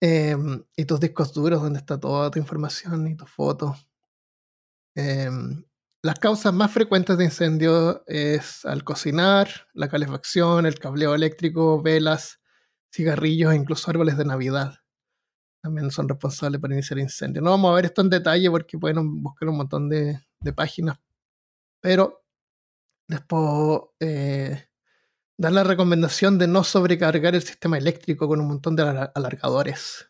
Em, 0.00 0.62
y 0.76 0.84
tus 0.84 1.00
discos 1.00 1.32
duros 1.32 1.60
donde 1.60 1.80
está 1.80 1.98
toda 1.98 2.30
tu 2.30 2.38
información 2.38 3.08
y 3.08 3.16
tus 3.16 3.28
fotos. 3.28 3.84
Em, 5.00 5.62
las 6.02 6.18
causas 6.18 6.52
más 6.52 6.72
frecuentes 6.72 7.16
de 7.16 7.24
incendio 7.24 8.02
es 8.08 8.64
al 8.64 8.82
cocinar, 8.82 9.48
la 9.72 9.88
calefacción, 9.88 10.66
el 10.66 10.80
cableo 10.80 11.14
eléctrico, 11.14 11.80
velas, 11.80 12.40
cigarrillos 12.92 13.52
e 13.52 13.56
incluso 13.56 13.88
árboles 13.92 14.18
de 14.18 14.24
Navidad. 14.24 14.74
También 15.62 15.92
son 15.92 16.08
responsables 16.08 16.60
para 16.60 16.74
iniciar 16.74 16.98
incendios. 16.98 17.44
No 17.44 17.50
vamos 17.52 17.70
a 17.70 17.74
ver 17.76 17.84
esto 17.84 18.02
en 18.02 18.10
detalle 18.10 18.50
porque 18.50 18.76
pueden 18.76 19.22
buscar 19.22 19.48
un 19.48 19.58
montón 19.58 19.88
de, 19.88 20.20
páginas. 20.56 20.98
Pero 21.80 22.24
después 23.06 23.82
eh, 24.00 24.66
dar 25.36 25.52
la 25.52 25.62
recomendación 25.62 26.38
de 26.38 26.48
no 26.48 26.64
sobrecargar 26.64 27.36
el 27.36 27.42
sistema 27.42 27.78
eléctrico 27.78 28.26
con 28.26 28.40
un 28.40 28.48
montón 28.48 28.74
de 28.74 28.82
alargadores 29.14 30.07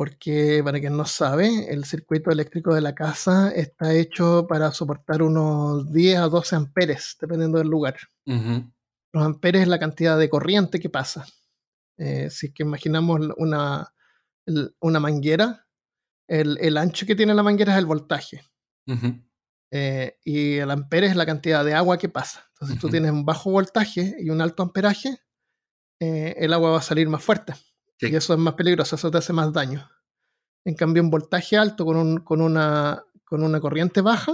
porque 0.00 0.62
para 0.64 0.80
quien 0.80 0.96
no 0.96 1.04
sabe, 1.04 1.70
el 1.70 1.84
circuito 1.84 2.30
eléctrico 2.30 2.74
de 2.74 2.80
la 2.80 2.94
casa 2.94 3.52
está 3.54 3.92
hecho 3.92 4.46
para 4.48 4.72
soportar 4.72 5.20
unos 5.22 5.92
10 5.92 6.20
a 6.20 6.28
12 6.28 6.56
amperes, 6.56 7.18
dependiendo 7.20 7.58
del 7.58 7.68
lugar. 7.68 7.98
Los 8.24 9.22
amperes 9.22 9.60
es 9.60 9.68
la 9.68 9.78
cantidad 9.78 10.18
de 10.18 10.30
corriente 10.30 10.80
que 10.80 10.88
pasa. 10.88 11.26
Eh, 11.98 12.30
si 12.30 12.46
es 12.46 12.54
que 12.54 12.62
imaginamos 12.62 13.20
una, 13.36 13.92
una 14.80 15.00
manguera, 15.00 15.66
el, 16.26 16.78
ancho 16.78 17.04
que 17.04 17.14
tiene 17.14 17.34
la 17.34 17.42
manguera 17.42 17.74
es 17.74 17.78
el 17.78 17.84
voltaje. 17.84 18.42
Eh, 19.70 20.16
y 20.24 20.56
el 20.56 20.70
ampere 20.70 21.08
es 21.08 21.16
la 21.16 21.26
cantidad 21.26 21.62
de 21.62 21.74
agua 21.74 21.98
que 21.98 22.08
pasa. 22.08 22.46
Entonces, 22.54 22.76
si 22.76 22.80
tú 22.80 22.88
tienes 22.88 23.10
un 23.10 23.26
bajo 23.26 23.50
voltaje 23.50 24.16
y 24.18 24.30
un 24.30 24.40
alto 24.40 24.62
amperaje, 24.62 25.20
eh, 26.00 26.36
el 26.38 26.54
agua 26.54 26.70
va 26.70 26.78
a 26.78 26.82
salir 26.82 27.06
más 27.10 27.22
fuerte. 27.22 27.52
Y 28.00 28.14
eso 28.16 28.32
es 28.32 28.38
más 28.38 28.54
peligroso, 28.54 28.96
eso 28.96 29.10
te 29.10 29.18
hace 29.18 29.32
más 29.32 29.52
daño. 29.52 29.88
En 30.64 30.74
cambio, 30.74 31.02
un 31.02 31.10
voltaje 31.10 31.56
alto 31.56 31.84
con, 31.84 31.96
un, 31.96 32.18
con, 32.18 32.40
una, 32.40 33.04
con 33.24 33.42
una 33.42 33.60
corriente 33.60 34.00
baja, 34.00 34.32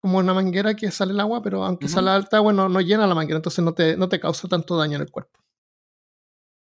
como 0.00 0.18
una 0.18 0.34
manguera 0.34 0.74
que 0.74 0.90
sale 0.90 1.12
el 1.12 1.20
agua, 1.20 1.42
pero 1.42 1.64
aunque 1.64 1.88
sale 1.88 2.10
alta 2.10 2.38
agua 2.38 2.52
no, 2.52 2.68
no, 2.68 2.80
llena 2.80 3.06
la 3.06 3.14
manguera, 3.14 3.36
entonces 3.36 3.64
no 3.64 3.74
te, 3.74 3.96
no 3.96 4.08
te 4.08 4.20
causa 4.20 4.48
tanto 4.48 4.76
daño 4.76 4.96
en 4.96 5.02
el 5.02 5.10
cuerpo. 5.10 5.38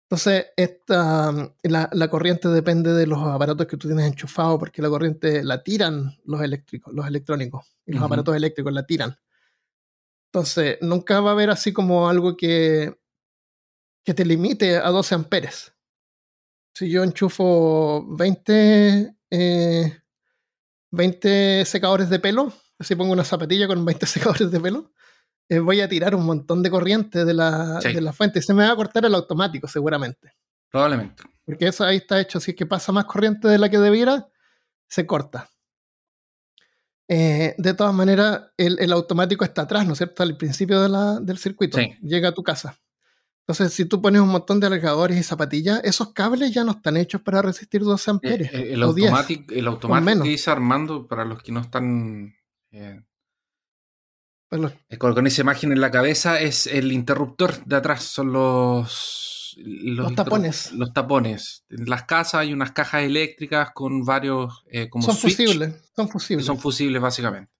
Entonces, 0.10 0.48
esta, 0.58 1.32
la, 1.62 1.90
la, 1.94 2.10
corriente 2.10 2.48
depende 2.48 2.94
de 2.94 3.06
los 3.06 3.20
aparatos 3.22 3.68
que 3.68 3.78
tú 3.78 3.88
tienes 3.88 4.08
enchufados, 4.08 4.58
porque 4.58 4.82
la 4.82 4.90
corriente 4.90 5.44
la 5.44 5.62
tiran 5.62 6.18
los 6.26 6.42
eléctricos, 6.42 6.92
los 6.94 7.06
electrónicos, 7.06 7.64
y 7.86 7.94
los 7.94 8.02
aparatos 8.02 8.36
eléctricos 8.36 8.74
la 8.74 8.88
tiran. 8.88 9.16
Entonces, 10.32 10.80
nunca 10.82 11.22
va 11.22 11.30
a 11.30 11.34
haber 11.34 11.52
así 11.52 11.72
como 11.72 12.10
algo 12.10 12.36
que, 12.36 13.00
que 14.04 14.16
te 14.16 14.26
limite 14.26 14.78
a 14.78 14.90
12 14.90 15.14
amperes 15.14 15.74
si 16.74 16.90
yo 16.90 17.04
enchufo 17.04 18.06
20, 18.16 19.16
20 20.92 21.62
eh, 21.62 21.66
secadores 21.66 22.10
de 22.10 22.20
pelo, 22.20 22.54
si 22.80 22.96
pongo 22.96 23.14
una 23.14 23.24
zapatilla 23.24 23.68
con 23.68 23.84
20 23.84 24.06
secadores 24.08 24.52
de 24.52 24.60
pelo, 24.60 24.92
eh, 25.50 25.60
voy 25.60 25.82
a 25.82 25.90
tirar 25.90 26.16
un 26.16 26.26
montón 26.26 26.62
de 26.62 26.70
corriente 26.70 27.26
de 27.26 27.34
la, 27.34 27.80
de 27.80 28.02
la 28.02 28.14
fuente. 28.14 28.42
Se 28.42 28.54
me 28.54 28.66
va 28.66 28.72
a 28.72 28.76
cortar 28.76 29.06
el 29.06 29.16
automático, 29.16 29.68
seguramente. 29.68 30.34
Probablemente. 30.70 31.24
Porque 31.44 31.68
eso 31.68 31.84
ahí 31.84 31.98
está 31.98 32.20
hecho. 32.22 32.40
Si 32.40 32.52
es 32.52 32.58
que 32.58 32.68
pasa 32.68 32.92
más 32.92 33.06
corriente 33.06 33.48
de 33.48 33.58
la 33.58 33.70
que 33.70 33.80
debiera, 33.80 34.28
se 34.88 35.08
corta. 35.08 35.50
Eh, 37.08 37.56
de 37.58 37.74
todas 37.74 37.94
maneras, 37.94 38.52
el, 38.56 38.92
automático 38.92 39.44
está 39.44 39.64
atrás, 39.64 39.88
¿no 39.88 39.94
es 39.94 39.98
cierto? 39.98 40.22
Al 40.22 40.38
principio 40.38 40.80
de 40.80 40.90
la, 40.90 41.20
del 41.20 41.40
circuito. 41.40 41.80
Llega 42.04 42.30
a 42.30 42.34
tu 42.34 42.44
casa. 42.44 42.78
Entonces, 43.50 43.74
si 43.74 43.86
tú 43.86 44.00
pones 44.00 44.22
un 44.22 44.30
montón 44.30 44.60
de 44.60 44.68
alargadores 44.68 45.18
y 45.18 45.24
zapatillas, 45.24 45.82
esos 45.84 46.14
cables 46.14 46.54
ya 46.54 46.64
no 46.64 46.74
están 46.74 46.98
hechos 46.98 47.22
para 47.22 47.42
resistir 47.42 47.82
12 47.82 48.12
amperes. 48.12 48.54
el, 48.54 48.74
el, 48.74 48.84
automático 48.84 49.52
el 49.52 49.66
automático 49.66 50.22
que 50.22 50.30
dice 50.30 50.52
Armando, 50.52 51.08
para 51.08 51.26
los 51.26 51.42
que 51.42 51.52
no 51.52 51.62
están 51.62 52.36
eh, 52.70 53.02
con, 55.00 55.26
esa 55.26 55.42
imagen 55.42 55.72
en 55.72 55.82
la 55.82 55.90
cabeza, 55.90 56.40
es 56.40 56.68
el 56.68 56.92
interruptor 56.92 57.66
de 57.66 57.76
atrás, 57.76 58.04
son 58.04 58.34
los, 58.34 59.58
los, 59.58 60.14
tapones. 60.14 60.72
Los 60.74 60.94
tapones. 60.94 61.66
En 61.72 61.90
las 61.90 62.04
casas 62.04 62.42
hay 62.42 62.54
unas 62.54 62.72
cajas 62.72 63.02
eléctricas 63.02 63.72
con 63.74 64.06
varios. 64.06 64.64
Eh, 64.70 64.92
como 64.92 65.04
son 65.04 65.18
fusibles. 65.18 65.74
Son 65.96 66.08
fusibles. 66.08 66.46
Son 66.46 66.60
fusibles, 66.60 67.02
básicamente. 67.02 67.52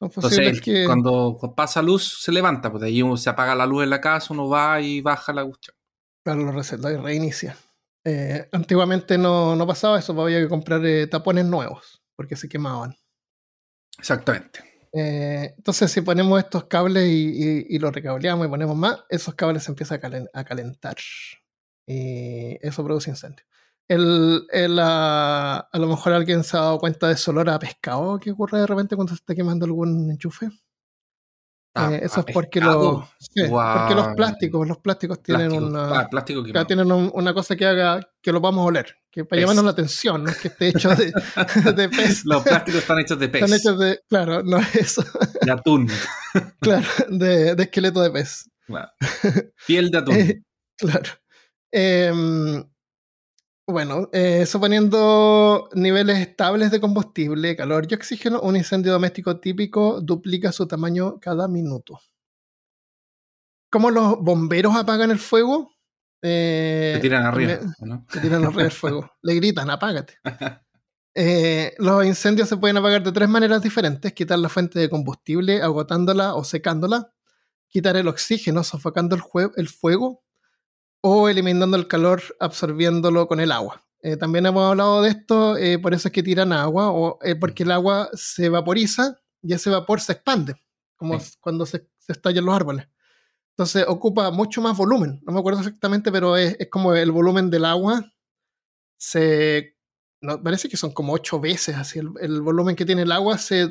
Entonces, 0.00 0.62
cuando 0.86 1.36
pasa 1.56 1.82
luz, 1.82 2.20
se 2.22 2.30
levanta, 2.30 2.70
pues 2.70 2.82
de 2.82 2.88
ahí 2.88 3.02
se 3.16 3.30
apaga 3.30 3.54
la 3.54 3.66
luz 3.66 3.82
en 3.82 3.90
la 3.90 4.00
casa, 4.00 4.32
uno 4.32 4.48
va 4.48 4.80
y 4.80 5.00
baja 5.00 5.32
la 5.32 5.44
cuestión. 5.44 5.76
Claro, 6.24 6.44
lo 6.44 6.52
receta 6.52 6.92
y 6.92 6.96
reinicia. 6.96 7.56
Eh, 8.04 8.48
antiguamente 8.52 9.18
no, 9.18 9.56
no, 9.56 9.66
pasaba 9.66 9.98
eso, 9.98 10.14
pues 10.14 10.24
había 10.24 10.40
que 10.40 10.48
comprar 10.48 10.84
eh, 10.86 11.06
tapones 11.08 11.46
nuevos, 11.46 12.00
porque 12.16 12.36
se 12.36 12.48
quemaban. 12.48 12.96
Exactamente. 13.98 14.60
Eh, 14.92 15.54
entonces, 15.56 15.90
si 15.90 16.00
ponemos 16.00 16.38
estos 16.38 16.64
cables 16.64 17.08
y, 17.08 17.66
y, 17.68 17.78
los 17.78 17.92
recableamos 17.92 18.46
y 18.46 18.50
ponemos 18.50 18.76
más, 18.76 19.04
esos 19.10 19.34
cables 19.34 19.64
se 19.64 19.72
empiezan 19.72 20.00
a, 20.32 20.44
calentar. 20.44 20.96
Y 21.86 22.56
eso 22.66 22.84
produce 22.84 23.10
incendio. 23.10 23.44
El, 23.88 24.78
a, 24.80 25.68
lo 25.72 25.86
mejor 25.86 26.12
alguien 26.12 26.44
se 26.44 26.56
ha 26.56 26.60
dado 26.60 26.78
cuenta 26.78 27.08
de 27.08 27.14
ese 27.14 27.30
olor 27.30 27.48
a 27.48 27.58
pescado 27.58 28.18
que 28.18 28.32
ocurre 28.32 28.60
de 28.60 28.66
repente 28.66 28.96
cuando 28.96 29.14
se 29.14 29.16
está 29.16 29.34
quemando 29.34 29.64
algún 29.64 30.10
enchufe. 30.10 30.50
Ah, 31.74 31.92
eh, 31.92 32.00
eso 32.02 32.24
es 32.26 32.34
porque, 32.34 32.60
los, 32.60 33.08
porque 33.48 33.94
los 33.94 34.08
plásticos, 34.16 34.66
los 34.66 34.78
plásticos 34.78 35.22
tienen 35.22 35.52
una 35.52 36.00
ah, 36.00 36.08
plástico 36.10 36.42
tienen 36.66 36.90
una 36.90 37.34
cosa 37.34 37.54
que 37.54 37.66
haga 37.66 38.00
que 38.20 38.32
lo 38.32 38.40
vamos 38.40 38.62
a 38.62 38.64
oler, 38.64 38.96
que 39.10 39.24
para 39.24 39.40
llamarnos 39.40 39.64
la 39.64 39.70
atención, 39.70 40.24
no 40.24 40.30
es 40.30 40.38
que 40.38 40.48
esté 40.48 40.68
hecho 40.68 40.88
de, 40.94 41.12
de 41.76 41.88
pez. 41.88 42.24
Los 42.24 42.42
plásticos 42.42 42.80
están 42.80 42.98
hechos 42.98 43.18
de 43.18 43.28
pez. 43.28 43.42
Están 43.42 43.58
hechos 43.58 43.78
de, 43.78 44.00
claro, 44.08 44.42
no 44.42 44.58
es 44.58 44.74
eso. 44.74 45.04
De 45.40 45.52
atún. 45.52 45.88
claro, 46.60 46.86
de, 47.10 47.54
de 47.54 47.62
esqueleto 47.62 48.02
de 48.02 48.10
pez. 48.10 48.50
Piel 49.66 49.90
de 49.90 49.98
atún. 49.98 50.14
Eh, 50.16 50.42
claro. 50.76 51.10
Eh, 51.70 52.64
bueno, 53.68 54.08
eh, 54.14 54.46
suponiendo 54.46 55.68
niveles 55.74 56.18
estables 56.18 56.70
de 56.70 56.80
combustible, 56.80 57.54
calor 57.54 57.86
y 57.88 57.94
oxígeno, 57.94 58.40
un 58.40 58.56
incendio 58.56 58.92
doméstico 58.92 59.40
típico 59.40 60.00
duplica 60.00 60.52
su 60.52 60.66
tamaño 60.66 61.20
cada 61.20 61.48
minuto. 61.48 62.00
¿Cómo 63.70 63.90
los 63.90 64.18
bomberos 64.20 64.74
apagan 64.74 65.10
el 65.10 65.18
fuego? 65.18 65.70
Eh, 66.22 66.92
se 66.94 67.00
tiran 67.02 67.26
arriba. 67.26 67.58
¿no? 67.80 68.06
Se 68.10 68.20
tiran 68.20 68.42
arriba 68.46 68.62
el 68.62 68.70
fuego. 68.70 69.12
Le 69.22 69.34
gritan, 69.34 69.70
apágate. 69.70 70.14
Eh, 71.20 71.74
los 71.78 72.04
incendios 72.04 72.48
se 72.48 72.56
pueden 72.58 72.76
apagar 72.76 73.02
de 73.02 73.10
tres 73.10 73.28
maneras 73.28 73.60
diferentes: 73.60 74.12
quitar 74.12 74.38
la 74.38 74.48
fuente 74.48 74.78
de 74.78 74.88
combustible, 74.88 75.60
agotándola 75.60 76.36
o 76.36 76.44
secándola, 76.44 77.12
quitar 77.66 77.96
el 77.96 78.06
oxígeno, 78.06 78.62
sofocando 78.62 79.16
el, 79.16 79.22
el 79.56 79.68
fuego, 79.68 80.22
o 81.00 81.28
eliminando 81.28 81.76
el 81.76 81.88
calor 81.88 82.22
absorbiéndolo 82.40 83.28
con 83.28 83.40
el 83.40 83.52
agua. 83.52 83.84
Eh, 84.00 84.16
también 84.16 84.46
hemos 84.46 84.64
hablado 84.64 85.02
de 85.02 85.10
esto, 85.10 85.56
eh, 85.56 85.78
por 85.78 85.92
eso 85.92 86.08
es 86.08 86.12
que 86.12 86.22
tiran 86.22 86.52
agua, 86.52 86.90
o 86.90 87.18
eh, 87.22 87.34
porque 87.34 87.64
el 87.64 87.72
agua 87.72 88.08
se 88.14 88.48
vaporiza 88.48 89.18
y 89.42 89.52
ese 89.52 89.70
vapor 89.70 90.00
se 90.00 90.12
expande, 90.12 90.54
como 90.96 91.18
cuando 91.40 91.66
se, 91.66 91.88
estallan 92.06 92.44
los 92.44 92.54
árboles. 92.54 92.88
Entonces 93.50 93.84
ocupa 93.88 94.30
mucho 94.30 94.60
más 94.60 94.76
volumen, 94.76 95.20
no 95.24 95.32
me 95.32 95.40
acuerdo 95.40 95.60
exactamente, 95.60 96.12
pero 96.12 96.36
es, 96.36 96.56
como 96.70 96.94
el 96.94 97.10
volumen 97.10 97.50
del 97.50 97.64
agua 97.64 98.12
se... 98.96 99.76
No, 100.20 100.42
parece 100.42 100.68
que 100.68 100.76
son 100.76 100.90
como 100.90 101.12
ocho 101.12 101.38
veces 101.38 101.76
así, 101.76 102.00
el, 102.00 102.40
volumen 102.40 102.74
que 102.74 102.84
tiene 102.84 103.02
el 103.02 103.12
agua 103.12 103.38
se, 103.38 103.70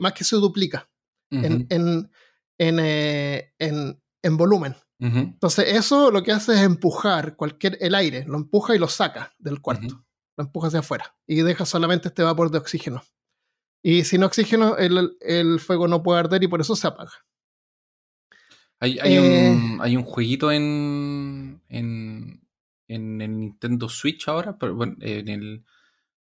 más 0.00 0.12
que 0.12 0.24
se 0.24 0.34
duplica 0.36 0.88
en, 1.30 1.68
en, 1.70 2.10
en, 2.58 4.02
en 4.22 4.36
volumen. 4.36 4.74
Entonces, 5.12 5.66
eso 5.68 6.10
lo 6.10 6.22
que 6.22 6.32
hace 6.32 6.54
es 6.54 6.60
empujar 6.60 7.36
cualquier, 7.36 7.76
el 7.80 7.94
aire, 7.94 8.24
lo 8.26 8.38
empuja 8.38 8.74
y 8.74 8.78
lo 8.78 8.88
saca 8.88 9.34
del 9.38 9.60
cuarto, 9.60 10.02
lo 10.36 10.44
empuja 10.44 10.68
hacia 10.68 10.80
afuera 10.80 11.14
y 11.26 11.42
deja 11.42 11.66
solamente 11.66 12.08
este 12.08 12.22
vapor 12.22 12.50
de 12.50 12.58
oxígeno. 12.58 13.02
Y 13.82 14.04
sin 14.04 14.22
oxígeno, 14.22 14.78
el, 14.78 15.16
el 15.20 15.60
fuego 15.60 15.88
no 15.88 16.02
puede 16.02 16.20
arder 16.20 16.42
y 16.42 16.48
por 16.48 16.62
eso 16.62 16.74
se 16.74 16.86
apaga. 16.86 17.12
Hay, 18.80 18.98
hay, 18.98 19.18
un, 19.18 19.24
eh, 19.24 19.78
hay 19.80 19.96
un, 19.96 20.04
jueguito 20.04 20.50
en, 20.50 21.62
en, 21.68 22.40
en, 22.88 23.20
el 23.20 23.38
Nintendo 23.38 23.88
Switch 23.90 24.26
ahora, 24.28 24.58
pero 24.58 24.74
bueno, 24.74 24.96
en 25.00 25.28
el, 25.28 25.64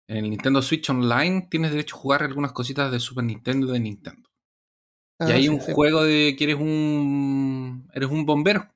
en 0.09 0.17
el 0.17 0.31
Nintendo 0.31 0.63
Switch 0.63 0.91
Online 0.91 1.47
tienes 1.49 1.71
derecho 1.71 1.97
a 1.97 1.99
jugar 2.01 2.23
algunas 2.25 2.53
cositas 2.53 2.91
de 2.91 2.99
Super 2.99 3.25
Nintendo 3.25 3.69
de 3.69 3.81
Nintendo 3.81 4.34
y 5.29 5.33
ah, 5.33 5.35
hay 5.35 5.49
un 5.49 5.59
juego 5.59 6.05
de 6.05 6.35
que 6.37 6.45
eres 6.45 6.57
un 6.57 7.89
eres 7.93 8.11
un 8.11 8.27
bombero 8.27 8.69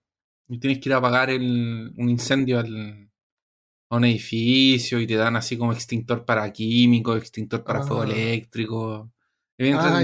y 0.48 0.58
tienes 0.58 0.78
que 0.78 0.88
ir 0.88 0.94
a 0.94 0.98
apagar 0.98 1.30
el, 1.30 1.92
un 1.96 2.08
incendio 2.08 2.58
al, 2.58 3.10
a 3.90 3.96
un 3.96 4.04
edificio 4.04 5.00
y 5.00 5.06
te 5.06 5.16
dan 5.16 5.36
así 5.36 5.56
como 5.56 5.72
extintor 5.72 6.24
para 6.24 6.50
químicos, 6.52 7.18
extintor 7.18 7.64
para 7.64 7.82
fuego 7.82 8.02
ah. 8.02 8.06
eléctrico. 8.06 9.12
Ah, 9.60 10.02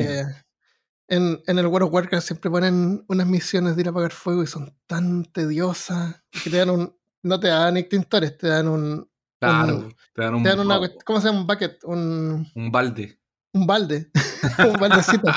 en, 1.06 1.40
en, 1.46 1.58
el 1.58 1.66
World 1.66 1.86
of 1.86 1.94
Warcraft 1.94 2.26
siempre 2.26 2.50
ponen 2.50 3.04
unas 3.08 3.26
misiones 3.26 3.76
de 3.76 3.82
ir 3.82 3.88
a 3.88 3.90
apagar 3.90 4.12
fuego 4.12 4.42
y 4.42 4.46
son 4.46 4.76
tan 4.86 5.24
tediosas 5.24 6.22
que 6.42 6.50
te 6.50 6.56
dan 6.56 6.70
un 6.70 6.96
no 7.22 7.40
te 7.40 7.48
dan 7.48 7.76
extintores, 7.76 8.36
te 8.36 8.48
dan 8.48 8.68
un 8.68 9.08
Claro, 9.40 9.88
te 10.14 10.22
dan 10.22 10.34
un 10.34 10.42
te 10.42 10.48
dan 10.48 10.60
una, 10.60 10.80
¿cómo 11.04 11.20
se 11.20 11.28
llama? 11.28 11.40
Un 11.40 11.46
bucket, 11.46 11.84
un 11.84 12.46
un 12.54 12.72
balde 12.72 13.18
un 13.54 13.66
balde, 13.68 14.10
un 14.58 14.80
baldecito. 14.80 15.30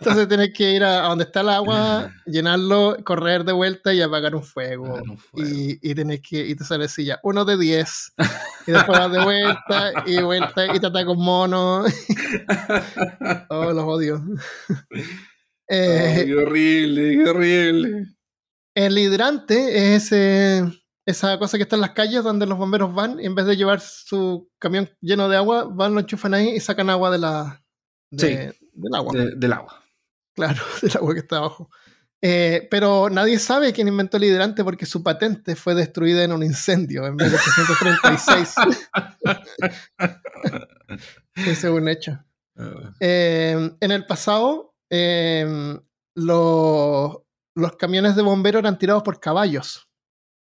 Entonces 0.00 0.28
tienes 0.28 0.52
que 0.54 0.70
ir 0.70 0.84
a, 0.84 1.02
donde 1.08 1.24
está 1.24 1.40
el 1.40 1.48
agua, 1.48 2.12
llenarlo, 2.24 2.96
correr 3.04 3.44
de 3.44 3.52
vuelta 3.52 3.92
y 3.92 4.00
apagar 4.00 4.34
un 4.36 4.44
fuego. 4.44 5.02
Y, 5.34 5.78
y 5.82 5.94
tienes 5.94 6.20
que, 6.20 6.46
y 6.46 6.54
te 6.54 6.64
sale 6.64 6.88
silla, 6.88 7.18
uno 7.24 7.44
de 7.44 7.58
diez. 7.58 8.14
Y 8.66 8.72
después 8.72 8.98
vas 8.98 9.12
de 9.12 9.22
vuelta 9.24 9.92
y 10.06 10.22
vuelta 10.22 10.74
y 10.74 10.78
te 10.78 10.86
un 10.86 11.24
mono. 11.24 11.84
oh, 13.50 13.72
los 13.72 13.84
odio. 13.84 14.24
Eh, 15.68 16.22
qué 16.26 16.34
horrible, 16.36 17.24
qué 17.24 17.30
horrible. 17.30 18.06
El 18.76 18.98
hidrante 18.98 19.94
es 19.94 20.12
esa 21.06 21.38
cosa 21.38 21.58
que 21.58 21.64
está 21.64 21.74
en 21.74 21.82
las 21.82 21.90
calles 21.90 22.22
donde 22.22 22.46
los 22.46 22.56
bomberos 22.56 22.94
van 22.94 23.18
y 23.18 23.26
en 23.26 23.34
vez 23.34 23.46
de 23.46 23.56
llevar 23.56 23.80
su 23.80 24.48
camión 24.60 24.88
lleno 25.00 25.28
de 25.28 25.36
agua, 25.36 25.64
van, 25.64 25.94
lo 25.94 26.00
enchufan 26.00 26.34
ahí 26.34 26.50
y 26.50 26.60
sacan 26.60 26.88
agua 26.88 27.10
de 27.10 27.18
la, 27.18 27.63
del 28.16 28.94
agua. 28.94 29.12
del 29.14 29.52
agua. 29.52 29.84
Claro, 30.34 30.62
del 30.82 30.96
agua 30.96 31.14
que 31.14 31.20
está 31.20 31.36
abajo. 31.38 31.70
Eh, 32.26 32.68
pero 32.70 33.10
nadie 33.10 33.38
sabe 33.38 33.74
quién 33.74 33.86
inventó 33.86 34.16
el 34.16 34.24
hidrante 34.24 34.64
porque 34.64 34.86
su 34.86 35.02
patente 35.02 35.56
fue 35.56 35.74
destruida 35.74 36.24
en 36.24 36.32
un 36.32 36.42
incendio 36.42 37.06
en 37.06 37.16
1836. 37.16 38.54
Ese 41.34 41.50
es 41.50 41.64
un 41.64 41.86
hecho. 41.86 42.24
Ah. 42.56 42.94
Eh, 42.98 43.76
en 43.78 43.90
el 43.90 44.06
pasado, 44.06 44.74
eh, 44.88 45.78
los, 46.14 47.18
los 47.54 47.76
camiones 47.76 48.16
de 48.16 48.22
bomberos 48.22 48.60
eran 48.60 48.78
tirados 48.78 49.02
por 49.02 49.20
caballos. 49.20 49.90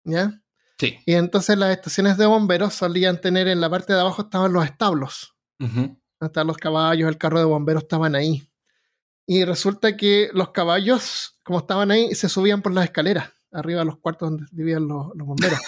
¿Ya? 0.04 0.42
Sí. 0.80 0.98
Y 1.06 1.14
entonces 1.14 1.56
las 1.56 1.70
estaciones 1.70 2.18
de 2.18 2.26
bomberos 2.26 2.74
solían 2.74 3.22
tener 3.22 3.48
en 3.48 3.62
la 3.62 3.70
parte 3.70 3.94
de 3.94 4.00
abajo 4.00 4.24
estaban 4.24 4.54
los 4.54 4.66
establos. 4.66 5.36
Uh 5.60 5.99
estaban 6.28 6.48
los 6.48 6.58
caballos, 6.58 7.10
el 7.10 7.18
carro 7.18 7.40
de 7.40 7.46
bomberos 7.46 7.84
estaban 7.84 8.16
ahí. 8.16 8.50
Y 9.26 9.46
resulta 9.46 9.96
que 9.96 10.30
los 10.34 10.50
caballos, 10.50 11.40
como 11.44 11.60
estaban 11.60 11.92
ahí, 11.92 12.16
se 12.16 12.30
subían 12.30 12.62
por 12.62 12.74
las 12.74 12.86
escaleras, 12.86 13.30
arriba 13.52 13.82
de 13.82 13.86
los 13.86 14.00
cuartos 14.00 14.32
donde 14.32 14.46
vivían 14.52 14.88
los, 14.88 15.12
bomberos. 15.16 15.60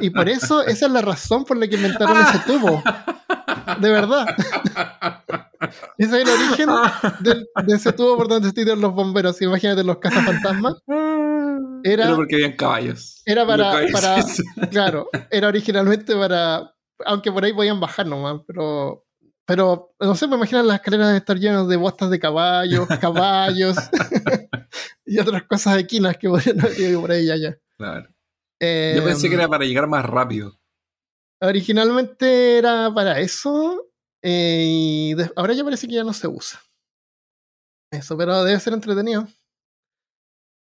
Y 0.00 0.10
por 0.10 0.28
eso, 0.28 0.62
esa 0.62 0.86
es 0.86 0.92
la 0.92 1.00
razón 1.00 1.44
por 1.44 1.56
la 1.56 1.68
que 1.68 1.76
inventaron 1.76 2.16
ese 2.20 2.38
tubo. 2.46 2.82
De 3.80 3.90
verdad. 3.90 4.26
Ese 5.96 6.22
es 6.22 6.28
el 6.28 6.28
origen 6.28 6.68
de, 7.20 7.74
ese 7.74 7.92
tubo 7.92 8.16
por 8.16 8.28
donde 8.28 8.50
se 8.50 8.76
los 8.76 8.92
bomberos. 8.92 9.40
Imagínate 9.40 9.84
los 9.84 9.98
cazafantasmas. 9.98 10.74
Era, 11.84 12.04
era 12.04 12.16
porque 12.16 12.34
habían 12.36 12.56
caballos. 12.56 13.22
Era 13.24 13.46
para, 13.46 13.74
para, 13.92 14.24
claro, 14.70 15.08
era 15.30 15.48
originalmente 15.48 16.14
para, 16.14 16.74
aunque 17.04 17.30
por 17.30 17.44
ahí 17.44 17.52
podían 17.52 17.80
bajar 17.80 18.06
nomás, 18.06 18.40
pero 18.46 19.04
pero, 19.52 19.94
no 20.00 20.14
sé, 20.14 20.26
me 20.26 20.36
imagino 20.36 20.62
las 20.62 20.76
escaleras 20.76 21.10
de 21.10 21.18
estar 21.18 21.38
llenas 21.38 21.68
de 21.68 21.76
botas 21.76 22.08
de 22.08 22.18
caballos, 22.26 22.88
caballos 22.98 23.76
y 25.04 25.18
otras 25.18 25.42
cosas 25.42 25.76
equinas 25.76 26.16
que 26.16 26.26
podrían 26.26 26.58
haber 26.58 26.94
por 26.94 27.12
ahí 27.12 27.30
allá. 27.30 27.58
Claro. 27.76 28.08
Yo 28.58 29.04
pensé 29.04 29.28
que 29.28 29.34
era 29.34 29.44
em, 29.44 29.50
para 29.50 29.66
llegar 29.66 29.86
más 29.88 30.06
rápido. 30.06 30.58
Originalmente 31.42 32.56
era 32.56 32.90
para 32.94 33.20
eso. 33.20 33.90
Eh, 34.22 34.64
y 34.64 35.16
ahora 35.36 35.52
ya 35.52 35.64
parece 35.64 35.86
que 35.86 35.96
ya 35.96 36.04
no 36.04 36.14
se 36.14 36.28
usa. 36.28 36.58
Eso, 37.90 38.16
pero 38.16 38.44
debe 38.44 38.58
ser 38.58 38.72
entretenido. 38.72 39.28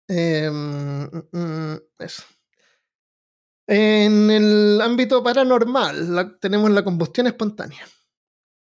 Em, 0.08 1.04
mm, 1.04 1.28
mm, 1.34 1.82
eso. 2.00 2.24
En 3.68 4.32
el 4.32 4.82
ámbito 4.82 5.22
paranormal 5.22 6.40
tenemos 6.40 6.72
la 6.72 6.84
combustión 6.84 7.28
espontánea. 7.28 7.86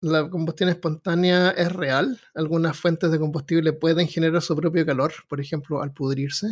La 0.01 0.31
combustión 0.31 0.69
espontánea 0.69 1.51
es 1.51 1.73
real. 1.73 2.21
Algunas 2.35 2.79
fuentes 2.79 3.11
de 3.11 3.19
combustible 3.19 3.73
pueden 3.73 4.07
generar 4.07 4.41
su 4.43 4.55
propio 4.55 4.87
calor, 4.87 5.13
por 5.29 5.41
ejemplo, 5.41 5.83
al 5.83 5.93
pudrirse. 5.93 6.47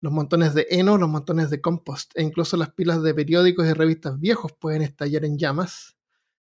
Los 0.00 0.12
montones 0.12 0.54
de 0.54 0.66
heno, 0.70 0.98
los 0.98 1.08
montones 1.08 1.50
de 1.50 1.60
compost 1.60 2.12
e 2.16 2.22
incluso 2.22 2.56
las 2.56 2.72
pilas 2.72 3.02
de 3.02 3.14
periódicos 3.14 3.66
y 3.66 3.72
revistas 3.72 4.18
viejos 4.18 4.52
pueden 4.52 4.82
estallar 4.82 5.24
en 5.24 5.38
llamas. 5.38 5.96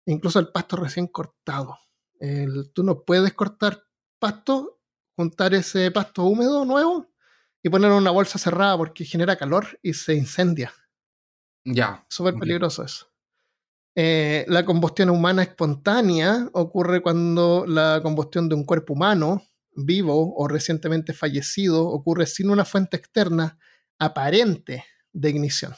E 0.07 0.13
incluso 0.13 0.39
el 0.39 0.49
pasto 0.49 0.77
recién 0.77 1.09
cortado. 1.09 1.79
tú 2.73 2.85
no 2.85 3.03
puedes 3.03 3.33
cortar 3.35 3.85
pasto, 4.19 4.81
juntar 5.17 5.55
ese 5.55 5.91
pasto 5.91 6.25
húmedo 6.25 6.65
nuevo 6.65 7.11
y 7.63 7.71
ponerlo 7.71 7.97
en 7.97 8.03
una 8.03 8.11
bolsa 8.11 8.39
cerrada 8.39 8.77
porque 8.77 9.05
genera 9.05 9.37
calor 9.37 9.79
y 9.83 9.95
se 9.95 10.15
incendia. 10.15 10.73
Ya. 11.65 12.05
Súper 12.09 12.35
peligroso 12.35 12.85
eso. 12.85 13.14
Eh, 13.97 14.45
la 14.49 14.65
combustión 14.65 15.11
humana 15.11 15.43
espontánea 15.43 16.49
ocurre 16.53 17.01
cuando 17.01 17.65
la 17.67 18.01
combustión 18.03 18.49
de 18.49 18.57
un 18.57 18.65
cuerpo 18.65 18.95
humano, 18.95 19.43
vivo 19.77 20.35
o 20.37 20.49
recientemente 20.49 21.13
fallecido, 21.13 21.87
ocurre 21.87 22.27
sin 22.27 22.51
una 22.51 22.65
fuente 22.65 22.97
externa 22.97 23.59
aparente 23.99 24.85
de 25.13 25.31
ignición. 25.31 25.75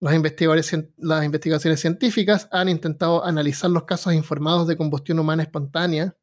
Las 0.00 0.14
investigaciones 0.14 1.80
científicas 1.80 2.48
han 2.52 2.68
intentado 2.68 3.24
analizar 3.24 3.70
los 3.70 3.84
casos 3.84 4.12
informados 4.12 4.68
de 4.68 4.76
combustión 4.76 5.18
humana 5.18 5.42
espontánea 5.42 6.16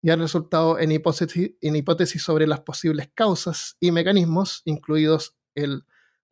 y 0.00 0.10
han 0.10 0.20
resultado 0.20 0.78
en 0.78 0.92
hipótesis 0.92 2.22
sobre 2.22 2.46
las 2.46 2.60
posibles 2.60 3.10
causas 3.14 3.76
y 3.80 3.90
mecanismos, 3.90 4.62
incluidos 4.64 5.36
el 5.54 5.84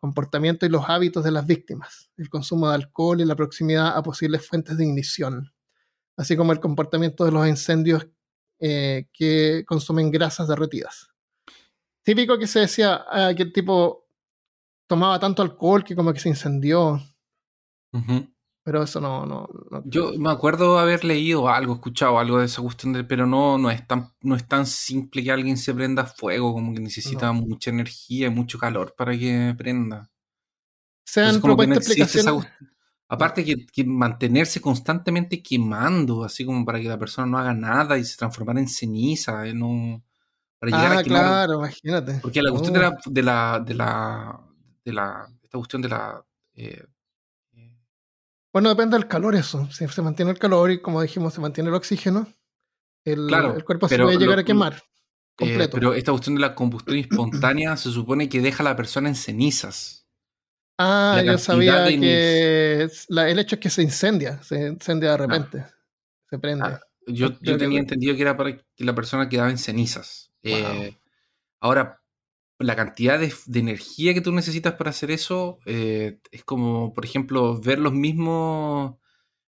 comportamiento 0.02 0.66
y 0.66 0.68
los 0.68 0.88
hábitos 0.88 1.22
de 1.22 1.30
las 1.30 1.46
víctimas, 1.46 2.10
el 2.16 2.28
consumo 2.28 2.68
de 2.68 2.74
alcohol 2.74 3.20
y 3.20 3.24
la 3.24 3.36
proximidad 3.36 3.96
a 3.96 4.02
posibles 4.02 4.44
fuentes 4.44 4.76
de 4.76 4.84
ignición, 4.84 5.54
así 6.16 6.36
como 6.36 6.50
el 6.50 6.58
comportamiento 6.58 7.24
de 7.24 7.30
los 7.30 7.46
incendios 7.46 8.08
eh, 8.58 9.06
que 9.12 9.64
consumen 9.64 10.10
grasas 10.10 10.48
derretidas. 10.48 11.08
Típico 12.02 12.36
que 12.36 12.48
se 12.48 12.58
decía 12.58 13.04
ah, 13.08 13.32
que 13.36 13.44
el 13.44 13.52
tipo 13.52 14.08
tomaba 14.88 15.20
tanto 15.20 15.40
alcohol 15.40 15.84
que 15.84 15.94
como 15.94 16.12
que 16.12 16.18
se 16.18 16.30
incendió. 16.30 17.00
Pero 18.64 18.84
eso 18.84 19.00
no, 19.00 19.26
no, 19.26 19.48
Yo 19.84 20.12
me 20.16 20.30
acuerdo 20.30 20.78
haber 20.78 21.04
leído 21.04 21.48
algo, 21.48 21.74
escuchado 21.74 22.20
algo 22.20 22.38
de 22.38 22.46
esa 22.46 22.62
cuestión, 22.62 22.92
de, 22.92 23.02
pero 23.02 23.26
no, 23.26 23.58
no, 23.58 23.70
es 23.72 23.84
tan, 23.88 24.12
no 24.20 24.36
es 24.36 24.46
tan 24.46 24.66
simple 24.66 25.24
que 25.24 25.32
alguien 25.32 25.56
se 25.56 25.74
prenda 25.74 26.04
fuego, 26.04 26.52
como 26.52 26.72
que 26.72 26.80
necesita 26.80 27.32
mucha 27.32 27.70
energía 27.70 28.28
y 28.28 28.30
mucho 28.30 28.58
calor 28.58 28.94
para 28.96 29.18
que 29.18 29.52
prenda. 29.58 30.10
Se 31.04 31.22
han 31.22 31.40
propuesto 31.40 31.74
explicaciones. 31.74 32.46
aparte 33.08 33.44
que, 33.44 33.84
mantenerse 33.84 34.60
constantemente 34.60 35.42
quemando, 35.42 36.22
así 36.22 36.44
como 36.44 36.64
para 36.64 36.80
que 36.80 36.88
la 36.88 36.98
persona 36.98 37.26
no 37.26 37.38
haga 37.38 37.54
nada 37.54 37.98
y 37.98 38.04
se 38.04 38.16
transformara 38.16 38.60
en 38.60 38.68
ceniza, 38.68 39.44
eh, 39.44 39.54
no, 39.54 40.04
para 40.60 40.76
llegar 40.76 40.92
a 40.92 40.98
ah, 41.00 41.02
claro, 41.02 41.54
imagínate. 41.54 42.20
Porque 42.22 42.40
la 42.40 42.52
cuestión 42.52 42.74
de, 42.74 42.80
la, 42.80 42.96
de 43.06 43.22
la, 43.22 43.60
de 43.66 43.74
la, 43.74 44.40
de 44.84 44.92
la, 44.92 45.28
esta 45.42 45.58
cuestión 45.58 45.82
de 45.82 45.88
la 45.88 46.24
eh, 46.54 46.84
bueno, 48.52 48.68
depende 48.68 48.96
del 48.96 49.08
calor 49.08 49.34
eso. 49.34 49.68
Si 49.70 49.86
se 49.88 50.02
mantiene 50.02 50.32
el 50.32 50.38
calor 50.38 50.70
y 50.70 50.80
como 50.80 51.00
dijimos, 51.00 51.34
se 51.34 51.40
mantiene 51.40 51.70
el 51.70 51.74
oxígeno, 51.74 52.26
el, 53.04 53.32
el 53.32 53.64
cuerpo 53.64 53.88
se 53.88 53.98
puede 53.98 54.18
llegar 54.18 54.38
a 54.38 54.44
quemar. 54.44 54.74
Eh, 54.74 55.48
completo. 55.48 55.72
pero 55.72 55.94
esta 55.94 56.12
cuestión 56.12 56.34
de 56.34 56.42
la 56.42 56.54
combustión 56.54 56.98
espontánea 56.98 57.76
se 57.76 57.90
supone 57.90 58.28
que 58.28 58.42
deja 58.42 58.62
a 58.62 58.64
la 58.64 58.76
persona 58.76 59.08
en 59.08 59.14
cenizas. 59.14 60.06
Ah, 60.78 61.22
yo 61.24 61.38
sabía 61.38 61.86
que 61.86 62.88
el 63.08 63.38
hecho 63.38 63.56
es 63.56 63.60
que 63.60 63.70
se 63.70 63.82
incendia, 63.82 64.42
se 64.42 64.68
incendia 64.68 65.12
de 65.12 65.16
repente, 65.16 65.64
se 66.28 66.38
prende. 66.38 66.64
Ah, 66.66 66.80
yo, 67.06 67.30
yo 67.40 67.56
tenía 67.56 67.78
entendido 67.78 68.14
que 68.14 68.22
era 68.22 68.36
para 68.36 68.56
que 68.56 68.84
la 68.84 68.94
persona 68.94 69.28
quedaba 69.28 69.50
en 69.50 69.58
cenizas. 69.58 70.32
Eh, 70.42 70.96
ahora, 71.60 72.01
la 72.58 72.76
cantidad 72.76 73.18
de, 73.18 73.32
energía 73.54 74.14
que 74.14 74.20
tú 74.20 74.32
necesitas 74.32 74.74
para 74.74 74.90
hacer 74.90 75.10
eso 75.10 75.58
eh, 75.66 76.18
es 76.30 76.44
como, 76.44 76.92
por 76.94 77.04
ejemplo, 77.04 77.60
ver 77.60 77.78
los 77.78 77.92
mismos 77.92 78.96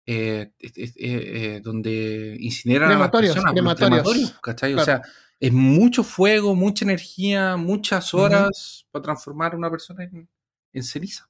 eh, 0.05 0.51
eh, 0.59 1.61
donde 1.63 2.37
incineran 2.39 2.91
a 2.91 2.99
las 2.99 3.09
personas. 3.09 3.51
Crematorios, 3.51 4.35
¿cachai? 4.41 4.73
O 4.73 4.83
sea, 4.83 5.01
es 5.39 5.51
mucho 5.51 6.03
fuego, 6.03 6.55
mucha 6.55 6.85
energía, 6.85 7.57
muchas 7.57 8.13
horas 8.13 8.87
para 8.91 9.03
transformar 9.03 9.53
a 9.53 9.57
una 9.57 9.69
persona 9.69 10.03
en, 10.03 10.83
ceniza. 10.83 11.29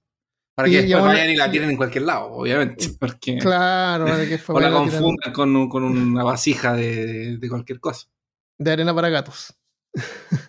Para 0.55 0.69
que 0.69 0.83
después 0.83 1.03
vayan 1.03 1.31
y 1.31 1.35
la 1.35 1.49
tiren 1.49 1.71
en 1.71 1.77
cualquier 1.77 2.03
lado, 2.03 2.31
obviamente. 2.31 2.89
Porque, 2.99 3.39
claro, 3.39 4.05
o 4.49 4.59
la 4.59 4.71
confundan 4.71 5.33
con, 5.33 5.83
una 5.83 6.23
vasija 6.23 6.75
de 6.75 7.47
cualquier 7.49 7.79
cosa. 7.79 8.07
De 8.59 8.71
arena 8.71 8.93
para 8.93 9.09
gatos. 9.09 9.55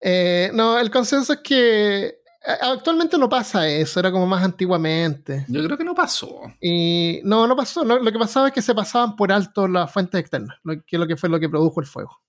Eh, 0.00 0.50
no, 0.54 0.78
el 0.78 0.90
consenso 0.90 1.32
es 1.32 1.40
que 1.40 2.18
actualmente 2.60 3.18
no 3.18 3.28
pasa 3.28 3.68
eso, 3.68 4.00
era 4.00 4.10
como 4.10 4.26
más 4.26 4.44
antiguamente. 4.44 5.44
Yo 5.48 5.62
creo 5.64 5.76
que 5.76 5.84
no 5.84 5.94
pasó. 5.94 6.40
Y 6.60 7.20
no, 7.24 7.46
no 7.46 7.56
pasó. 7.56 7.84
lo 7.84 8.12
que 8.12 8.18
pasaba 8.18 8.48
es 8.48 8.54
que 8.54 8.62
se 8.62 8.74
pasaban 8.74 9.16
por 9.16 9.32
alto 9.32 9.68
las 9.68 9.92
fuentes 9.92 10.20
externas, 10.20 10.58
lo 10.62 10.74
que 10.82 10.96
es 10.96 11.00
lo 11.00 11.06
que 11.06 11.16
fue 11.16 11.28
lo 11.28 11.40
que 11.40 11.48
produjo 11.48 11.80
el 11.80 11.86
fuego. 11.86 12.22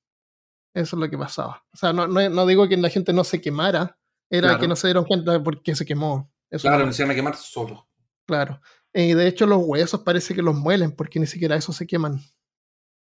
Eso 0.74 0.96
es 0.96 1.00
lo 1.00 1.10
que 1.10 1.18
pasaba. 1.18 1.64
O 1.74 1.78
sea, 1.78 1.94
no, 1.94 2.08
no, 2.08 2.46
digo 2.46 2.68
que 2.68 2.78
la 2.78 2.90
gente 2.90 3.14
no 3.14 3.24
se 3.24 3.42
quemara, 3.42 3.98
era 4.30 4.60
que 4.60 4.68
no 4.68 4.76
se 4.76 4.88
dieron 4.88 5.06
cuenta 5.06 5.32
de 5.32 5.40
por 5.40 5.62
qué 5.62 5.76
se 5.76 5.86
quemó. 5.86 6.32
Eso 6.50 6.68
claro, 6.68 6.92
se 6.92 7.02
iban 7.02 7.12
a 7.12 7.16
quemar 7.16 7.36
solo. 7.36 7.88
Claro. 8.26 8.62
Y 8.94 9.14
de 9.14 9.28
hecho 9.28 9.46
los 9.46 9.62
huesos 9.64 10.02
parece 10.02 10.34
que 10.34 10.42
los 10.42 10.56
muelen 10.56 10.92
porque 10.92 11.20
ni 11.20 11.28
siquiera 11.28 11.56
eso 11.56 11.74
se 11.74 11.88
queman. 11.88 12.22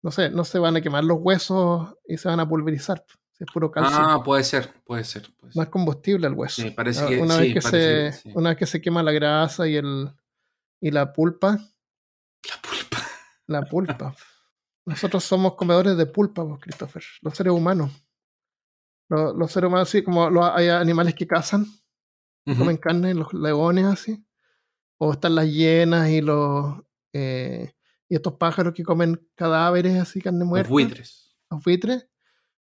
No 0.03 0.11
sé, 0.11 0.31
no 0.31 0.45
se 0.45 0.59
van 0.59 0.77
a 0.77 0.81
quemar 0.81 1.05
los 1.05 1.19
huesos 1.21 1.95
y 2.07 2.17
se 2.17 2.29
van 2.29 2.41
a 2.41 2.49
pulverizar 2.49 3.05
es 3.41 3.47
puro 3.53 3.71
calcio. 3.71 3.97
Ah, 3.99 4.23
puede 4.23 4.45
ser, 4.45 4.71
puede 4.85 5.03
ser. 5.03 5.31
Más 5.55 5.69
combustible 5.69 6.27
el 6.27 6.35
hueso. 6.35 6.61
Sí, 6.61 6.71
parece 6.71 7.07
que, 7.07 7.19
una, 7.19 7.39
vez 7.39 7.55
que 7.55 7.63
se, 7.63 8.13
una 8.35 8.51
vez 8.51 8.59
que 8.59 8.67
se 8.67 8.83
quema 8.83 9.03
la 9.03 9.13
grasa 9.13 9.67
y, 9.67 9.77
el, 9.77 10.11
y 10.81 10.91
la 10.91 11.13
pulpa. 11.13 11.59
La 12.47 12.63
pulpa. 12.63 13.07
La 13.47 13.63
pulpa. 13.69 14.15
Nosotros 14.85 15.25
somos 15.25 15.55
comedores 15.55 15.97
de 15.97 16.05
pulpa, 16.05 16.43
vos, 16.43 16.61
Christopher. 16.61 17.03
Los 17.23 17.35
seres 17.35 17.55
humanos. 17.55 17.91
Los, 19.09 19.51
seres 19.51 19.69
humanos, 19.69 19.89
así 19.89 20.03
como 20.05 20.45
hay 20.45 20.69
animales 20.69 21.15
que 21.15 21.27
cazan, 21.27 21.67
comen 22.45 22.77
carne, 22.77 23.15
los 23.15 23.33
leones, 23.33 23.87
así. 23.87 24.23
O 24.99 25.13
están 25.13 25.35
las 25.35 25.47
hienas 25.51 26.11
y 26.11 26.21
los. 26.21 26.77
Eh, 27.15 27.73
y 28.07 28.17
estos 28.17 28.35
pájaros 28.35 28.75
que 28.75 28.85
comen 28.85 29.27
cadáveres, 29.35 29.99
así, 29.99 30.21
carne 30.21 30.45
muerta. 30.45 30.69
Los 30.69 30.73
buitres. 30.73 31.37
Los 31.51 31.65
buitres 31.65 32.10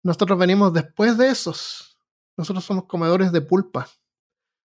nosotros 0.05 0.37
venimos 0.37 0.71
después 0.71 1.17
de 1.17 1.29
esos. 1.29 1.97
Nosotros 2.37 2.63
somos 2.63 2.85
comedores 2.85 3.31
de 3.31 3.41
pulpa. 3.41 3.89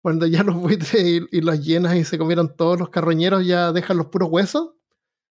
Cuando 0.02 0.26
ya 0.26 0.42
los 0.42 0.56
buitres 0.56 1.28
y, 1.30 1.40
las 1.40 1.64
llenas 1.64 1.94
y 1.94 2.04
se 2.04 2.18
comieron 2.18 2.56
todos 2.56 2.80
los 2.80 2.88
carroñeros, 2.88 3.46
ya 3.46 3.70
dejan 3.70 3.96
los 3.96 4.06
puros 4.06 4.28
huesos. 4.28 4.72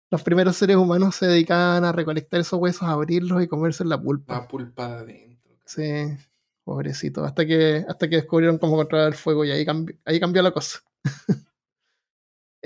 Los 0.10 0.24
primeros 0.24 0.58
seres 0.58 0.78
humanos 0.78 1.16
se 1.16 1.28
dedicaban 1.28 1.86
a 1.86 1.91
recolectar 1.91 2.39
esos 2.39 2.60
huesos, 2.60 2.82
a 2.82 2.94
abrirlos 2.94 3.44
y 3.44 3.48
comerse 3.48 3.86
la 3.86 4.02
pulpa. 4.02 4.34
La 4.34 4.48
pulpa 4.48 4.88
de 4.88 4.96
adentro. 4.96 5.54
Sí, 5.64 6.18
pobrecito. 6.64 7.24
Hasta 7.24 7.46
que, 7.46 7.86
hasta 7.88 8.10
que 8.10 8.16
descubrieron 8.16 8.58
cómo 8.58 8.76
controlar 8.78 9.10
el 9.10 9.14
fuego 9.14 9.46
y 9.46 9.52
ahí, 9.52 9.64
cambió, 9.64 9.96
ahí 10.06 10.20
cambió 10.20 10.41
la 10.41 10.52
cosa. 10.52 10.80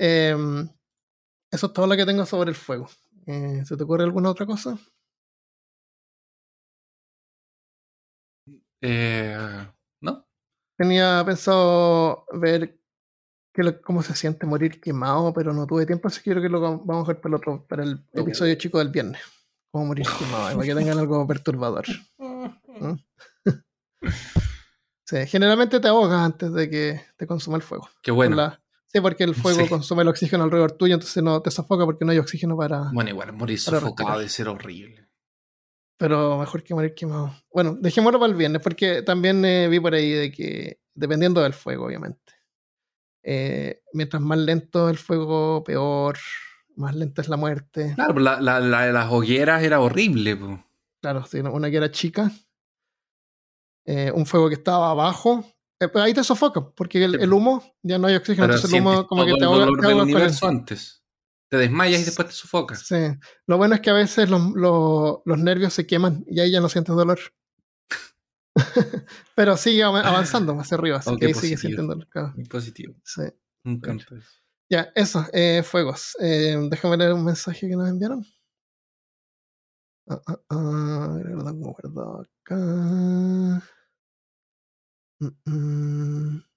Em, 0.00 0.68
eso 1.50 1.66
es 1.66 1.72
todo 1.72 1.88
lo 1.88 1.96
que 1.96 2.06
tengo 2.06 2.24
sobre 2.24 2.50
el 2.50 2.56
fuego. 2.56 2.88
Eh, 3.26 3.64
¿Se 3.66 3.76
te 3.76 3.82
ocurre 3.82 4.04
alguna 4.04 4.30
otra 4.30 4.46
cosa? 4.46 4.78
Eh, 8.80 9.36
¿No? 10.00 10.26
Tenía 10.76 11.22
pensado 11.24 12.24
ver 12.32 12.78
cómo 13.82 14.02
se 14.02 14.14
siente 14.14 14.46
morir 14.46 14.80
quemado, 14.80 15.32
pero 15.32 15.52
no 15.52 15.66
tuve 15.66 15.86
tiempo, 15.86 16.08
así 16.08 16.22
que 16.22 16.30
creo 16.30 16.42
que 16.42 16.48
lo 16.48 16.60
vamos 16.60 17.08
a 17.08 17.12
ver 17.12 17.20
para 17.20 17.30
el, 17.30 17.34
otro, 17.34 17.66
para 17.66 17.82
el 17.82 18.04
episodio 18.12 18.54
chico 18.54 18.78
del 18.78 18.90
viernes. 18.90 19.20
Cómo 19.70 19.86
morir 19.86 20.06
quemado, 20.18 20.54
para 20.56 20.66
que 20.66 20.74
tengan 20.74 20.98
algo 20.98 21.26
perturbador. 21.26 21.86
sí, 25.04 25.26
generalmente 25.26 25.80
te 25.80 25.88
ahogas 25.88 26.20
antes 26.20 26.52
de 26.52 26.70
que 26.70 27.00
te 27.16 27.26
consuma 27.26 27.56
el 27.56 27.62
fuego. 27.62 27.88
Qué 28.02 28.12
bueno. 28.12 28.56
sí, 28.86 29.00
porque 29.00 29.24
el 29.24 29.34
fuego 29.34 29.68
consume 29.68 30.02
el 30.02 30.08
oxígeno 30.08 30.44
alrededor 30.44 30.72
tuyo, 30.72 30.94
entonces 30.94 31.22
no 31.22 31.42
te 31.42 31.50
sofoca 31.50 31.84
porque 31.84 32.04
no 32.04 32.12
hay 32.12 32.18
oxígeno 32.18 32.56
para. 32.56 32.90
Bueno, 32.92 33.10
igual, 33.10 33.32
morir 33.32 33.58
sofocado 33.58 34.18
debe 34.18 34.28
ser 34.28 34.48
horrible. 34.48 35.07
Pero 35.98 36.38
mejor 36.38 36.62
que 36.62 36.74
morir 36.74 36.94
quemado. 36.94 37.34
Bueno, 37.52 37.76
dejémoslo 37.78 38.18
para 38.18 38.30
el 38.30 38.38
viernes, 38.38 38.62
porque 38.62 39.02
también 39.02 39.44
eh, 39.44 39.68
vi 39.68 39.80
por 39.80 39.94
ahí 39.94 40.10
de 40.12 40.32
que, 40.32 40.80
dependiendo 40.94 41.42
del 41.42 41.52
fuego, 41.52 41.86
obviamente. 41.86 42.34
Eh, 43.22 43.82
mientras 43.92 44.22
más 44.22 44.38
lento 44.38 44.88
el 44.88 44.96
fuego, 44.96 45.62
peor. 45.64 46.16
Más 46.76 46.94
lenta 46.94 47.20
es 47.20 47.28
la 47.28 47.36
muerte. 47.36 47.92
Claro, 47.96 48.20
la, 48.20 48.40
la, 48.40 48.60
la, 48.60 48.92
las 48.92 49.10
hogueras 49.10 49.62
era 49.62 49.80
horrible. 49.80 50.38
Claro, 51.02 51.24
una 51.52 51.70
que 51.70 51.76
era 51.76 51.90
chica. 51.90 52.30
Eh, 53.84 54.12
un 54.14 54.24
fuego 54.26 54.48
que 54.48 54.54
estaba 54.54 54.90
abajo 54.90 55.44
Eh, 55.80 55.88
ahí 55.94 56.12
te 56.12 56.24
sofoca, 56.24 56.60
porque 56.70 57.04
el, 57.04 57.32
humo, 57.32 57.62
ya 57.82 57.98
no 57.98 58.08
hay 58.08 58.16
oxígeno, 58.16 58.46
entonces 58.46 58.72
el 58.72 58.80
humo 58.80 59.06
como 59.06 59.24
que 59.24 59.34
te 59.34 59.44
ahoga, 59.44 59.66
te 59.80 59.86
ahoga 59.86 60.02
universo 60.02 60.48
antes. 60.48 61.02
Te 61.48 61.56
desmayas 61.56 62.02
y 62.02 62.04
después 62.04 62.28
te 62.28 62.34
sofocas. 62.34 62.80
Sí. 62.80 62.96
Lo 63.46 63.56
bueno 63.56 63.74
es 63.74 63.80
que 63.80 63.90
a 63.90 63.94
veces 63.94 64.28
los, 64.28 64.52
los, 64.54 65.38
nervios 65.38 65.72
se 65.72 65.86
queman 65.86 66.24
y 66.28 66.40
ahí 66.40 66.50
ya 66.50 66.60
no 66.60 66.68
sientes 66.68 66.94
dolor. 66.94 67.18
Pero 69.34 69.56
sigue 69.56 69.82
avanzando 69.82 70.54
más 70.54 70.72
arriba, 70.72 70.98
así 70.98 71.16
que 71.16 71.26
ahí 71.26 71.34
sigue 71.34 71.56
sintiendo 71.56 71.94
dolor. 71.94 72.34
Muy 72.34 72.44
positivo. 72.44 72.94
Sí. 73.04 73.22
Me 73.64 73.72
encanta 73.72 74.14
eso. 74.14 74.30
Ya, 74.70 74.92
eso, 74.94 75.24
eh, 75.32 75.62
fuegos. 75.64 76.14
Eh, 76.20 76.58
déjame 76.70 76.98
leer 76.98 77.14
un 77.14 77.24
mensaje 77.24 77.66
que 77.68 77.76
nos 77.76 77.88
enviaron. 77.88 78.24
Ah, 80.10 80.20
ah, 80.26 80.40
ah, 80.50 81.18
lo 81.22 81.44
tengo 81.44 81.72
guardado 81.72 82.22
acá. 82.22 82.56
Mm, 85.20 85.28
mm. 85.46 86.47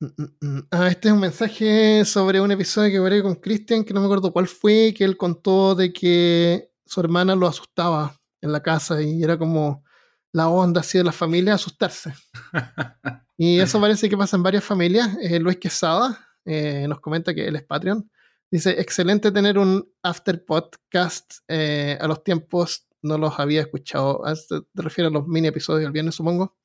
Mm, 0.00 0.60
ah, 0.70 0.88
este 0.88 1.08
es 1.08 1.14
un 1.14 1.20
mensaje 1.20 2.04
sobre 2.04 2.40
un 2.40 2.52
episodio 2.52 2.90
que 2.90 3.00
veré 3.00 3.22
con 3.22 3.34
Christian, 3.34 3.84
que 3.84 3.92
no 3.92 4.00
me 4.00 4.06
acuerdo 4.06 4.32
cuál 4.32 4.46
fue, 4.46 4.94
que 4.96 5.04
él 5.04 5.16
contó 5.16 5.74
de 5.74 5.92
que 5.92 6.70
su 6.86 7.00
hermana 7.00 7.34
lo 7.34 7.48
asustaba 7.48 8.16
en 8.40 8.52
la 8.52 8.62
casa 8.62 9.02
y 9.02 9.22
era 9.22 9.36
como 9.36 9.84
la 10.32 10.48
onda 10.48 10.82
así 10.82 10.98
de 10.98 11.04
la 11.04 11.12
familia 11.12 11.54
asustarse. 11.54 12.14
y 13.36 13.58
eso 13.58 13.80
parece 13.80 14.08
que 14.08 14.16
pasa 14.16 14.36
en 14.36 14.44
varias 14.44 14.62
familias. 14.64 15.16
Eh, 15.20 15.40
Luis 15.40 15.56
Quesada 15.56 16.28
eh, 16.44 16.86
nos 16.88 17.00
comenta 17.00 17.34
que 17.34 17.48
él 17.48 17.56
es 17.56 17.64
Patreon. 17.64 18.08
Dice, 18.50 18.80
excelente 18.80 19.32
tener 19.32 19.58
un 19.58 19.86
after 20.02 20.44
podcast 20.44 21.38
eh, 21.48 21.98
a 22.00 22.06
los 22.06 22.22
tiempos, 22.22 22.86
no 23.02 23.18
los 23.18 23.38
había 23.38 23.62
escuchado, 23.62 24.22
te 24.48 24.82
refieres 24.82 25.10
a 25.10 25.14
los 25.14 25.26
mini 25.26 25.48
episodios 25.48 25.82
del 25.82 25.92
viernes 25.92 26.14
supongo. 26.14 26.57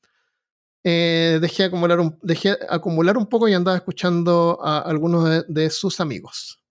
Eh, 0.84 1.40
dejé, 1.42 1.64
acumular 1.64 2.00
un, 2.00 2.20
dejé 2.22 2.58
acumular 2.70 3.18
un 3.18 3.28
poco 3.28 3.48
y 3.48 3.54
andaba 3.54 3.78
escuchando 3.78 4.60
a 4.62 4.80
algunos 4.80 5.46
de, 5.48 5.70
sus 5.70 6.00
amigos. 6.00 6.62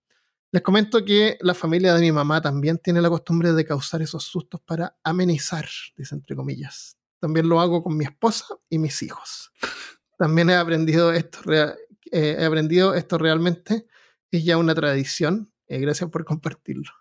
Les 0.51 0.61
comento 0.61 1.03
que 1.03 1.37
la 1.41 1.55
familia 1.55 1.95
de 1.95 2.01
mi 2.01 2.11
mamá 2.11 2.39
también 2.39 2.77
tiene 2.77 3.01
la 3.01 3.09
costumbre 3.09 3.53
de 3.53 3.65
causar 3.65 4.03
esos 4.03 4.23
sustos 4.23 4.61
para 4.61 4.95
amenizar, 5.03 5.67
dice 5.97 6.13
entre 6.13 6.35
comillas. 6.35 6.95
También 7.19 7.49
lo 7.49 7.59
hago 7.59 7.81
con 7.81 7.97
mi 7.97 8.05
esposa 8.05 8.45
y 8.69 8.77
mis 8.77 9.01
hijos. 9.01 9.51
También 10.17 10.51
he 10.51 10.55
aprendido 10.55 11.11
esto, 11.11 11.39
eh, 11.51 11.75
he 12.11 12.45
aprendido 12.45 12.93
esto 12.93 13.17
realmente. 13.17 13.87
Es 14.29 14.43
ya 14.43 14.57
una 14.57 14.75
tradición. 14.75 15.51
Eh, 15.67 15.79
gracias 15.79 16.09
por 16.11 16.23
compartirlo. 16.23 16.91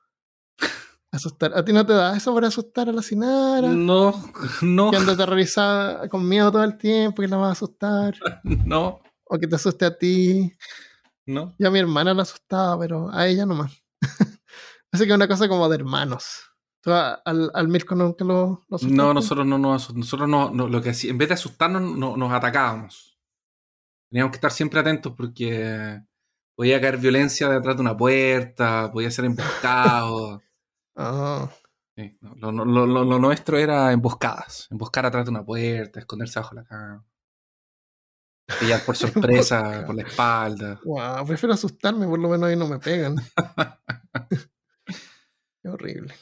Asustar. 1.13 1.53
¿A 1.55 1.63
ti 1.63 1.75
no 1.75 1.85
te 1.85 1.93
da 1.93 2.17
eso 2.17 2.35
para 2.35 2.49
asustar 2.49 2.89
a 2.89 2.93
la 2.93 3.03
Sinara? 3.03 3.69
No, 3.69 4.15
no. 4.63 4.91
Que 4.91 4.97
anda 4.97 5.13
aterrorizada 5.13 6.09
con 6.09 6.27
miedo 6.27 6.51
todo 6.51 6.65
el 6.65 6.79
tiempo, 6.79 7.21
que 7.21 7.29
la 7.29 7.37
va 7.37 7.49
a 7.51 7.53
asustar. 7.53 8.15
No. 8.45 9.01
O 9.25 9.39
que 9.39 9.47
te 9.47 9.57
asuste 9.57 9.85
a 9.85 9.97
ti. 9.97 10.53
No. 11.27 11.55
Yo 11.59 11.69
a 11.69 11.71
mi 11.71 11.79
hermana 11.79 12.15
la 12.15 12.23
asustaba, 12.23 12.79
pero 12.79 13.11
a 13.13 13.27
ella 13.27 13.47
nomás. 13.47 13.73
Así 14.93 15.05
que 15.05 15.11
es 15.11 15.17
una 15.17 15.29
cosa 15.29 15.49
como 15.49 15.69
de 15.69 15.77
hermanos. 15.77 16.53
¿Tú 16.83 16.93
al, 16.93 17.51
al 17.55 17.69
Mirko 17.69 17.95
nunca 17.95 18.25
lo, 18.25 18.63
lo 18.69 18.79
No, 18.83 19.15
nosotros 19.15 19.47
no 19.47 19.57
nos 19.57 19.95
Nosotros 19.95 20.29
no, 20.29 20.51
lo 20.51 20.83
que 20.83 20.93
en 21.05 21.19
vez 21.19 21.29
de 21.29 21.35
asustarnos, 21.35 21.97
no, 21.97 22.17
nos 22.17 22.33
atacábamos. 22.33 23.19
Teníamos 24.11 24.33
que 24.33 24.37
estar 24.37 24.51
siempre 24.51 24.81
atentos 24.81 25.13
porque 25.17 26.01
podía 26.57 26.81
caer 26.81 26.99
violencia 26.99 27.49
detrás 27.49 27.77
de 27.77 27.83
una 27.83 27.97
puerta, 27.97 28.91
podía 28.93 29.11
ser 29.11 29.27
emboscado. 29.27 30.43
Ah. 30.97 31.51
lo, 31.97 33.19
nuestro 33.19 33.59
era 33.59 33.93
emboscadas. 33.93 34.69
Emboscar 34.71 35.07
atrás 35.07 35.25
de 35.25 35.31
una 35.31 35.45
puerta, 35.45 36.01
esconderse 36.01 36.39
bajo 36.39 36.55
la 36.55 36.65
cama. 36.65 37.05
Pillar 38.61 38.85
por 38.85 38.97
sorpresa, 38.97 39.85
por 39.87 39.95
la 39.95 40.03
espalda. 40.03 40.81
Wow, 40.85 41.27
prefiero 41.27 41.55
asustarme, 41.55 42.07
por 42.07 42.19
lo 42.19 42.29
menos 42.29 42.49
ahí 42.49 42.57
no 42.57 42.69
me 42.69 42.79
pegan. 42.79 43.17
Qué 45.63 45.69
horrible. 45.69 46.15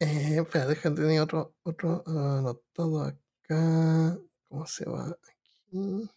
Eh, 0.00 0.38
espera, 0.38 0.66
déjame 0.66 0.96
tener 0.96 1.20
otro, 1.20 1.54
otro 1.62 2.02
uh, 2.06 2.38
anotado 2.38 3.02
acá. 3.02 4.18
¿Cómo 4.48 4.66
se 4.66 4.88
va 4.88 5.08
aquí? 5.08 6.10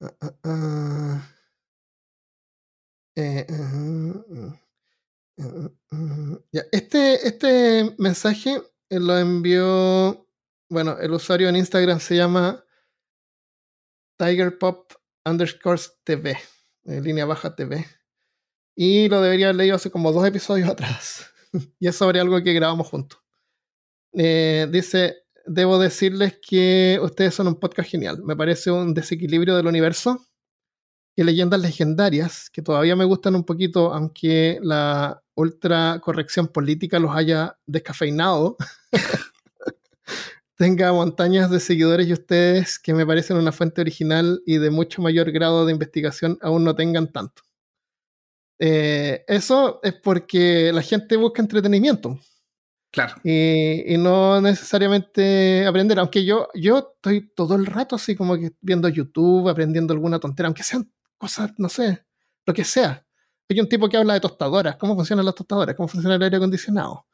Ah, 0.00 0.14
ah, 0.20 0.34
ah. 0.44 1.28
Eh, 3.16 3.46
este, 6.72 7.26
este 7.26 7.94
mensaje 7.98 8.60
lo 8.90 9.18
envió, 9.18 10.26
bueno, 10.68 10.98
el 10.98 11.12
usuario 11.12 11.48
en 11.48 11.56
Instagram 11.56 12.00
se 12.00 12.16
llama 12.16 12.64
TigerPop 14.18 14.92
underscore 15.24 15.80
TV, 16.04 16.36
línea 16.84 17.24
baja 17.24 17.54
TV. 17.54 17.86
Y 18.76 19.08
lo 19.08 19.20
debería 19.20 19.46
haber 19.46 19.56
leído 19.56 19.76
hace 19.76 19.90
como 19.90 20.12
dos 20.12 20.26
episodios 20.26 20.68
atrás. 20.68 21.30
y 21.78 21.88
es 21.88 21.96
sobre 21.96 22.20
algo 22.20 22.42
que 22.42 22.52
grabamos 22.52 22.88
juntos. 22.88 23.20
Eh, 24.12 24.66
dice, 24.70 25.16
debo 25.46 25.78
decirles 25.78 26.38
que 26.46 26.98
ustedes 27.02 27.34
son 27.34 27.48
un 27.48 27.58
podcast 27.58 27.90
genial. 27.90 28.22
Me 28.24 28.36
parece 28.36 28.70
un 28.70 28.94
desequilibrio 28.94 29.56
del 29.56 29.66
universo 29.66 30.29
y 31.16 31.24
leyendas 31.24 31.60
legendarias 31.60 32.50
que 32.50 32.62
todavía 32.62 32.96
me 32.96 33.04
gustan 33.04 33.34
un 33.34 33.44
poquito, 33.44 33.92
aunque 33.92 34.58
la 34.62 35.22
ultra 35.34 36.00
corrección 36.02 36.48
política 36.48 36.98
los 36.98 37.14
haya 37.14 37.58
descafeinado. 37.66 38.56
tenga 40.60 40.92
montañas 40.92 41.50
de 41.50 41.58
seguidores 41.58 42.06
y 42.06 42.12
ustedes 42.12 42.78
que 42.78 42.92
me 42.92 43.06
parecen 43.06 43.38
una 43.38 43.50
fuente 43.50 43.80
original 43.80 44.42
y 44.44 44.58
de 44.58 44.68
mucho 44.68 45.00
mayor 45.00 45.32
grado 45.32 45.64
de 45.64 45.72
investigación 45.72 46.36
aún 46.42 46.64
no 46.64 46.76
tengan 46.76 47.10
tanto. 47.10 47.40
Eh, 48.58 49.24
eso 49.26 49.80
es 49.82 49.94
porque 49.94 50.70
la 50.74 50.82
gente 50.82 51.16
busca 51.16 51.40
entretenimiento. 51.40 52.20
Claro. 52.92 53.14
Y, 53.24 53.96
no 53.96 54.42
necesariamente 54.42 55.64
aprender, 55.66 55.98
aunque 55.98 56.26
yo, 56.26 56.48
yo 56.54 56.92
estoy 56.94 57.30
todo 57.34 57.54
el 57.54 57.64
rato 57.64 57.96
así 57.96 58.14
como 58.14 58.36
que 58.36 58.52
viendo 58.60 58.86
YouTube, 58.90 59.48
aprendiendo 59.48 59.94
alguna 59.94 60.18
tontera, 60.20 60.48
aunque 60.48 60.62
sean 60.62 60.92
cosas, 61.20 61.52
no 61.58 61.68
sé, 61.68 62.04
lo 62.46 62.54
que 62.54 62.64
sea. 62.64 63.04
Hay 63.48 63.60
un 63.60 63.68
tipo 63.68 63.88
que 63.88 63.96
habla 63.96 64.14
de 64.14 64.20
tostadoras, 64.20 64.76
cómo 64.76 64.94
funcionan 64.94 65.26
las 65.26 65.34
tostadoras, 65.34 65.76
cómo 65.76 65.86
funciona 65.86 66.16
el 66.16 66.22
aire 66.22 66.38
acondicionado, 66.38 67.06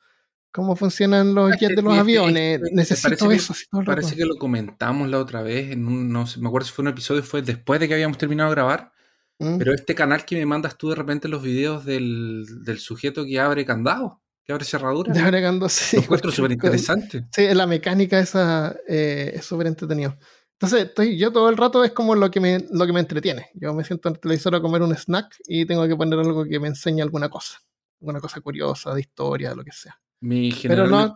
cómo 0.53 0.77
funcionan 0.77 1.35
los 1.35 1.57
jets 1.59 1.75
de 1.75 1.83
los 1.83 1.99
aviones. 1.99 2.61
Necesito 2.73 3.33
eso. 3.33 3.55
parece 3.85 4.15
que 4.15 4.25
lo 4.25 4.37
comentamos 4.37 5.09
la 5.09 5.19
otra 5.19 5.43
vez, 5.43 5.73
en 5.73 5.87
un, 5.87 6.11
no 6.11 6.27
sé, 6.27 6.41
me 6.41 6.49
acuerdo 6.49 6.67
si 6.67 6.73
fue 6.73 6.83
un 6.85 6.89
episodio, 6.89 7.23
fue 7.23 7.43
después 7.43 7.81
de 7.81 7.89
que 7.89 7.95
habíamos 7.95 8.17
terminado 8.17 8.51
de 8.51 8.55
grabar. 8.55 8.93
Mm. 9.39 9.59
Pero 9.59 9.75
este 9.75 9.95
canal 9.95 10.25
que 10.25 10.37
me 10.37 10.47
mandas 10.47 10.79
tú 10.79 10.89
de 10.89 10.95
repente 10.95 11.29
los 11.29 11.43
videos 11.43 11.85
del, 11.85 12.47
del 12.65 12.79
sujeto 12.79 13.25
que 13.25 13.41
abre 13.41 13.67
candado, 13.67 14.23
que 14.45 14.53
abre 14.53 14.65
cerradura. 14.65 15.13
De 15.13 15.21
abre 15.21 15.43
candado, 15.43 15.69
sí. 15.71 15.97
Lo 15.97 16.03
encuentro 16.03 16.31
súper 16.31 16.53
interesante. 16.53 17.27
Sí, 17.33 17.47
la 17.53 17.67
mecánica 17.67 18.19
esa 18.19 18.77
eh, 18.87 19.33
es 19.35 19.45
súper 19.45 19.67
entretenido. 19.67 20.17
Entonces, 20.59 20.89
estoy, 20.89 21.19
yo 21.19 21.31
todo 21.33 21.51
el 21.51 21.57
rato 21.59 21.85
es 21.85 21.93
como 21.93 22.15
lo 22.15 22.31
que, 22.31 22.41
me, 22.41 22.65
lo 22.71 22.87
que 22.87 22.93
me 22.93 23.01
entretiene. 23.01 23.51
Yo 23.55 23.75
me 23.75 23.85
siento 23.85 24.09
en 24.09 24.15
el 24.15 24.21
televisor 24.21 24.55
a 24.55 24.61
comer 24.63 24.81
un 24.81 24.97
snack 24.97 25.37
y 25.47 25.67
tengo 25.67 25.87
que 25.87 25.95
poner 25.95 26.19
algo 26.19 26.47
que 26.47 26.59
me 26.59 26.69
enseñe 26.69 27.03
alguna 27.03 27.29
cosa. 27.29 27.59
Alguna 28.01 28.21
cosa 28.21 28.41
curiosa, 28.41 28.95
de 28.95 29.01
historia, 29.01 29.55
lo 29.55 29.63
que 29.63 29.73
sea. 29.73 30.01
Mi, 30.21 30.51
generalmente, 30.51 31.15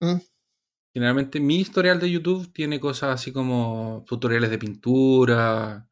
¿Mm? 0.00 0.16
generalmente 0.92 1.40
mi 1.40 1.56
historial 1.56 1.98
de 1.98 2.10
YouTube 2.10 2.52
tiene 2.52 2.78
cosas 2.78 3.14
así 3.14 3.32
como 3.32 4.04
tutoriales 4.06 4.50
de 4.50 4.58
pintura. 4.58 5.88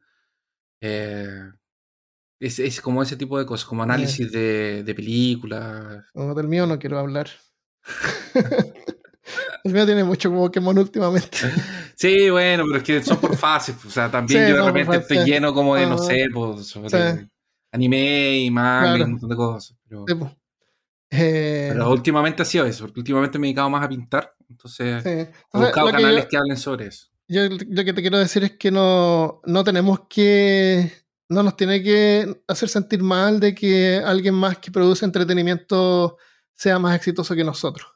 Eh, 0.82 1.40
es, 2.38 2.80
como 2.82 3.02
ese 3.02 3.16
tipo 3.16 3.38
de 3.38 3.46
cosas, 3.46 3.64
como 3.66 3.82
análisis 3.82 4.30
de, 4.30 4.82
de 4.84 4.94
películas. 4.94 6.04
No, 6.12 6.34
del 6.34 6.48
mío 6.48 6.66
no 6.66 6.78
quiero 6.78 6.98
hablar. 6.98 7.30
El 9.64 9.72
mío 9.72 9.86
tiene 9.86 10.04
mucho 10.04 10.30
Pokémon 10.30 10.76
últimamente. 10.76 11.38
Sí, 11.96 12.30
bueno, 12.30 12.64
pero 12.66 12.78
es 12.78 12.82
que 12.82 13.02
son 13.02 13.18
por 13.18 13.36
fases. 13.36 13.76
O 13.84 13.90
sea, 13.90 14.10
también 14.10 14.48
yo 14.48 14.56
de 14.56 14.72
repente 14.72 14.96
estoy 14.96 15.18
lleno 15.24 15.54
como 15.54 15.76
de, 15.76 15.86
no 15.86 15.98
sé, 15.98 16.26
pues, 16.32 16.66
sobre 16.66 17.28
anime 17.72 18.38
y 18.38 18.50
manga 18.50 18.98
y 18.98 19.02
un 19.02 19.12
montón 19.12 19.30
de 19.30 19.36
cosas. 19.36 19.76
Pero, 19.88 20.04
eh, 21.10 21.70
pero, 21.72 21.90
últimamente 21.90 22.42
ha 22.42 22.44
sido 22.44 22.64
eso, 22.64 22.84
porque 22.84 23.00
últimamente 23.00 23.38
me 23.38 23.46
he 23.46 23.48
dedicado 23.48 23.70
más 23.70 23.84
a 23.84 23.88
pintar. 23.88 24.34
Entonces, 24.48 25.04
he 25.04 25.32
buscado 25.52 25.90
canales 25.90 26.26
que, 26.26 26.36
hablen 26.36 26.56
sobre 26.56 26.86
eso. 26.86 27.08
Yo 27.26 27.42
lo 27.48 27.84
que 27.84 27.92
te 27.92 28.02
quiero 28.02 28.18
decir 28.18 28.44
es 28.44 28.52
que 28.52 28.70
no, 28.70 29.40
no 29.44 29.64
tenemos 29.64 30.00
que. 30.08 30.92
No 31.28 31.42
nos 31.42 31.56
tiene 31.56 31.82
que 31.82 32.42
hacer 32.46 32.68
sentir 32.68 33.02
mal 33.02 33.40
de 33.40 33.54
que 33.54 34.00
alguien 34.04 34.34
más 34.34 34.58
que 34.58 34.70
produce 34.70 35.06
entretenimiento 35.06 36.18
sea 36.52 36.78
más 36.78 36.94
exitoso 36.94 37.34
que 37.34 37.44
nosotros. 37.44 37.88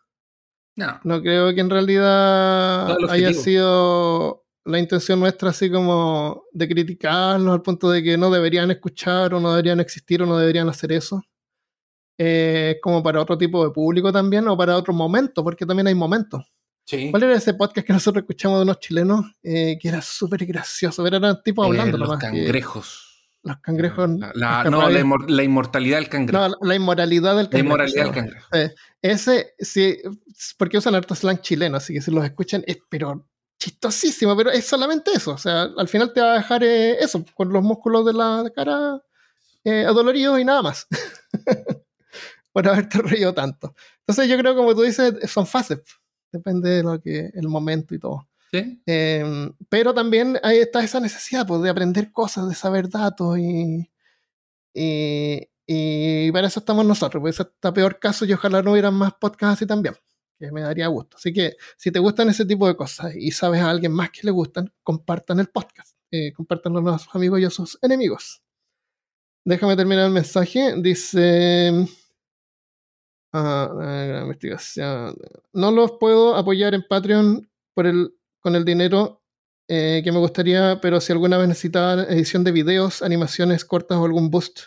No. 0.79 1.21
creo 1.23 1.53
que 1.55 1.61
en 1.61 1.71
realidad 1.71 2.97
haya 3.11 3.33
sido 3.33 4.45
la 4.65 4.79
intención 4.79 5.19
nuestra 5.19 5.51
así 5.51 5.71
como 5.71 6.45
de 6.53 6.69
criticarnos 6.69 7.53
al 7.53 7.63
punto 7.63 7.91
de 7.91 8.03
que 8.03 8.17
no 8.17 8.31
deberían 8.31 8.71
escuchar 8.71 9.35
o 9.35 9.41
no 9.41 9.51
deberían 9.51 9.81
existir 9.81 10.23
o 10.23 10.27
no 10.27 10.39
deberían 10.39 10.69
hacer 10.69 10.93
eso. 10.93 11.23
Eh, 12.21 12.79
como 12.83 13.03
para 13.03 13.21
otro 13.21 13.39
tipo 13.39 13.65
de 13.65 13.71
público 13.71 14.13
también 14.13 14.47
o 14.49 14.57
para 14.57 14.77
otro 14.77 14.93
momento, 14.93 15.43
porque 15.45 15.65
también 15.65 15.87
hay 15.87 15.95
momentos. 15.95 16.45
¿Cuál 17.11 17.23
era 17.23 17.35
ese 17.35 17.55
podcast 17.55 17.87
que 17.87 17.93
nosotros 17.93 18.23
escuchamos 18.23 18.59
de 18.59 18.63
unos 18.63 18.81
chilenos 18.81 19.25
que 19.43 19.79
era 19.83 20.01
súper 20.01 20.47
gracioso? 20.47 21.07
Eran 21.07 21.43
tipos 21.43 21.67
hablando 21.67 21.99
los 21.99 22.09
nomás. 22.09 22.23
Cangrejos. 22.23 23.08
Los 23.43 23.59
cangrejos. 23.59 24.11
La, 24.35 24.65
no, 24.65 24.89
la, 24.89 25.43
inmortalidad 25.43 25.99
del 25.99 26.09
cangrejo. 26.09 26.49
No, 26.49 26.57
la 26.61 26.75
inmoralidad 26.75 27.37
del 27.37 27.49
cangrejo. 27.49 27.77
La 27.77 27.87
inmoralidad 27.89 28.05
del 28.05 28.15
cangrejo. 28.15 28.49
ese, 29.01 29.55
sí, 29.59 29.97
porque 30.57 30.79
usan 30.79 30.95
harto 30.95 31.15
slang 31.15 31.41
chileno, 31.41 31.77
así 31.77 31.95
que 31.95 32.01
si 32.01 32.11
los 32.11 32.25
escuchan 32.25 32.65
es 32.67 32.79
pero 32.89 33.27
chistosísimo, 33.59 34.37
pero 34.37 34.51
es 34.51 34.67
solamente 34.67 35.11
eso. 35.13 35.33
O 35.33 35.39
sea, 35.39 35.63
al 35.77 35.89
final 35.89 36.13
te 36.13 36.21
va 36.21 36.33
a 36.33 36.37
dejar 36.39 36.65
eh, 36.65 36.99
eso, 37.01 37.25
con 37.35 37.53
los 37.53 37.63
músculos 37.63 38.07
de 38.07 38.13
la 38.13 38.51
cara 38.55 39.03
eh, 39.65 39.85
adoloridos 39.85 40.39
y 40.39 40.45
nada 40.45 40.63
más. 40.63 40.87
Por 42.53 42.67
haberte 42.69 42.99
reído 42.99 43.35
tanto. 43.35 43.75
Entonces 44.01 44.29
yo 44.29 44.39
creo, 44.39 44.57
como 44.57 44.75
tú 44.75 44.83
dices, 44.83 45.15
son 45.31 45.47
fases. 45.47 45.81
Depende 46.33 46.71
de 46.71 46.83
lo 46.83 47.01
que, 47.01 47.31
el 47.35 47.49
momento 47.49 47.95
y 47.95 47.99
todo. 47.99 48.28
Em, 48.53 49.53
pero 49.69 49.93
también 49.93 50.39
ahí 50.43 50.59
está 50.59 50.83
esa 50.83 51.01
necesidad 51.01 51.47
pues, 51.47 51.63
de 51.63 51.71
aprender 51.71 52.13
cosas, 52.13 52.49
de 52.49 52.55
saber 52.55 52.89
datos 52.89 53.39
y, 53.39 53.91
y, 54.75 56.33
para 56.33 56.47
eso 56.47 56.61
estamos 56.61 56.85
nosotros. 56.87 57.21
Pues 57.21 57.41
está 57.41 57.73
peor 57.73 57.99
caso 57.99 58.25
y 58.25 58.33
ojalá 58.33 58.63
no 58.63 58.73
hubieran 58.73 58.95
más 58.95 59.15
podcasts 59.15 59.59
así 59.59 59.67
también, 59.67 59.95
que 60.39 60.51
me 60.53 60.63
daría 60.63 60.87
gusto. 60.89 61.17
Así 61.19 61.33
que 61.33 61.57
si 61.77 61.91
te 61.91 61.99
gustan 61.99 62.29
ese 62.31 62.47
tipo 62.47 62.67
de 62.67 62.77
cosas 62.77 63.15
y 63.15 63.31
sabes 63.33 63.61
a 63.61 63.71
alguien 63.71 63.93
más 63.93 64.11
que 64.11 64.21
le 64.23 64.31
gustan, 64.31 64.73
compartan 64.83 65.41
el 65.41 65.49
podcast. 65.49 65.97
Eh, 66.11 66.33
compartanlo 66.33 66.89
a 66.91 66.99
sus 66.99 67.15
amigos 67.15 67.41
y 67.41 67.45
a 67.45 67.51
sus 67.51 67.79
enemigos. 67.83 68.43
Déjame 69.45 69.77
terminar 69.77 70.07
el 70.07 70.13
mensaje. 70.13 70.75
Dice. 70.81 71.87
Ah, 73.33 74.21
investigación. 74.23 75.17
No 75.53 75.71
los 75.71 75.93
puedo 75.93 76.35
apoyar 76.35 76.75
en 76.75 76.85
Patreon 76.89 77.51
por 77.75 77.87
el 77.87 78.18
con 78.49 78.57
el 78.57 78.65
dinero 78.65 79.23
eh, 79.69 80.01
que 80.03 80.11
me 80.11 80.19
gustaría, 80.19 80.81
pero 80.81 81.03
si 81.03 81.13
alguna 81.13 81.37
vez 81.37 81.49
necesitaban 81.49 82.01
edición 82.11 82.45
de 82.45 82.53
videos, 82.53 83.03
animaciones 83.03 83.63
cortas 83.67 83.99
o 83.99 84.07
algún 84.07 84.31
boost 84.31 84.61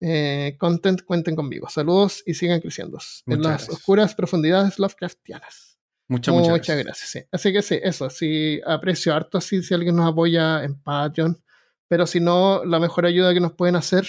eh, 0.00 0.56
content, 0.58 1.02
cuenten 1.04 1.36
conmigo. 1.36 1.68
Saludos 1.68 2.24
y 2.26 2.34
sigan 2.34 2.60
creciendo 2.60 2.98
en 3.26 3.42
las 3.42 3.68
oscuras 3.68 4.16
profundidades 4.16 4.80
Lovecraftianas. 4.80 5.78
Muchas, 6.08 6.34
muchas, 6.34 6.76
gracias. 6.76 7.28
Así 7.30 7.52
que 7.52 7.62
sí, 7.62 7.78
eso, 7.80 8.10
sí, 8.10 8.60
aprecio 8.66 9.14
harto 9.14 9.38
así 9.38 9.62
si 9.62 9.72
alguien 9.72 9.94
nos 9.94 10.10
apoya 10.10 10.64
en 10.64 10.74
Patreon, 10.82 11.40
pero 11.86 12.08
si 12.08 12.18
no, 12.18 12.64
la 12.64 12.80
mejor 12.80 13.06
ayuda 13.06 13.32
que 13.32 13.40
nos 13.40 13.52
pueden 13.52 13.76
hacer 13.76 14.04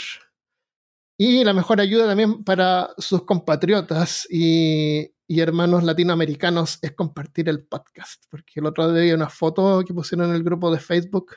y 1.18 1.44
la 1.44 1.54
mejor 1.54 1.82
ayuda 1.82 2.08
también 2.08 2.44
para 2.44 2.92
sus 2.98 3.24
compatriotas 3.24 4.28
y 4.30 5.12
y 5.28 5.42
hermanos 5.42 5.84
latinoamericanos 5.84 6.80
es 6.82 6.94
compartir 6.94 7.50
el 7.50 7.64
podcast. 7.64 8.24
Porque 8.30 8.62
el 8.62 8.66
otro 8.66 8.92
día 8.94 9.04
vi 9.04 9.12
una 9.12 9.30
foto 9.30 9.84
que 9.86 9.94
pusieron 9.94 10.30
en 10.30 10.36
el 10.36 10.44
grupo 10.44 10.72
de 10.72 10.80
Facebook. 10.80 11.36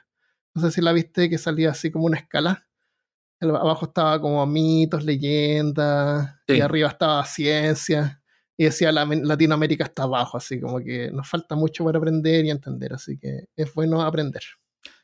No 0.54 0.62
sé 0.62 0.70
si 0.70 0.80
la 0.80 0.92
viste, 0.92 1.28
que 1.28 1.38
salía 1.38 1.70
así 1.70 1.90
como 1.90 2.04
una 2.04 2.18
escala. 2.18 2.66
abajo 3.40 3.86
estaba 3.86 4.20
como 4.20 4.46
mitos, 4.46 5.04
leyendas, 5.04 6.36
y 6.46 6.60
arriba 6.60 6.88
estaba 6.88 7.24
ciencia. 7.24 8.22
Y 8.56 8.64
decía 8.64 8.92
la, 8.92 9.04
Latinoamérica 9.04 9.84
está 9.84 10.04
abajo, 10.04 10.36
así 10.36 10.60
como 10.60 10.78
que 10.78 11.10
nos 11.10 11.28
falta 11.28 11.56
mucho 11.56 11.84
para 11.84 11.98
aprender 11.98 12.44
y 12.44 12.50
entender. 12.50 12.92
Así 12.92 13.18
que 13.18 13.48
es 13.56 13.74
bueno 13.74 14.02
aprender. 14.02 14.42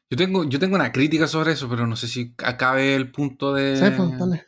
Yo 0.09 0.16
tengo, 0.16 0.45
yo 0.45 0.61
tengo 0.61 0.77
una 0.77 0.93
crítica 0.93 1.27
sobre 1.27 1.53
eso, 1.53 1.68
pero 1.68 1.89
no 1.89 1.97
sé 1.97 2.07
si 2.07 2.35
acabe 2.45 2.95
el 2.95 3.11
punto 3.11 3.53
de. 3.53 3.77
Sí, 3.77 3.85
pues, 3.97 4.47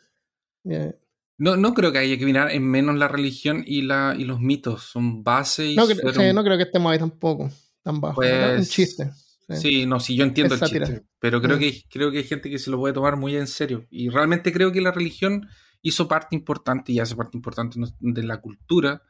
No, 1.39 1.57
no 1.57 1.73
creo 1.73 1.93
que 1.93 1.99
haya 1.99 2.19
que 2.19 2.25
mirar 2.25 2.51
en 2.51 2.65
menos 2.65 2.97
la 2.97 3.07
religión 3.07 3.63
y, 3.65 3.83
la, 3.83 4.15
y 4.19 4.25
los 4.25 4.41
mitos. 4.41 4.83
Son 4.83 5.23
bases 5.23 5.71
y. 5.71 5.77
No, 5.77 5.87
no 5.87 6.45
creo 6.45 6.57
que 6.57 6.65
estemos 6.65 6.93
ahí 6.93 6.99
tampoco. 6.99 7.51
Tan 7.83 8.01
bajo. 8.01 8.23
es 8.23 8.33
un 8.33 8.57
pues, 8.57 8.71
chiste. 8.71 9.11
Sí. 9.57 9.87
no, 9.87 9.99
sí, 9.99 10.15
yo 10.15 10.25
entiendo 10.25 10.55
el 10.55 10.61
chiste. 10.61 11.05
Pero 11.19 11.41
creo, 11.41 11.57
mm. 11.57 11.61
que, 11.61 11.85
creo 11.89 12.11
que 12.11 12.19
hay 12.19 12.25
gente 12.25 12.51
que 12.51 12.59
se 12.59 12.71
lo 12.71 12.79
puede 12.79 12.93
tomar 12.93 13.17
muy 13.17 13.37
en 13.37 13.47
serio. 13.47 13.87
Y 13.91 14.09
realmente 14.11 14.53
creo 14.53 14.73
que 14.73 14.81
la 14.81 14.91
religión 14.91 15.49
hizo 15.81 16.09
parte 16.09 16.37
importante 16.37 16.93
y 16.93 16.99
hace 16.99 17.17
parte 17.17 17.37
importante 17.37 17.79
de 18.01 18.23
la 18.25 18.41
cultura, 18.41 19.03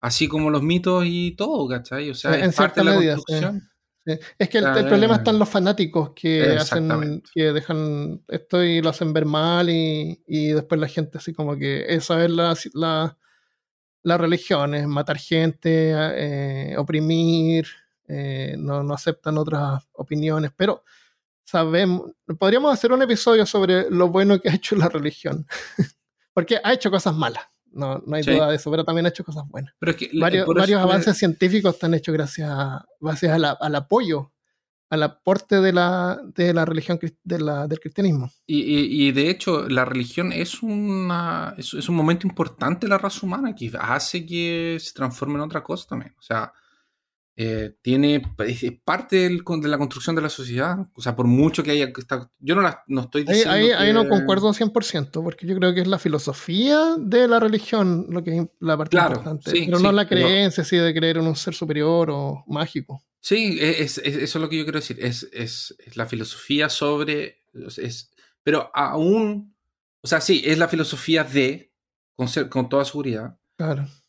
así 0.00 0.28
como 0.28 0.50
los 0.50 0.62
mitos 0.62 1.04
y 1.06 1.32
todo, 1.32 1.66
¿cachai? 1.68 2.10
O 2.10 2.14
sea, 2.14 2.34
es 2.38 2.54
parte 2.54 2.80
de 2.80 2.84
la 2.84 2.94
construcción. 2.94 3.62
Es 4.04 4.48
que 4.48 4.58
el, 4.58 4.86
problema 4.86 5.16
está 5.16 5.30
en 5.30 5.38
los 5.38 5.48
fanáticos 5.48 6.10
que 6.10 6.56
hacen, 6.56 7.22
que 7.32 7.52
dejan 7.52 8.20
esto 8.28 8.62
y 8.62 8.82
lo 8.82 8.90
hacen 8.90 9.12
ver 9.12 9.26
mal 9.26 9.68
y, 9.70 10.18
después 10.52 10.80
la 10.80 10.88
gente 10.88 11.18
así 11.18 11.32
como 11.32 11.56
que 11.56 11.84
es 11.88 12.04
saber 12.04 12.30
las 12.30 12.68
la, 12.74 13.16
la 14.02 14.18
religiones, 14.18 14.88
matar 14.88 15.18
gente, 15.18 15.92
eh, 15.94 16.76
oprimir, 16.76 17.66
eh, 18.08 18.56
no, 18.58 18.82
no, 18.82 18.94
aceptan 18.94 19.38
otras 19.38 19.84
opiniones, 19.92 20.50
pero 20.56 20.82
sabemos, 21.44 22.10
podríamos 22.38 22.72
hacer 22.72 22.92
un 22.92 23.02
episodio 23.02 23.46
sobre 23.46 23.88
lo 23.88 24.08
bueno 24.08 24.40
que 24.40 24.48
ha 24.48 24.54
hecho 24.54 24.74
la 24.74 24.88
religión, 24.88 25.46
porque 26.34 26.60
ha 26.62 26.72
hecho 26.72 26.90
cosas 26.90 27.14
malas. 27.14 27.51
No, 27.72 28.02
no 28.06 28.16
hay 28.16 28.22
duda 28.22 28.48
de 28.48 28.56
eso, 28.56 28.70
pero 28.70 28.84
también 28.84 29.06
ha 29.06 29.08
hecho 29.08 29.24
cosas 29.24 29.44
buenas. 29.48 29.74
Pero 29.78 29.96
que, 29.96 30.10
varios, 30.14 30.46
varios 30.46 30.80
avances 30.80 31.16
científicos 31.16 31.74
están 31.74 31.94
hechos 31.94 32.12
gracias, 32.12 32.50
a, 32.50 32.84
gracias 33.00 33.32
al 33.32 33.74
apoyo, 33.74 34.32
al 34.90 35.02
aporte 35.04 35.62
de 35.62 35.72
la, 35.72 36.20
de 36.34 36.52
la 36.52 36.66
religión 36.66 37.00
de 37.24 37.40
la, 37.40 37.66
del 37.66 37.80
cristianismo. 37.80 38.30
Y, 38.46 39.06
y, 39.06 39.10
de 39.12 39.30
hecho, 39.30 39.66
la 39.68 39.86
religión 39.86 40.32
es, 40.32 40.62
una, 40.62 41.54
es, 41.56 41.72
es, 41.72 41.88
un 41.88 41.96
momento 41.96 42.26
importante 42.26 42.86
de 42.86 42.90
la 42.90 42.98
raza 42.98 43.24
humana 43.24 43.54
que 43.54 43.72
hace 43.80 44.26
que 44.26 44.76
se 44.78 44.92
transforme 44.92 45.36
en 45.36 45.40
otra 45.40 45.64
cosa 45.64 45.88
también. 45.88 46.14
O 46.18 46.22
sea, 46.22 46.52
eh, 47.34 47.74
tiene 47.80 48.22
es 48.46 48.62
parte 48.84 49.30
de 49.30 49.68
la 49.68 49.78
construcción 49.78 50.14
de 50.14 50.22
la 50.22 50.28
sociedad. 50.28 50.76
O 50.94 51.00
sea, 51.00 51.16
por 51.16 51.26
mucho 51.26 51.62
que 51.62 51.70
haya. 51.70 51.90
Yo 52.38 52.54
no, 52.54 52.62
no 52.88 53.00
estoy 53.00 53.24
diciendo. 53.24 53.52
Ahí, 53.52 53.70
ahí, 53.70 53.92
no 53.92 54.06
concuerdo 54.08 54.52
100%, 54.52 55.22
porque 55.22 55.46
yo 55.46 55.56
creo 55.56 55.74
que 55.74 55.80
es 55.80 55.86
la 55.86 55.98
filosofía 55.98 56.96
de 56.98 57.28
la 57.28 57.40
religión 57.40 58.06
lo 58.10 58.22
que 58.22 58.36
es 58.36 58.46
la 58.60 58.76
parte 58.76 58.98
importante. 58.98 59.50
pero 59.50 59.78
no 59.78 59.92
la 59.92 60.06
creencia 60.06 60.62
así 60.62 60.76
de 60.76 60.92
creer 60.92 61.18
en 61.18 61.26
un 61.26 61.36
ser 61.36 61.54
superior 61.54 62.10
o 62.10 62.44
mágico. 62.48 63.02
Sí, 63.20 63.58
e, 63.60 63.82
es, 63.82 63.98
eso 63.98 64.38
es 64.38 64.42
lo 64.42 64.48
que 64.48 64.58
yo 64.58 64.64
quiero 64.64 64.80
decir. 64.80 64.98
Es, 65.00 65.28
es, 65.32 65.74
la 65.94 66.06
filosofía 66.06 66.68
sobre. 66.68 67.44
pero 68.42 68.70
aún. 68.74 69.56
O 70.04 70.08
sea, 70.08 70.20
sí, 70.20 70.42
es 70.44 70.58
la 70.58 70.68
filosofía 70.68 71.22
de, 71.22 71.72
con, 72.16 72.26
con 72.48 72.68
toda 72.68 72.84
seguridad, 72.84 73.38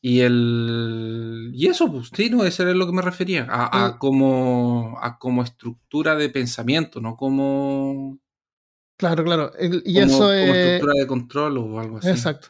y 0.01 0.19
el. 0.19 1.51
Y 1.53 1.67
eso, 1.67 1.91
pues, 1.91 2.09
sí, 2.13 2.29
no, 2.29 2.43
eso 2.43 2.67
es 2.67 2.75
lo 2.75 2.85
que 2.85 2.91
me 2.91 3.01
refería. 3.01 3.47
A, 3.49 3.97
como, 3.97 4.97
a 5.01 5.17
como 5.17 5.43
estructura 5.43 6.15
de 6.15 6.29
pensamiento, 6.29 6.99
no 6.99 7.15
como. 7.15 8.19
Claro, 8.97 9.23
claro. 9.23 9.51
y 9.59 9.97
eso 9.99 10.33
es. 10.33 10.47
Como 10.47 10.59
estructura 10.59 10.93
de 10.99 11.07
control 11.07 11.57
o 11.57 11.79
algo 11.79 11.97
así. 11.99 12.09
Exacto. 12.09 12.49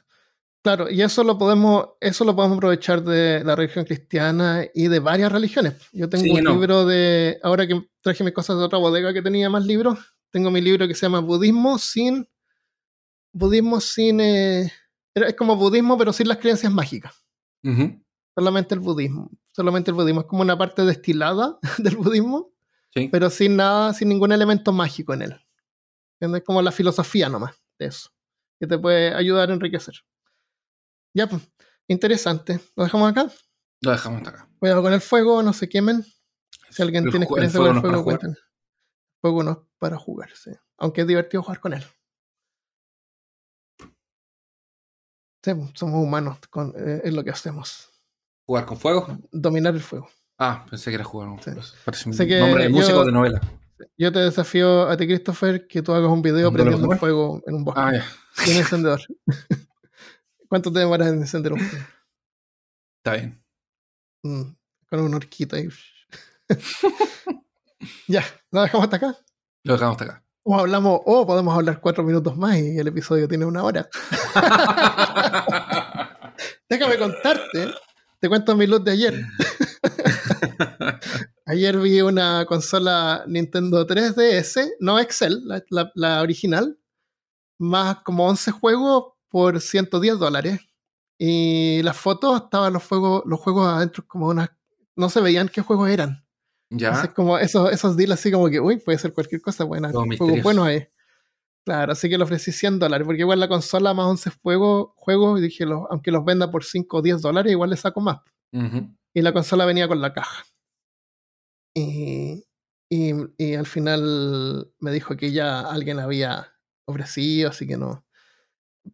Claro, 0.63 0.89
y 0.89 1.01
eso 1.01 1.25
lo 1.25 1.37
podemos, 1.37 1.89
eso 1.99 2.23
lo 2.23 2.35
podemos 2.35 2.57
aprovechar 2.57 3.03
de 3.03 3.43
la 3.43 3.53
religión 3.53 3.83
cristiana 3.83 4.65
y 4.73 4.87
de 4.87 4.99
varias 4.99 5.29
religiones. 5.29 5.75
Yo 5.91 6.09
tengo 6.09 6.33
un 6.33 6.43
libro 6.43 6.85
de. 6.85 7.37
Ahora 7.43 7.67
que 7.67 7.85
traje 8.01 8.23
mis 8.23 8.33
cosas 8.33 8.57
de 8.57 8.63
otra 8.63 8.79
bodega 8.79 9.13
que 9.13 9.21
tenía 9.21 9.49
más 9.49 9.65
libros, 9.65 9.99
tengo 10.31 10.49
mi 10.49 10.61
libro 10.61 10.87
que 10.87 10.95
se 10.95 11.05
llama 11.05 11.19
Budismo 11.19 11.77
sin. 11.77 12.27
Budismo 13.33 13.81
sin. 13.81 14.21
Eh, 14.21 14.71
es 15.15 15.35
como 15.35 15.55
budismo, 15.55 15.97
pero 15.97 16.13
sin 16.13 16.27
las 16.27 16.37
creencias 16.37 16.71
mágicas. 16.71 17.25
Solamente 18.35 18.73
el 18.73 18.79
budismo. 18.79 19.29
Solamente 19.51 19.91
el 19.91 19.95
budismo. 19.95 20.21
Es 20.21 20.27
como 20.27 20.41
una 20.41 20.57
parte 20.57 20.83
destilada 20.83 21.59
del 21.77 21.97
budismo, 21.97 22.51
pero 23.11 23.29
sin 23.29 23.55
nada, 23.55 23.93
sin 23.93 24.09
ningún 24.09 24.31
elemento 24.31 24.71
mágico 24.71 25.13
en 25.13 25.23
él. 25.23 25.39
Es 26.19 26.43
como 26.43 26.61
la 26.61 26.71
filosofía 26.71 27.29
nomás 27.29 27.55
de 27.77 27.87
eso, 27.87 28.09
que 28.59 28.65
te 28.65 28.77
puede 28.77 29.13
ayudar 29.13 29.49
a 29.49 29.53
enriquecer. 29.53 29.95
Ya, 31.13 31.27
pues, 31.27 31.41
interesante. 31.87 32.59
¿Lo 32.75 32.83
dejamos 32.85 33.11
acá? 33.11 33.29
Lo 33.81 33.91
dejamos 33.91 34.27
acá. 34.27 34.49
Cuidado 34.57 34.81
con 34.81 34.93
el 34.93 35.01
fuego, 35.01 35.43
no 35.43 35.53
se 35.53 35.67
quemen. 35.67 36.05
Si 36.69 36.81
alguien 36.81 37.09
tiene 37.09 37.25
experiencia 37.25 37.59
con 37.59 37.75
el 37.75 37.81
fuego, 37.81 38.03
cuéntanos. 38.03 38.37
El 38.37 39.19
fuego 39.21 39.43
no 39.43 39.51
es 39.51 39.57
para 39.77 39.97
jugar, 39.97 40.29
sí. 40.33 40.51
Aunque 40.77 41.01
es 41.01 41.07
divertido 41.07 41.43
jugar 41.43 41.59
con 41.59 41.73
él. 41.73 41.83
Somos 45.73 46.03
humanos, 46.03 46.37
eh, 46.75 47.01
es 47.03 47.13
lo 47.13 47.23
que 47.23 47.31
hacemos. 47.31 47.89
¿Jugar 48.45 48.65
con 48.65 48.77
fuego? 48.77 49.17
Dominar 49.31 49.73
el 49.73 49.81
fuego. 49.81 50.09
Ah, 50.37 50.65
pensé 50.69 50.89
que 50.89 50.95
era 50.95 51.03
jugar 51.03 51.29
con 51.29 51.39
fuego. 51.39 51.61
Parece 51.85 52.09
un 52.09 52.17
nombre 52.17 52.63
de 52.63 52.69
músico 52.69 53.05
de 53.05 53.11
novela. 53.11 53.41
Yo 53.97 54.11
te 54.11 54.19
desafío 54.19 54.87
a 54.89 54.97
ti, 54.97 55.05
Christopher, 55.05 55.67
que 55.67 55.81
tú 55.81 55.93
hagas 55.93 56.09
un 56.09 56.21
video 56.21 56.51
prendiendo 56.51 56.87
un 56.87 56.97
fuego 56.97 57.41
en 57.45 57.55
un 57.55 57.63
bosque. 57.65 57.81
Ah, 57.81 57.93
ya. 57.93 58.05
Sin 58.43 58.57
encendedor. 58.57 59.01
¿Cuánto 60.47 60.71
te 60.71 60.79
demoras 60.79 61.09
en 61.09 61.15
encender 61.15 61.53
un 61.53 61.59
fuego? 61.59 61.85
Está 62.97 63.13
bien. 63.15 63.43
Mm, 64.23 64.55
con 64.89 64.99
una 64.99 65.17
horquita 65.17 65.57
ahí. 65.57 65.67
ya, 68.07 68.23
¿lo 68.51 68.61
dejamos 68.61 68.85
hasta 68.85 68.95
acá? 68.97 69.17
Lo 69.63 69.73
dejamos 69.73 69.99
hasta 69.99 70.05
acá. 70.05 70.23
O 70.45 70.59
hablamos, 70.59 70.99
o 71.05 71.25
podemos 71.25 71.55
hablar 71.55 71.79
cuatro 71.79 72.03
minutos 72.03 72.35
más 72.35 72.57
y 72.57 72.77
el 72.77 72.87
episodio 72.87 73.27
tiene 73.29 73.45
una 73.45 73.63
hora. 73.63 73.87
Déjame 76.69 76.97
contarte. 76.97 77.73
Te 78.19 78.27
cuento 78.27 78.55
mi 78.55 78.67
luz 78.67 78.83
de 78.83 78.91
ayer. 78.91 79.25
Ayer 81.45 81.77
vi 81.77 82.01
una 82.01 82.45
consola 82.45 83.25
Nintendo 83.27 83.85
3DS, 83.85 84.75
no 84.79 84.97
Excel, 84.97 85.43
la, 85.69 86.21
original, 86.21 86.79
más 87.59 87.97
como 88.03 88.25
11 88.27 88.51
juegos 88.51 89.13
por 89.29 89.59
110 89.59 90.19
dólares. 90.19 90.61
Y 91.17 91.81
las 91.83 91.97
fotos 91.97 92.43
estaban 92.43 92.73
los 92.73 92.83
juegos, 92.83 93.23
los 93.25 93.39
juegos 93.39 93.67
adentro 93.67 94.05
como 94.07 94.27
unas. 94.27 94.49
No 94.95 95.09
se 95.09 95.21
veían 95.21 95.49
qué 95.49 95.61
juegos 95.61 95.89
eran. 95.89 96.22
Ya. 96.75 96.87
Entonces, 96.87 97.13
como 97.13 97.37
esos, 97.37 97.71
esos 97.71 97.95
deals 97.95 98.13
así 98.13 98.31
como 98.31 98.49
que, 98.49 98.59
uy, 98.59 98.77
puede 98.77 98.97
ser 98.97 99.13
cualquier 99.13 99.41
cosa 99.41 99.63
buena. 99.63 99.91
Buenos 99.91 100.65
ahí. 100.65 100.87
Claro, 101.65 101.93
así 101.93 102.09
que 102.09 102.17
le 102.17 102.23
ofrecí 102.23 102.51
100 102.51 102.79
dólares, 102.79 103.05
porque 103.05 103.21
igual 103.21 103.39
la 103.39 103.47
consola 103.47 103.93
más 103.93 104.07
11 104.07 104.31
juegos, 104.41 104.89
juegos 104.95 105.39
y 105.39 105.43
dije, 105.43 105.63
aunque 105.89 106.11
los 106.11 106.25
venda 106.25 106.51
por 106.51 106.65
5 106.65 106.97
o 106.97 107.01
10 107.01 107.21
dólares, 107.21 107.51
igual 107.51 107.69
le 107.69 107.77
saco 107.77 108.01
más. 108.01 108.19
Y 109.13 109.21
la 109.21 109.31
consola 109.31 109.65
venía 109.65 109.87
con 109.87 110.01
la 110.01 110.13
caja. 110.13 110.43
Y, 111.75 112.43
y, 112.89 113.55
al 113.55 113.65
final 113.65 114.71
me 114.79 114.91
dijo 114.91 115.15
que 115.15 115.31
ya 115.31 115.61
alguien 115.61 115.99
había 115.99 116.53
ofrecido, 116.85 117.49
así 117.49 117.65
que 117.65 117.77
no. 117.77 118.05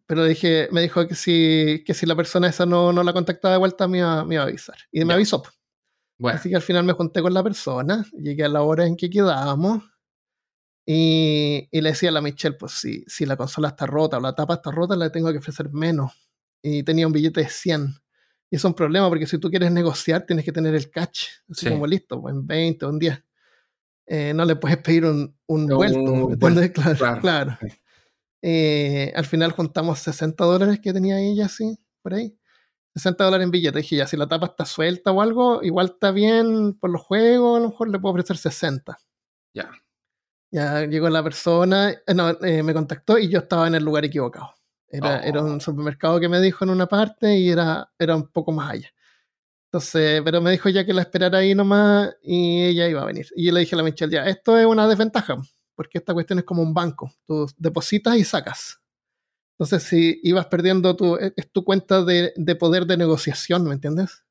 Pero 0.06 0.24
dije, 0.24 0.68
me 0.70 0.80
dijo 0.80 1.06
que 1.08 1.16
si, 1.16 1.82
que 1.84 1.94
si 1.94 2.06
la 2.06 2.14
persona 2.14 2.48
esa 2.48 2.64
no, 2.64 2.92
no 2.92 3.02
la 3.02 3.12
contactaba 3.12 3.52
de 3.52 3.58
vuelta 3.58 3.88
me 3.88 3.98
iba, 3.98 4.24
me 4.24 4.36
iba 4.36 4.44
a 4.44 4.46
avisar. 4.46 4.76
Y 4.92 5.04
me 5.04 5.14
avisó. 5.14 5.42
Así 6.24 6.50
que 6.50 6.56
al 6.56 6.62
final 6.62 6.84
me 6.84 6.92
junté 6.92 7.22
con 7.22 7.32
la 7.32 7.42
persona, 7.42 8.04
llegué 8.12 8.44
a 8.44 8.48
la 8.48 8.62
hora 8.62 8.86
en 8.86 8.96
que 8.96 9.08
quedábamos 9.08 9.82
y, 10.86 11.68
y, 11.70 11.80
le 11.80 11.90
decía 11.90 12.08
a 12.08 12.12
la 12.12 12.20
Michelle, 12.20 12.56
pues 12.56 12.72
si, 12.72 13.04
si 13.06 13.24
la 13.24 13.36
consola 13.36 13.68
está 13.68 13.86
rota 13.86 14.18
o 14.18 14.20
la 14.20 14.34
tapa 14.34 14.54
está 14.54 14.70
rota, 14.70 14.96
le 14.96 15.10
tengo 15.10 15.30
que 15.30 15.38
ofrecer 15.38 15.70
menos. 15.70 16.12
Y 16.62 16.82
tenía 16.82 17.06
un 17.06 17.12
billete 17.12 17.42
de 17.42 17.48
100. 17.48 17.94
Y 18.50 18.56
es 18.56 18.64
un 18.64 18.74
problema 18.74 19.08
porque 19.08 19.26
si 19.26 19.38
tú 19.38 19.50
quieres 19.50 19.70
negociar, 19.70 20.26
tienes 20.26 20.44
que 20.44 20.52
tener 20.52 20.74
el 20.74 20.90
catch, 20.90 21.26
así 21.48 21.68
como 21.68 21.86
listo, 21.86 22.20
pues, 22.20 22.34
en 22.34 22.46
20 22.46 22.86
o 22.86 22.90
en 22.90 22.98
10. 22.98 23.24
Eh, 24.06 24.32
no 24.34 24.44
le 24.44 24.56
puedes 24.56 24.78
pedir 24.78 25.04
un, 25.04 25.38
un 25.46 25.66
vuelto, 25.68 26.30
Claro. 26.98 27.20
claro. 27.20 27.58
Eh, 28.42 29.12
al 29.14 29.26
final 29.26 29.52
juntamos 29.52 30.00
60 30.00 30.44
dólares 30.44 30.80
que 30.82 30.92
tenía 30.92 31.20
ella, 31.20 31.46
así, 31.46 31.78
por 32.02 32.14
ahí. 32.14 32.36
60 32.94 33.24
dólares 33.24 33.44
en 33.44 33.50
billete. 33.50 33.78
Dije, 33.78 33.96
ya, 33.96 34.06
si 34.06 34.16
la 34.16 34.26
tapa 34.26 34.46
está 34.46 34.64
suelta 34.64 35.12
o 35.12 35.20
algo, 35.20 35.62
igual 35.62 35.86
está 35.86 36.10
bien 36.10 36.74
por 36.74 36.90
los 36.90 37.02
juegos, 37.02 37.58
a 37.58 37.62
lo 37.62 37.68
mejor 37.70 37.88
le 37.88 37.98
puedo 37.98 38.12
ofrecer 38.12 38.36
60. 38.36 38.98
Ya. 39.54 39.70
Ya 40.52 40.84
llegó 40.86 41.08
la 41.08 41.22
persona, 41.22 41.90
eh, 41.90 42.14
no, 42.14 42.30
eh, 42.42 42.62
me 42.62 42.74
contactó 42.74 43.18
y 43.18 43.28
yo 43.28 43.38
estaba 43.38 43.68
en 43.68 43.76
el 43.76 43.84
lugar 43.84 44.04
equivocado. 44.04 44.54
Era, 44.88 45.20
era 45.20 45.42
un 45.42 45.56
oh. 45.56 45.60
supermercado 45.60 46.18
que 46.18 46.28
me 46.28 46.40
dijo 46.40 46.64
en 46.64 46.70
una 46.70 46.86
parte 46.86 47.38
y 47.38 47.50
era, 47.50 47.92
era 47.96 48.16
un 48.16 48.26
poco 48.26 48.50
más 48.50 48.70
allá. 48.70 48.88
Entonces, 49.72 50.20
pero 50.24 50.40
me 50.40 50.50
dijo 50.50 50.68
ya 50.68 50.84
que 50.84 50.92
la 50.92 51.02
esperara 51.02 51.38
ahí 51.38 51.54
nomás 51.54 52.16
y 52.22 52.64
ella 52.64 52.88
iba 52.88 53.02
a 53.02 53.04
venir. 53.04 53.28
Y 53.36 53.46
yo 53.46 53.52
le 53.52 53.60
dije 53.60 53.76
a 53.76 53.78
la 53.78 53.84
Michelle, 53.84 54.12
ya, 54.12 54.24
esto 54.26 54.58
es 54.58 54.66
una 54.66 54.88
desventaja, 54.88 55.36
porque 55.76 55.98
esta 55.98 56.12
cuestión 56.12 56.40
es 56.40 56.44
como 56.44 56.62
un 56.62 56.74
banco. 56.74 57.12
Tú 57.24 57.46
depositas 57.56 58.16
y 58.16 58.24
sacas. 58.24 58.80
Entonces, 59.60 59.82
si 59.82 60.18
ibas 60.22 60.46
perdiendo 60.46 60.96
tu, 60.96 61.16
es 61.16 61.52
tu 61.52 61.64
cuenta 61.64 62.02
de, 62.02 62.32
de 62.34 62.56
poder 62.56 62.86
de 62.86 62.96
negociación, 62.96 63.64
¿me 63.64 63.74
entiendes? 63.74 64.24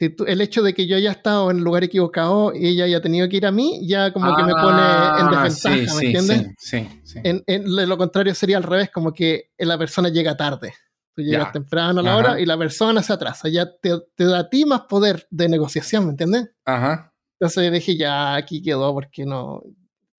el 0.00 0.40
hecho 0.40 0.62
de 0.62 0.74
que 0.74 0.86
yo 0.86 0.96
haya 0.96 1.10
estado 1.10 1.50
en 1.50 1.58
el 1.58 1.64
lugar 1.64 1.82
equivocado 1.82 2.52
y 2.54 2.68
ella 2.68 2.84
haya 2.84 3.00
tenido 3.00 3.28
que 3.28 3.36
ir 3.36 3.46
a 3.46 3.50
mí, 3.50 3.80
ya 3.86 4.12
como 4.12 4.34
que 4.36 4.44
me 4.44 4.52
pone 4.52 4.78
en 4.78 5.26
ah, 5.26 5.42
desventaja, 5.42 5.94
¿me 5.96 6.06
entiendes? 6.06 6.54
Sí, 6.58 6.88
sí, 7.02 7.20
En, 7.24 7.42
lo 7.66 7.98
contrario 7.98 8.34
sería 8.34 8.58
al 8.58 8.62
revés, 8.62 8.90
como 8.90 9.12
que 9.12 9.50
la 9.58 9.76
persona 9.76 10.08
llega 10.08 10.36
tarde. 10.36 10.74
Tú 11.14 11.22
llegas 11.22 11.50
temprano 11.50 11.98
a 11.98 12.02
la 12.04 12.16
hora 12.16 12.40
y 12.40 12.46
la 12.46 12.56
persona 12.56 13.02
se 13.02 13.12
atrasa. 13.12 13.48
Ya 13.48 13.68
te, 13.76 13.98
da 14.18 14.38
a 14.38 14.48
ti 14.48 14.64
más 14.64 14.82
poder 14.82 15.26
de 15.30 15.48
negociación, 15.48 16.04
¿me 16.04 16.10
entiendes? 16.12 16.48
Ajá. 16.64 17.12
Entonces 17.40 17.72
dije, 17.72 17.96
ya 17.96 18.36
aquí 18.36 18.62
quedó 18.62 18.92
porque 18.92 19.26
no. 19.26 19.62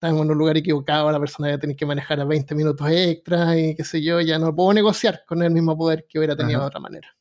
Estamos 0.00 0.22
en 0.24 0.30
un 0.30 0.38
lugar 0.38 0.56
equivocado, 0.56 1.12
la 1.12 1.20
persona 1.20 1.50
ya 1.50 1.58
tiene 1.58 1.76
que 1.76 1.84
manejar 1.84 2.18
a 2.20 2.24
20 2.24 2.54
minutos 2.54 2.88
extra 2.90 3.54
y 3.58 3.74
qué 3.74 3.84
sé 3.84 4.02
yo, 4.02 4.18
ya 4.22 4.38
no 4.38 4.56
puedo 4.56 4.72
negociar 4.72 5.24
con 5.26 5.42
el 5.42 5.50
mismo 5.50 5.76
poder 5.76 6.06
que 6.08 6.18
hubiera 6.18 6.34
tenido 6.34 6.60
de 6.60 6.66
otra 6.66 6.80
manera. 6.80 7.14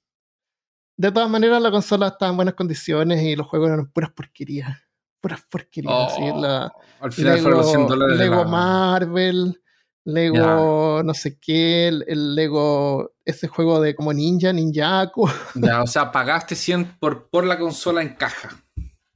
De 0.95 1.11
todas 1.11 1.29
maneras, 1.29 1.61
la 1.61 1.71
consola 1.71 2.07
estaba 2.07 2.31
en 2.31 2.37
buenas 2.37 2.53
condiciones 2.53 3.21
y 3.21 3.35
los 3.35 3.47
juegos 3.47 3.67
eran 3.67 3.91
puras 3.91 4.11
porquerías. 4.11 4.77
Puras 5.19 5.41
porquerías. 5.49 6.13
Oh, 6.17 6.71
al 7.01 7.11
final 7.11 7.33
Lego, 7.33 7.43
fueron 7.43 7.59
los 7.59 7.69
100 7.69 7.87
dólares. 7.87 8.17
Lego 8.17 8.45
Marvel, 8.45 9.61
Lego 10.05 11.03
no 11.03 11.13
sé 11.13 11.37
qué, 11.37 11.89
el, 11.89 12.33
Lego, 12.33 13.13
ese 13.25 13.49
juego 13.49 13.81
de 13.81 13.93
como 13.93 14.13
Ninja, 14.13 14.53
Ninjaku. 14.53 15.29
Ya, 15.55 15.83
o 15.83 15.87
sea, 15.87 16.13
pagaste 16.13 16.55
100 16.55 16.95
por, 16.97 17.29
por 17.29 17.43
la 17.43 17.59
consola 17.59 18.01
en 18.01 18.15
caja. 18.15 18.51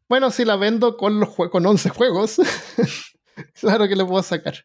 Bueno, 0.09 0.31
si 0.31 0.43
la 0.43 0.57
vendo 0.57 0.97
con, 0.97 1.21
los 1.21 1.29
con 1.29 1.65
11 1.65 1.87
juegos, 1.91 2.41
claro 3.59 3.87
que 3.87 3.95
le 3.95 4.05
puedo 4.05 4.23
sacar. 4.23 4.55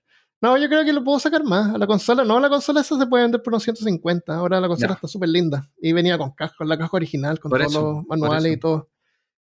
No, 0.41 0.57
yo 0.57 0.69
creo 0.69 0.85
que 0.85 0.93
lo 0.93 1.03
puedo 1.03 1.19
sacar 1.19 1.43
más. 1.43 1.75
A 1.75 1.79
la 1.79 1.87
consola, 1.87 2.25
no, 2.25 2.39
la 2.39 2.49
consola 2.49 2.81
esa 2.81 2.97
se 2.97 3.07
puede 3.07 3.25
vender 3.25 3.43
por 3.43 3.53
unos 3.53 3.65
150. 3.65 4.35
Ahora 4.35 4.61
la 4.61 4.69
consola 4.69 4.95
está 4.95 5.09
súper 5.09 5.29
linda. 5.29 5.69
Y 5.81 5.93
venía 5.93 6.17
con 6.17 6.31
caja, 6.31 6.55
con 6.57 6.69
la 6.69 6.79
caja 6.79 6.97
original, 6.97 7.41
con 7.41 7.51
todos 7.51 7.75
los 7.75 8.07
manuales 8.07 8.53
y 8.53 8.57
todo. 8.57 8.89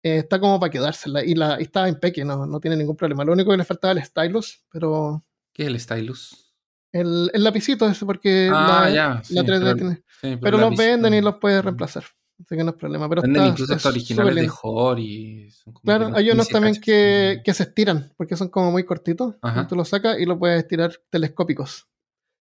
Eh, 0.03 0.19
está 0.19 0.41
como 0.41 0.59
para 0.59 0.71
quedársela. 0.71 1.23
Y, 1.25 1.35
la, 1.35 1.61
y 1.61 1.65
está 1.65 1.89
en 1.89 2.01
peque, 2.01 2.25
no, 2.25 2.47
no 2.47 2.61
tiene 2.61 2.77
ningún 2.77 2.97
problema. 2.97 3.25
Lo 3.25 3.33
único 3.33 3.51
que 3.51 3.59
le 3.59 3.65
faltaba 3.65 3.93
era 3.93 4.01
el 4.01 4.07
stylus, 4.07 4.65
pero. 4.71 5.25
¿Qué 5.53 5.65
es 5.65 5.69
el 5.69 5.81
stylus? 5.81 6.55
El, 6.91 7.31
el 7.35 7.45
lapicito 7.45 7.87
ese, 7.87 8.07
porque 8.07 8.51
ah, 8.51 8.89
la, 8.89 8.91
ya, 8.91 9.23
3D 9.23 9.45
pero, 9.45 9.75
tiene. 9.77 10.03
pero, 10.41 10.57
los 10.57 10.75
venden 10.75 11.13
y 11.13 11.21
los 11.21 11.37
puedes 11.37 11.63
reemplazar. 11.63 12.05
Así 12.41 12.57
que 12.57 12.63
no 12.63 12.71
es 12.71 12.77
problema. 12.77 13.09
Pero 13.09 13.23
Venden 13.23 13.47
incluso 13.47 13.75
hasta 13.75 13.89
originales 13.89 14.35
de 14.35 14.53
Hori. 14.63 15.49
Claro, 15.83 16.13
hay 16.15 16.31
unos 16.31 16.49
también 16.49 16.81
que, 16.81 17.41
que, 17.45 17.53
se 17.53 17.65
estiran, 17.65 18.13
porque 18.17 18.37
son 18.37 18.49
como 18.49 18.71
muy 18.71 18.85
cortitos. 18.85 19.35
Tú 19.69 19.75
los 19.75 19.89
sacas 19.89 20.19
y 20.19 20.25
los 20.25 20.39
puedes 20.39 20.63
estirar 20.63 20.93
telescópicos. 21.11 21.89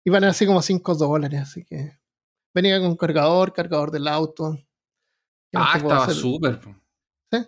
Y 0.04 0.10
van 0.10 0.24
así 0.24 0.46
como 0.46 0.62
5 0.62 0.94
dólares, 0.94 1.42
así 1.42 1.64
que. 1.64 1.98
Venía 2.54 2.80
con 2.80 2.96
cargador, 2.96 3.52
cargador 3.52 3.90
del 3.90 4.08
auto. 4.08 4.58
Ah, 5.54 5.74
estaba 5.76 6.08
súper. 6.10 6.60
¿Sí? 7.30 7.38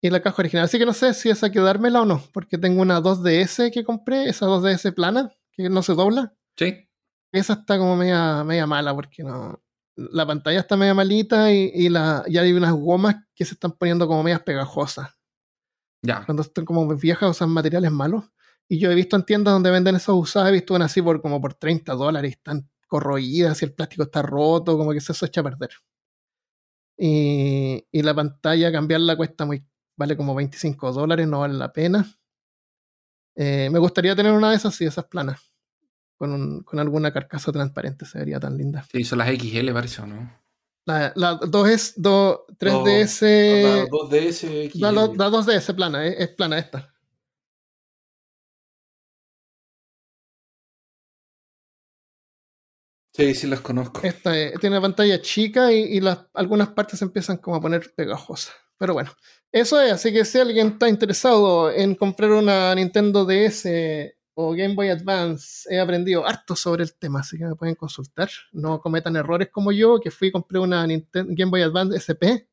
Y 0.00 0.10
la 0.10 0.20
caja 0.20 0.42
original. 0.42 0.64
Así 0.64 0.78
que 0.78 0.86
no 0.86 0.92
sé 0.92 1.14
si 1.14 1.28
esa 1.30 1.50
quedármela 1.50 2.02
o 2.02 2.04
no, 2.04 2.22
porque 2.32 2.58
tengo 2.58 2.82
una 2.82 3.00
2DS 3.00 3.72
que 3.72 3.84
compré, 3.84 4.28
esa 4.28 4.46
2DS 4.46 4.94
plana, 4.94 5.32
que 5.52 5.68
no 5.68 5.82
se 5.82 5.94
dobla. 5.94 6.34
Sí. 6.56 6.88
Esa 7.32 7.54
está 7.54 7.78
como 7.78 7.96
media, 7.96 8.44
media 8.44 8.66
mala, 8.66 8.94
porque 8.94 9.24
no, 9.24 9.60
la 9.96 10.26
pantalla 10.26 10.60
está 10.60 10.76
media 10.76 10.94
malita 10.94 11.52
y, 11.52 11.88
la, 11.88 12.24
ya 12.28 12.42
hay 12.42 12.52
unas 12.52 12.72
gomas 12.72 13.16
que 13.34 13.44
se 13.44 13.54
están 13.54 13.72
poniendo 13.72 14.06
como 14.06 14.22
medias 14.22 14.42
pegajosas. 14.42 15.10
Ya. 16.02 16.24
Cuando 16.24 16.42
están 16.42 16.64
como 16.64 16.86
viejas, 16.96 17.30
usan 17.30 17.50
materiales 17.50 17.90
malos. 17.90 18.24
Y 18.68 18.78
yo 18.78 18.90
he 18.90 18.94
visto 18.94 19.16
en 19.16 19.24
tiendas 19.24 19.54
donde 19.54 19.70
venden 19.70 19.96
esas 19.96 20.14
usadas, 20.14 20.48
he 20.48 20.52
visto 20.52 20.74
así 20.76 21.02
por 21.02 21.20
como 21.20 21.40
por 21.40 21.54
30 21.54 21.92
dólares, 21.94 22.32
están 22.32 22.68
corroídas 22.86 23.60
y 23.62 23.64
el 23.66 23.74
plástico 23.74 24.04
está 24.04 24.22
roto, 24.22 24.76
como 24.76 24.92
que 24.92 25.00
se 25.00 25.12
echa 25.24 25.40
a 25.40 25.44
perder. 25.44 25.70
Y, 26.96 27.86
y 27.90 28.02
la 28.02 28.14
pantalla, 28.14 28.72
cambiarla 28.72 29.16
cuesta 29.16 29.44
muy, 29.44 29.64
vale 29.96 30.16
como 30.16 30.34
25 30.34 30.92
dólares, 30.92 31.26
no 31.28 31.40
vale 31.40 31.54
la 31.54 31.72
pena. 31.72 32.06
Eh, 33.36 33.68
me 33.70 33.78
gustaría 33.78 34.14
tener 34.14 34.32
una 34.32 34.50
de 34.50 34.56
esas, 34.56 34.74
sí, 34.74 34.84
esas 34.84 35.06
planas 35.06 35.53
con, 36.16 36.62
con, 36.62 36.78
alguna 36.78 37.12
carcasa 37.12 37.52
transparente, 37.52 38.04
se 38.04 38.18
vería 38.18 38.40
tan 38.40 38.56
linda. 38.56 38.86
Sí, 38.90 39.04
son 39.04 39.18
las 39.18 39.28
XL, 39.28 39.72
parece, 39.72 40.06
no? 40.06 40.30
La, 40.86 41.12
la 41.16 41.40
2S, 41.40 41.94
2, 41.96 42.40
3DS. 42.58 43.22
la 43.62 43.86
2DS. 43.86 44.74
La, 44.74 44.92
la, 44.92 45.08
2DS 45.08 45.74
plana, 45.74 46.06
es, 46.06 46.28
plana 46.28 46.58
esta. 46.58 46.94
Sí, 53.14 53.34
sí 53.34 53.46
las 53.46 53.60
conozco. 53.60 54.00
Esta 54.02 54.32
tiene 54.60 54.76
una 54.76 54.82
pantalla 54.82 55.20
chica 55.22 55.72
y, 55.72 55.84
y 55.84 56.00
las, 56.00 56.26
algunas 56.34 56.68
partes 56.68 56.98
se 56.98 57.04
empiezan 57.04 57.38
como 57.38 57.56
a 57.56 57.60
poner 57.60 57.94
pegajosas. 57.94 58.52
Pero 58.76 58.92
bueno, 58.92 59.12
eso 59.52 59.80
es. 59.80 59.92
Así 59.92 60.12
que 60.12 60.24
si 60.24 60.38
alguien 60.38 60.68
está 60.68 60.88
interesado 60.88 61.70
en 61.70 61.94
comprar 61.94 62.32
una 62.32 62.74
Nintendo 62.74 63.24
DS 63.24 63.64
o 64.34 64.52
Game 64.52 64.74
Boy 64.74 64.88
Advance 64.88 65.68
he 65.72 65.78
aprendido 65.78 66.26
harto 66.26 66.56
sobre 66.56 66.82
el 66.82 66.94
tema, 66.94 67.20
así 67.20 67.38
que 67.38 67.44
me 67.44 67.54
pueden 67.54 67.76
consultar. 67.76 68.28
No 68.52 68.80
cometan 68.80 69.16
errores 69.16 69.48
como 69.50 69.72
yo, 69.72 70.00
que 70.00 70.10
fui 70.10 70.28
y 70.28 70.32
compré 70.32 70.58
una 70.58 70.86
Nintendo, 70.86 71.32
Game 71.36 71.50
Boy 71.50 71.62
Advance 71.62 71.96
SP. 71.96 72.50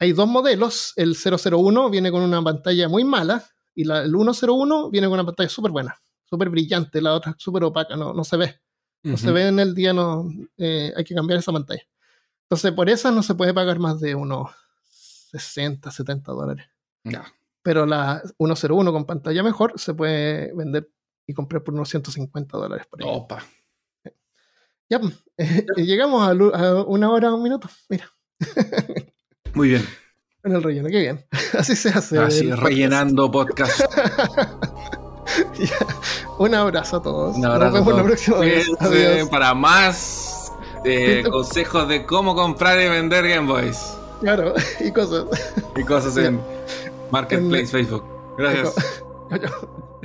Hay 0.00 0.12
dos 0.12 0.28
modelos, 0.28 0.92
el 0.96 1.14
001 1.16 1.88
viene 1.88 2.10
con 2.10 2.22
una 2.22 2.42
pantalla 2.42 2.88
muy 2.88 3.04
mala 3.04 3.44
y 3.74 3.84
la, 3.84 4.02
el 4.02 4.12
101 4.12 4.90
viene 4.90 5.06
con 5.06 5.14
una 5.14 5.24
pantalla 5.24 5.48
súper 5.48 5.70
buena, 5.70 5.96
súper 6.24 6.50
brillante, 6.50 7.00
la 7.00 7.14
otra 7.14 7.34
súper 7.38 7.62
opaca, 7.64 7.96
no, 7.96 8.12
no 8.12 8.24
se 8.24 8.36
ve. 8.36 8.60
No 9.04 9.18
se 9.18 9.30
ve 9.32 9.48
en 9.48 9.60
el 9.60 9.74
día, 9.74 9.92
no, 9.92 10.26
eh, 10.56 10.90
hay 10.96 11.04
que 11.04 11.14
cambiar 11.14 11.38
esa 11.38 11.52
pantalla. 11.52 11.82
Entonces, 12.44 12.72
por 12.72 12.88
esa 12.88 13.10
no 13.10 13.22
se 13.22 13.34
puede 13.34 13.52
pagar 13.52 13.78
más 13.78 14.00
de 14.00 14.14
unos 14.14 14.50
60, 15.30 15.90
70 15.90 16.32
dólares. 16.32 16.66
Pero 17.62 17.84
la 17.84 18.22
101 18.38 18.92
con 18.92 19.04
pantalla 19.04 19.42
mejor 19.42 19.74
se 19.76 19.92
puede 19.92 20.54
vender 20.54 20.90
y 21.26 21.34
compré 21.34 21.60
por 21.60 21.74
unos 21.74 21.88
150 21.88 22.56
dólares 22.56 22.86
por 22.88 23.02
ahí. 23.02 23.08
Opa. 23.10 23.42
Ya, 24.90 25.00
pues, 25.00 25.14
llegamos 25.76 26.26
a, 26.26 26.32
una 26.84 27.10
hora, 27.10 27.32
un 27.32 27.42
minuto. 27.42 27.68
Mira. 27.88 28.10
Muy 29.54 29.70
bien. 29.70 29.86
En 30.42 30.52
el 30.52 30.62
relleno, 30.62 30.88
qué 30.88 31.00
bien. 31.00 31.24
Así 31.58 31.74
se 31.74 31.88
hace. 31.88 32.18
Así, 32.18 32.50
rellenando 32.52 33.30
podcast. 33.30 33.80
Un 36.38 36.54
abrazo 36.54 36.98
a 36.98 37.02
todos. 37.02 37.36
Un 37.36 37.46
abrazo 37.46 37.76
Nos 37.76 37.86
vemos 37.86 37.96
la 37.96 38.04
próxima 38.04 38.38
vez. 38.38 38.68
Para 39.30 39.54
más 39.54 40.52
eh, 40.84 41.24
consejos 41.30 41.88
de 41.88 42.04
cómo 42.04 42.34
comprar 42.34 42.78
y 42.80 42.88
vender 42.88 43.26
Game 43.26 43.50
Boys. 43.50 43.96
Claro, 44.20 44.54
y 44.80 44.92
cosas. 44.92 45.24
Y 45.76 45.82
cosas 45.84 46.16
en 46.18 46.40
Marketplace, 47.10 47.66
Facebook. 47.66 48.04
Gracias. 48.36 48.74
Chao. 49.30 50.00